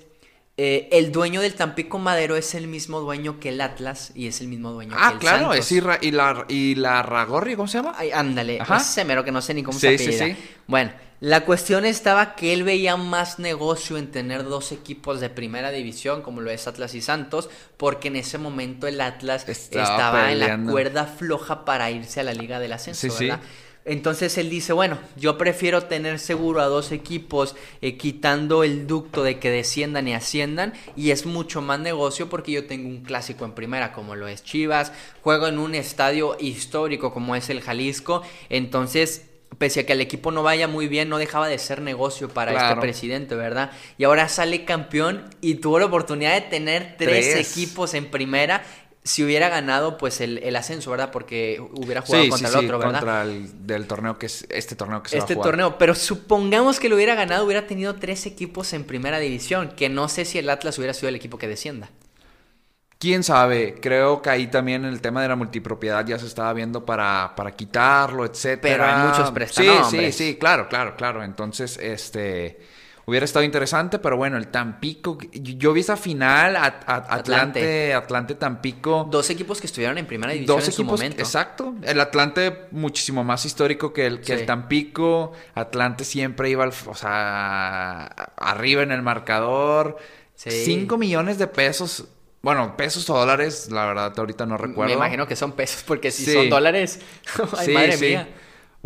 eh, 0.58 0.90
el 0.92 1.12
dueño 1.12 1.42
del 1.42 1.54
Tampico 1.54 2.00
Madero 2.00 2.36
es 2.36 2.56
el 2.56 2.68
mismo 2.68 3.00
dueño 3.00 3.40
que 3.40 3.50
el 3.50 3.62
Atlas 3.62 4.12
y 4.16 4.28
es 4.28 4.42
el 4.42 4.48
mismo 4.48 4.72
dueño 4.72 4.92
que 4.96 4.98
Ah, 5.00 5.12
el 5.14 5.20
claro, 5.20 5.40
Santos. 5.52 5.58
es 5.60 5.72
Irra- 5.72 6.00
y 6.02 6.12
la, 6.12 6.46
y 6.48 6.76
la 6.76 7.04
Ragorri, 7.04 7.56
¿cómo 7.56 7.68
se 7.68 7.78
llama? 7.78 7.94
Ay, 7.98 8.12
ándale, 8.12 8.60
Ajá. 8.60 8.78
ese 8.78 9.06
mero 9.06 9.24
que 9.24 9.32
no 9.32 9.42
sé 9.42 9.54
ni 9.54 9.62
cómo 9.64 9.78
Sí, 9.78 9.88
se 9.88 9.98
sí, 10.00 10.04
apellida. 10.06 10.26
sí. 10.36 10.50
Bueno, 10.66 10.92
la 11.20 11.42
cuestión 11.46 11.86
estaba 11.86 12.36
que 12.36 12.54
él 12.54 12.64
veía 12.64 12.96
más 12.98 13.38
negocio 13.40 13.98
en 13.98 14.12
tener 14.12 14.44
dos 14.46 14.72
equipos 14.72 15.20
de 15.20 15.30
primera 15.30 15.70
división, 15.72 16.22
como 16.24 16.42
lo 16.42 16.50
es 16.52 16.68
Atlas 16.68 16.96
y 16.96 17.02
Santos, 17.02 17.50
porque 17.78 18.08
en 18.08 18.16
ese 18.16 18.38
momento 18.40 18.88
el 18.88 19.00
Atlas 19.02 19.48
Estaba 19.48 19.84
estaba, 19.84 20.32
en 20.32 20.40
la 20.40 20.72
cuerda 20.72 21.06
floja 21.06 21.66
para 21.66 21.90
irse 21.92 22.20
a 22.20 22.24
la 22.24 22.34
Liga 22.34 22.60
del 22.60 22.74
Ascenso, 22.74 23.02
Sí, 23.02 23.10
sí. 23.12 23.30
Entonces 23.88 24.38
él 24.38 24.50
dice, 24.50 24.74
bueno, 24.74 25.00
yo 25.16 25.38
prefiero 25.38 25.84
tener 25.84 26.20
seguro 26.20 26.62
a 26.62 26.66
dos 26.66 26.92
equipos 26.92 27.56
eh, 27.82 27.96
quitando 27.98 28.64
el 28.64 28.86
ducto 28.86 29.24
de 29.24 29.40
que 29.40 29.50
desciendan 29.50 30.08
y 30.10 30.14
asciendan 30.14 30.74
y 30.98 31.12
es 31.12 31.26
mucho 31.26 31.62
más 31.62 31.80
negocio 31.80 32.30
porque 32.30 32.52
yo 32.52 32.68
tengo 32.68 32.90
un 32.90 33.02
clásico 33.04 33.46
en 33.46 33.54
primera 33.54 33.94
como 33.94 34.16
lo 34.16 34.28
es 34.28 34.44
Chivas, 34.44 34.92
juego 35.22 35.48
en 35.48 35.58
un 35.58 35.74
estadio 35.74 36.36
histórico 36.40 37.14
como 37.14 37.36
es 37.36 37.50
el 37.50 37.62
Jalisco, 37.62 38.24
entonces 38.50 39.24
pese 39.58 39.80
a 39.80 39.86
que 39.86 39.94
el 39.94 40.02
equipo 40.02 40.32
no 40.32 40.44
vaya 40.44 40.68
muy 40.68 40.88
bien, 40.90 41.08
no 41.08 41.18
dejaba 41.18 41.48
de 41.48 41.58
ser 41.58 41.82
negocio 41.82 42.28
para 42.30 42.52
Claro. 42.52 42.68
este 42.70 42.82
presidente, 42.82 43.36
¿verdad? 43.36 43.72
Y 43.98 44.04
ahora 44.04 44.28
sale 44.28 44.66
campeón 44.66 45.30
y 45.42 45.56
tuvo 45.56 45.80
la 45.80 45.86
oportunidad 45.86 46.34
de 46.36 46.42
tener 46.42 46.96
tres, 46.98 47.32
Tres. 47.32 47.52
equipos 47.52 47.94
en 47.94 48.12
primera. 48.12 48.64
Si 49.08 49.24
hubiera 49.24 49.50
ganado, 49.50 49.98
pues 49.98 50.22
el, 50.22 50.40
el 50.40 50.56
ascenso, 50.56 50.92
¿verdad? 50.92 51.12
Porque 51.12 51.60
hubiera 51.74 52.02
jugado 52.02 52.28
Sí, 52.28 52.30
contra 52.30 52.50
sí, 52.50 52.50
el 52.50 52.56
sí, 52.56 52.58
otro, 52.58 52.80
¿verdad? 52.80 53.06
contra 53.06 53.22
el 53.24 53.68
del 53.68 53.86
torneo 53.88 54.18
que 54.18 54.28
es 54.28 54.46
este 54.50 54.76
torneo 54.76 55.04
que 55.04 55.10
se 55.10 55.18
este 55.18 55.20
va 55.20 55.26
a 55.26 55.30
jugar. 55.30 55.54
torneo. 55.54 55.78
Pero 55.78 55.96
supongamos 55.96 56.80
que 56.80 56.88
lo 56.90 56.96
hubiera 56.96 57.14
ganado, 57.16 57.46
hubiera 57.46 57.68
tenido 57.68 57.96
tres 57.96 58.26
equipos 58.26 58.72
en 58.74 58.84
primera 58.86 59.20
división. 59.20 59.74
Que 59.76 59.90
no 59.90 60.08
sé 60.10 60.24
si 60.26 60.38
el 60.38 60.50
Atlas 60.50 60.78
hubiera 60.78 60.94
sido 60.94 61.10
el 61.10 61.16
equipo 61.16 61.38
que 61.38 61.48
descienda. 61.48 61.90
Quién 63.00 63.24
sabe, 63.24 63.80
creo 63.80 64.24
que 64.24 64.30
ahí 64.32 64.48
también 64.48 64.84
el 64.84 65.02
tema 65.02 65.22
de 65.22 65.28
la 65.28 65.36
multipropiedad 65.36 66.04
ya 66.08 66.18
se 66.18 66.26
estaba 66.26 66.52
viendo 66.54 66.84
para, 66.84 67.34
para 67.36 67.52
quitarlo, 67.56 68.26
etcétera. 68.26 68.60
Pero 68.60 68.86
hay 68.86 68.96
muchos 68.96 69.32
Sí, 69.46 69.84
prestanombres. 69.86 69.86
sí, 69.86 70.12
sí, 70.12 70.38
claro, 70.40 70.68
claro, 70.68 70.96
claro. 70.96 71.24
Entonces, 71.24 71.78
este 71.78 72.60
Hubiera 73.10 73.24
estado 73.24 73.46
interesante, 73.46 74.00
pero 74.00 74.18
bueno, 74.18 74.36
el 74.36 74.50
Tampico. 74.50 75.18
Yo 75.32 75.72
vi 75.72 75.80
esa 75.80 75.96
final, 75.96 76.58
Atlante, 76.58 77.94
Atlante, 77.94 78.36
Tampico. 78.36 79.08
Dos 79.10 79.30
equipos 79.30 79.62
que 79.62 79.68
estuvieron 79.68 79.98
en 79.98 80.06
primera 80.06 80.34
división 80.34 80.58
Dos 80.58 80.68
en 80.68 80.74
su 80.74 80.82
equipos, 80.82 81.00
momento. 81.00 81.22
exacto. 81.22 81.74
El 81.84 82.02
Atlante 82.02 82.66
muchísimo 82.72 83.24
más 83.24 83.46
histórico 83.46 83.94
que 83.94 84.08
el, 84.08 84.20
que 84.20 84.26
Sí. 84.26 84.32
el 84.34 84.46
Tampico. 84.46 85.32
Atlante 85.56 86.04
siempre 86.04 86.50
iba, 86.50 86.66
al, 86.66 86.74
o 86.86 86.96
sea, 86.96 88.08
arriba 88.36 88.84
en 88.84 88.92
el 88.92 89.02
marcador. 89.02 89.96
Sí. 90.36 90.52
5 90.52 90.98
millones 90.98 91.38
de 91.38 91.48
pesos. 91.48 92.06
Bueno, 92.42 92.76
pesos 92.76 93.10
o 93.10 93.18
dólares, 93.18 93.70
la 93.72 93.86
verdad, 93.86 94.14
ahorita 94.18 94.46
no 94.46 94.58
recuerdo. 94.58 94.90
Me 94.90 94.98
imagino 94.98 95.26
que 95.28 95.38
son 95.38 95.54
pesos, 95.54 95.82
porque 95.88 96.12
si 96.12 96.26
Sí. 96.26 96.34
son 96.34 96.50
dólares. 96.50 97.00
Ay, 97.58 97.66
Sí, 97.68 97.72
madre 97.72 97.98
sí. 97.98 98.06
mía. 98.06 98.28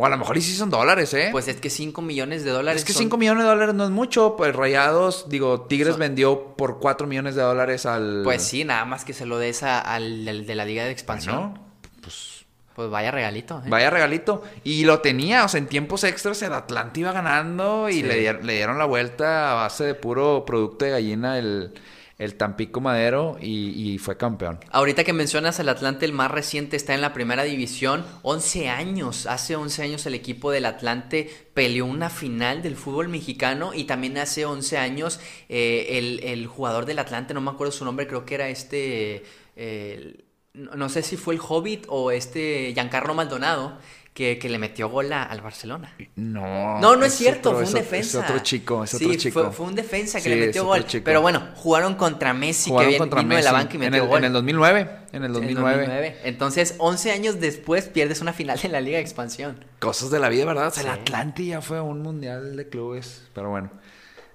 O 0.01 0.05
a 0.05 0.09
lo 0.09 0.17
mejor 0.17 0.35
y 0.35 0.41
sí 0.41 0.55
son 0.55 0.71
dólares, 0.71 1.13
¿eh? 1.13 1.29
Pues 1.31 1.47
es 1.47 1.57
que 1.57 1.69
5 1.69 2.01
millones 2.01 2.43
de 2.43 2.49
dólares. 2.49 2.81
es 2.81 2.85
que 2.87 2.93
son- 2.93 3.03
5 3.03 3.17
millones 3.17 3.43
de 3.43 3.49
dólares 3.49 3.75
no 3.75 3.83
es 3.83 3.91
mucho. 3.91 4.35
Pues 4.35 4.55
Rayados, 4.55 5.29
digo, 5.29 5.61
Tigres 5.61 5.91
Son- 5.93 5.99
vendió 5.99 6.55
por 6.57 6.79
4 6.79 7.05
millones 7.05 7.35
de 7.35 7.43
dólares 7.43 7.85
al. 7.85 8.21
Pues 8.23 8.41
sí, 8.41 8.63
nada 8.63 8.83
más 8.85 9.05
que 9.05 9.13
se 9.13 9.27
lo 9.27 9.37
des 9.37 9.61
a- 9.61 9.79
al 9.79 10.27
al 10.27 10.45
de 10.47 10.55
la 10.55 10.65
Liga 10.65 10.83
de 10.85 10.91
Expansión. 10.91 11.51
Bueno, 11.51 11.65
pues 12.01 12.45
Pues 12.75 12.89
vaya 12.89 13.11
regalito. 13.11 13.59
¿eh? 13.63 13.69
Vaya 13.69 13.89
regalito. 13.91 14.41
Y 14.63 14.85
lo 14.85 15.01
tenía, 15.01 15.43
o 15.45 15.47
sea, 15.49 15.59
en 15.59 15.67
tiempos 15.67 16.03
extras 16.05 16.41
el 16.41 16.53
Atlante 16.53 17.01
iba 17.01 17.11
ganando 17.11 17.89
y 17.89 17.95
Sí. 17.95 18.03
le, 18.03 18.33
le 18.41 18.53
dieron 18.53 18.77
la 18.79 18.85
vuelta 18.85 19.51
a 19.51 19.53
base 19.55 19.83
de 19.83 19.93
puro 19.93 20.45
producto 20.45 20.85
de 20.85 20.91
gallina 20.91 21.37
el, 21.37 21.73
el 22.21 22.35
Tampico 22.35 22.81
Madero 22.81 23.37
y, 23.41 23.97
fue 23.97 24.15
campeón. 24.15 24.59
Ahorita 24.69 25.03
que 25.03 25.11
mencionas 25.11 25.59
el 25.59 25.69
Atlante, 25.69 26.05
el 26.05 26.13
más 26.13 26.29
reciente 26.29 26.77
está 26.77 26.93
en 26.93 27.01
la 27.01 27.13
primera 27.13 27.41
división. 27.41 28.05
11 28.21 28.69
años, 28.69 29.25
hace 29.25 29.55
11 29.55 29.81
años 29.81 30.05
el 30.05 30.13
equipo 30.13 30.51
del 30.51 30.67
Atlante 30.67 31.49
peleó 31.55 31.87
una 31.87 32.11
final 32.11 32.61
del 32.61 32.75
fútbol 32.75 33.09
mexicano 33.09 33.73
y 33.73 33.85
también 33.85 34.19
hace 34.19 34.45
11 34.45 34.77
años 34.77 35.19
eh, 35.49 35.97
el, 35.97 36.19
el 36.23 36.45
jugador 36.45 36.85
del 36.85 36.99
Atlante, 36.99 37.33
no 37.33 37.41
me 37.41 37.49
acuerdo 37.49 37.71
su 37.71 37.85
nombre, 37.85 38.05
creo 38.05 38.23
que 38.23 38.35
era 38.35 38.49
este, 38.49 39.23
eh, 39.55 40.23
no 40.53 40.89
sé 40.89 41.01
si 41.01 41.17
fue 41.17 41.33
el 41.33 41.41
Hobbit 41.41 41.85
o 41.87 42.11
este 42.11 42.71
Giancarlo 42.73 43.15
Maldonado, 43.15 43.79
que, 44.21 44.37
que 44.37 44.49
le 44.49 44.59
metió 44.59 44.87
gol 44.87 45.11
a- 45.13 45.23
al 45.23 45.41
Barcelona. 45.41 45.95
No. 46.15 46.79
No, 46.79 46.95
no 46.95 47.05
es, 47.05 47.13
cierto, 47.13 47.49
otro- 47.49 47.61
fue 47.65 47.71
un 47.71 47.77
es 47.77 47.83
defensa. 47.83 48.19
Es 48.19 48.23
otro 48.29 48.39
chico, 48.43 48.83
es 48.83 48.91
Sí, 48.91 49.03
otro 49.05 49.17
chico. 49.17 49.41
Fue, 49.45 49.51
fue 49.51 49.65
un 49.65 49.73
defensa 49.75 50.19
que 50.19 50.23
Sí, 50.25 50.29
le 50.29 50.39
es 50.41 50.45
metió 50.47 50.61
otro 50.61 50.73
gol. 50.81 50.85
chico. 50.85 51.03
Pero 51.05 51.21
bueno, 51.21 51.47
jugaron 51.55 51.95
contra 51.95 52.33
Messi, 52.35 52.69
Jugaron 52.69 52.91
que 52.91 52.97
contra 52.99 53.21
vino 53.21 53.35
de 53.35 53.41
la 53.41 53.51
Messi 53.51 53.63
banca 53.63 53.73
y 53.73 53.75
en 53.77 53.81
metió 53.81 54.03
el, 54.03 54.09
gol. 54.09 54.17
en 54.19 54.25
el 54.25 54.33
2009. 54.33 54.79
En 54.81 54.87
el 54.87 54.99
En 55.15 55.23
el 55.23 55.33
2009. 55.33 55.77
2009. 55.79 56.17
Entonces, 56.23 56.75
11 56.77 57.11
años 57.11 57.39
después 57.39 57.85
pierdes 57.87 58.21
una 58.21 58.33
final 58.33 58.59
de 58.61 58.69
la 58.69 58.79
Liga 58.79 58.97
de 58.97 59.01
Expansión. 59.03 59.65
Cosas 59.79 60.11
de 60.11 60.19
la 60.19 60.29
vida, 60.29 60.45
¿verdad? 60.45 60.67
O 60.67 60.71
sea, 60.71 60.83
Sí. 60.83 60.89
el 60.89 60.93
Atlante 60.99 61.45
ya 61.47 61.61
fue 61.61 61.79
a 61.79 61.81
un 61.81 62.03
mundial 62.03 62.55
de 62.55 62.69
clubes. 62.69 63.23
Pero 63.33 63.49
bueno. 63.49 63.71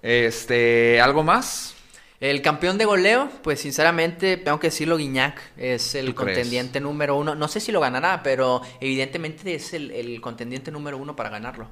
Este, 0.02 1.00
¿algo 1.00 1.22
más? 1.22 1.74
El 2.20 2.40
campeón 2.40 2.78
de 2.78 2.86
goleo, 2.86 3.28
pues 3.42 3.60
sinceramente, 3.60 4.36
tengo 4.38 4.58
que 4.58 4.68
decirlo, 4.68 4.96
Guiñac 4.96 5.40
es 5.56 5.94
el 5.94 6.14
contendiente 6.14 6.80
número 6.80 7.16
uno. 7.16 7.34
No 7.34 7.48
sé 7.48 7.60
si 7.60 7.72
lo 7.72 7.80
ganará, 7.80 8.22
pero 8.22 8.62
evidentemente 8.80 9.54
es 9.54 9.74
el, 9.74 9.90
el 9.90 10.20
contendiente 10.20 10.70
número 10.70 10.96
uno 10.96 11.14
para 11.14 11.28
ganarlo. 11.28 11.68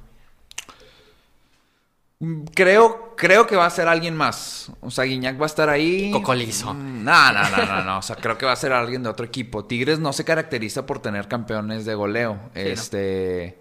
Mm, 2.20 2.44
Creo, 2.54 3.14
creo 3.16 3.46
que 3.46 3.56
va 3.56 3.66
a 3.66 3.70
ser 3.70 3.88
alguien 3.88 4.14
más. 4.16 4.70
O 4.80 4.90
sea, 4.90 5.04
Guiñac 5.04 5.38
va 5.40 5.44
a 5.44 5.46
estar 5.46 5.68
ahí. 5.68 6.10
Cocolizo. 6.10 6.74
Mm, 6.74 7.04
No, 7.04 7.32
no, 7.32 7.50
no, 7.50 7.66
no, 7.66 7.84
no. 7.84 7.98
O 7.98 8.02
sea, 8.02 8.16
creo 8.16 8.38
que 8.38 8.46
va 8.46 8.52
a 8.52 8.56
ser 8.56 8.72
alguien 8.72 9.02
de 9.02 9.08
otro 9.08 9.26
equipo. 9.26 9.64
Tigres 9.64 9.98
no 9.98 10.12
se 10.12 10.24
caracteriza 10.24 10.86
por 10.86 11.00
tener 11.00 11.28
campeones 11.28 11.84
de 11.84 11.94
goleo. 11.94 12.34
¿no? 12.34 12.50
este. 12.54 13.58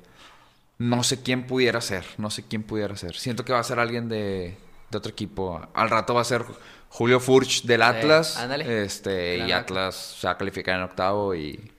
¿no? 0.77 1.03
sé 1.03 1.21
quién 1.23 1.47
pudiera 1.47 1.81
ser. 1.81 2.05
No 2.17 2.29
sé 2.29 2.43
quién 2.47 2.63
pudiera 2.63 2.95
ser. 2.95 3.15
Siento 3.15 3.45
que 3.45 3.53
va 3.53 3.59
a 3.59 3.63
ser 3.63 3.79
alguien 3.79 4.09
de, 4.09 4.57
de 4.93 4.99
otro 4.99 5.11
equipo. 5.11 5.61
Al 5.73 5.89
rato 5.89 6.13
va 6.13 6.21
a 6.21 6.25
ser 6.25 6.43
Julio 6.89 7.19
Furch 7.19 7.63
del 7.63 7.81
Atlas. 7.81 8.39
Este. 8.65 9.37
Gran 9.37 9.49
Y 9.49 9.51
Atlas 9.51 10.17
se 10.19 10.27
va 10.27 10.33
a 10.33 10.37
calificar 10.37 10.75
en 10.75 10.83
octavo 10.83 11.35
y. 11.35 11.71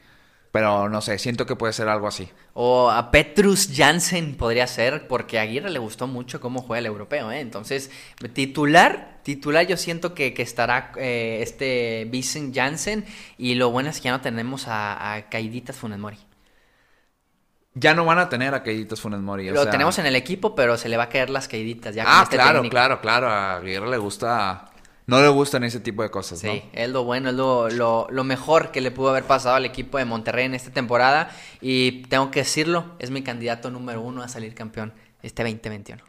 Pero 0.50 0.88
no 0.88 1.00
sé, 1.00 1.18
siento 1.18 1.46
que 1.46 1.56
puede 1.56 1.72
ser 1.72 1.88
algo 1.88 2.06
así. 2.06 2.28
O 2.52 2.88
a 2.88 3.10
Petrus 3.10 3.70
Jansen 3.74 4.36
podría 4.36 4.68
ser, 4.68 5.08
porque 5.08 5.40
a 5.40 5.42
Aguirre 5.42 5.68
le 5.70 5.80
gustó 5.80 6.06
mucho 6.06 6.40
cómo 6.40 6.62
juega 6.62 6.78
el 6.78 6.86
europeo, 6.86 7.32
¿eh? 7.32 7.40
Entonces, 7.40 7.90
titular, 8.32 9.18
titular 9.24 9.66
yo 9.66 9.76
siento 9.76 10.14
que, 10.14 10.32
que 10.32 10.42
estará 10.42 10.92
eh, 10.96 11.40
este 11.42 12.06
Vincent 12.08 12.54
Jansen. 12.54 13.04
Y 13.36 13.56
lo 13.56 13.70
bueno 13.70 13.90
es 13.90 13.98
que 13.98 14.04
ya 14.04 14.12
no 14.12 14.20
tenemos 14.20 14.68
a, 14.68 15.14
a 15.14 15.28
Caiditas 15.28 15.74
Funes 15.74 15.98
Mori. 15.98 16.18
Ya 17.74 17.92
no 17.94 18.04
van 18.04 18.18
a 18.18 18.28
tener 18.28 18.54
a 18.54 18.62
Caíditas 18.62 19.00
Funes 19.00 19.20
Mori. 19.20 19.48
o 19.50 19.52
Lo 19.54 19.62
sea- 19.62 19.70
tenemos 19.72 19.98
en 19.98 20.06
el 20.06 20.14
equipo, 20.16 20.54
pero 20.54 20.76
se 20.76 20.88
le 20.88 20.96
va 20.96 21.04
a 21.04 21.08
caer 21.08 21.28
las 21.30 21.48
ya 21.48 22.04
con 22.04 22.12
Ah, 22.14 22.20
este 22.22 22.36
claro, 22.36 22.58
técnico. 22.60 22.70
claro, 22.72 23.00
claro. 23.00 23.28
A 23.28 23.56
Aguirre 23.56 23.88
le 23.90 23.98
gusta. 23.98 24.66
No 25.06 25.20
le 25.20 25.28
gustan 25.28 25.64
ese 25.64 25.80
tipo 25.80 26.02
de 26.02 26.10
cosas, 26.10 26.38
Sí, 26.38 26.46
¿no? 26.46 26.54
es 26.72 26.88
lo 26.88 27.04
bueno, 27.04 27.28
es 27.28 27.34
lo, 27.34 27.68
lo, 27.68 28.06
lo 28.10 28.24
mejor 28.24 28.70
que 28.70 28.80
le 28.80 28.90
pudo 28.90 29.10
haber 29.10 29.24
pasado 29.24 29.54
al 29.56 29.66
equipo 29.66 29.98
de 29.98 30.06
Monterrey 30.06 30.46
en 30.46 30.54
esta 30.54 30.70
temporada. 30.70 31.30
Y 31.60 32.02
tengo 32.04 32.30
que 32.30 32.40
decirlo, 32.40 32.94
es 32.98 33.10
mi 33.10 33.22
candidato 33.22 33.70
número 33.70 34.00
uno 34.00 34.22
a 34.22 34.28
salir 34.28 34.54
campeón 34.54 34.94
este 35.22 35.42
2021. 35.42 36.02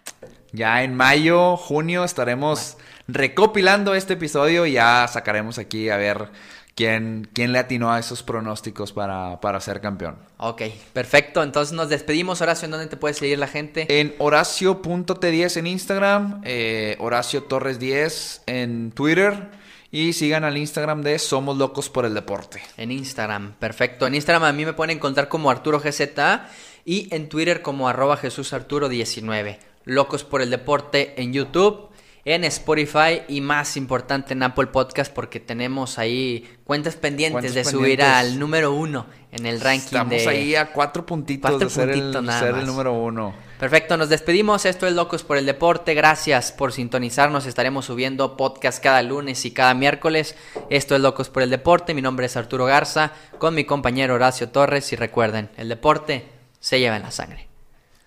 Ya 0.53 0.83
en 0.83 0.95
mayo, 0.95 1.57
junio 1.57 2.05
estaremos 2.05 2.77
recopilando 3.09 3.95
este 3.95 4.13
episodio 4.13 4.65
y 4.65 4.73
ya 4.73 5.05
sacaremos 5.11 5.57
aquí 5.57 5.89
a 5.89 5.97
ver 5.97 6.29
quién, 6.75 7.27
quién 7.33 7.51
le 7.51 7.59
atinó 7.59 7.91
a 7.91 7.99
esos 7.99 8.21
pronósticos 8.21 8.91
para, 8.91 9.39
para 9.41 9.59
ser 9.61 9.81
campeón. 9.81 10.17
Ok, 10.37 10.63
perfecto. 10.93 11.41
Entonces 11.41 11.73
nos 11.73 11.89
despedimos. 11.89 12.41
Horacio, 12.41 12.65
¿en 12.65 12.71
dónde 12.71 12.87
te 12.87 12.97
puede 12.97 13.13
seguir 13.13 13.39
la 13.39 13.47
gente? 13.47 13.87
En 13.99 14.13
Horacio.t10 14.19 15.57
en 15.57 15.67
Instagram, 15.67 16.41
eh, 16.43 16.97
Horacio 16.99 17.43
Torres 17.43 17.79
10 17.79 18.43
en 18.45 18.91
Twitter 18.91 19.65
y 19.91 20.13
sigan 20.13 20.43
al 20.43 20.57
Instagram 20.57 21.01
de 21.01 21.17
Somos 21.19 21.57
Locos 21.57 21.89
por 21.89 22.05
el 22.05 22.13
Deporte. 22.13 22.61
En 22.75 22.91
Instagram, 22.91 23.53
perfecto. 23.53 24.05
En 24.05 24.15
Instagram 24.15 24.43
a 24.43 24.51
mí 24.51 24.65
me 24.65 24.73
pueden 24.73 24.97
encontrar 24.97 25.29
como 25.29 25.49
Arturo 25.49 25.79
GZA 25.79 26.49
y 26.83 27.07
en 27.15 27.29
Twitter 27.29 27.61
como 27.61 27.87
arroba 27.87 28.17
Jesús 28.17 28.51
Arturo 28.51 28.89
19. 28.89 29.57
Locos 29.85 30.23
por 30.23 30.41
el 30.41 30.49
deporte 30.49 31.13
en 31.21 31.31
YouTube, 31.31 31.89
en 32.25 32.43
Spotify 32.43 33.21
y 33.27 33.39
más 33.39 33.77
importante 33.77 34.33
en 34.33 34.41
Apple 34.41 34.67
Podcast 34.67 35.13
porque 35.13 35.39
tenemos 35.39 35.99
ahí 35.99 36.49
cuentas 36.63 36.95
pendientes 36.95 37.53
de 37.53 37.63
subir 37.63 37.99
pendientes. 37.99 38.07
al 38.07 38.39
número 38.39 38.73
uno 38.73 39.05
en 39.31 39.45
el 39.45 39.61
ranking 39.61 39.85
Estamos 39.85 40.23
de... 40.23 40.27
ahí 40.27 40.55
a 40.55 40.71
cuatro 40.73 41.05
puntitos 41.05 41.51
Cuatro 41.51 41.67
de 41.67 41.73
ser, 41.73 41.91
puntitos 41.91 42.15
el, 42.15 42.25
nada 42.25 42.39
ser 42.39 42.55
el 42.55 42.65
número 42.65 42.93
uno. 42.93 43.35
Perfecto, 43.59 43.95
nos 43.95 44.09
despedimos. 44.09 44.65
Esto 44.65 44.87
es 44.87 44.93
Locos 44.93 45.23
por 45.23 45.37
el 45.37 45.45
Deporte. 45.45 45.93
Gracias 45.93 46.51
por 46.51 46.73
sintonizarnos. 46.73 47.45
Estaremos 47.45 47.85
subiendo 47.85 48.35
podcast 48.35 48.83
cada 48.83 49.03
lunes 49.03 49.45
y 49.45 49.51
cada 49.51 49.75
miércoles. 49.75 50.35
Esto 50.71 50.95
es 50.95 51.01
Locos 51.01 51.29
por 51.29 51.43
el 51.43 51.51
Deporte. 51.51 51.93
Mi 51.93 52.01
nombre 52.01 52.25
es 52.25 52.35
Arturo 52.35 52.65
Garza 52.65 53.13
con 53.37 53.53
mi 53.53 53.65
compañero 53.65 54.15
Horacio 54.15 54.49
Torres. 54.49 54.91
Y 54.91 54.95
recuerden, 54.95 55.49
el 55.57 55.69
deporte 55.69 56.27
se 56.59 56.79
lleva 56.79 56.95
en 56.95 57.03
la 57.03 57.11
sangre. 57.11 57.47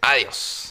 Adiós. 0.03 0.65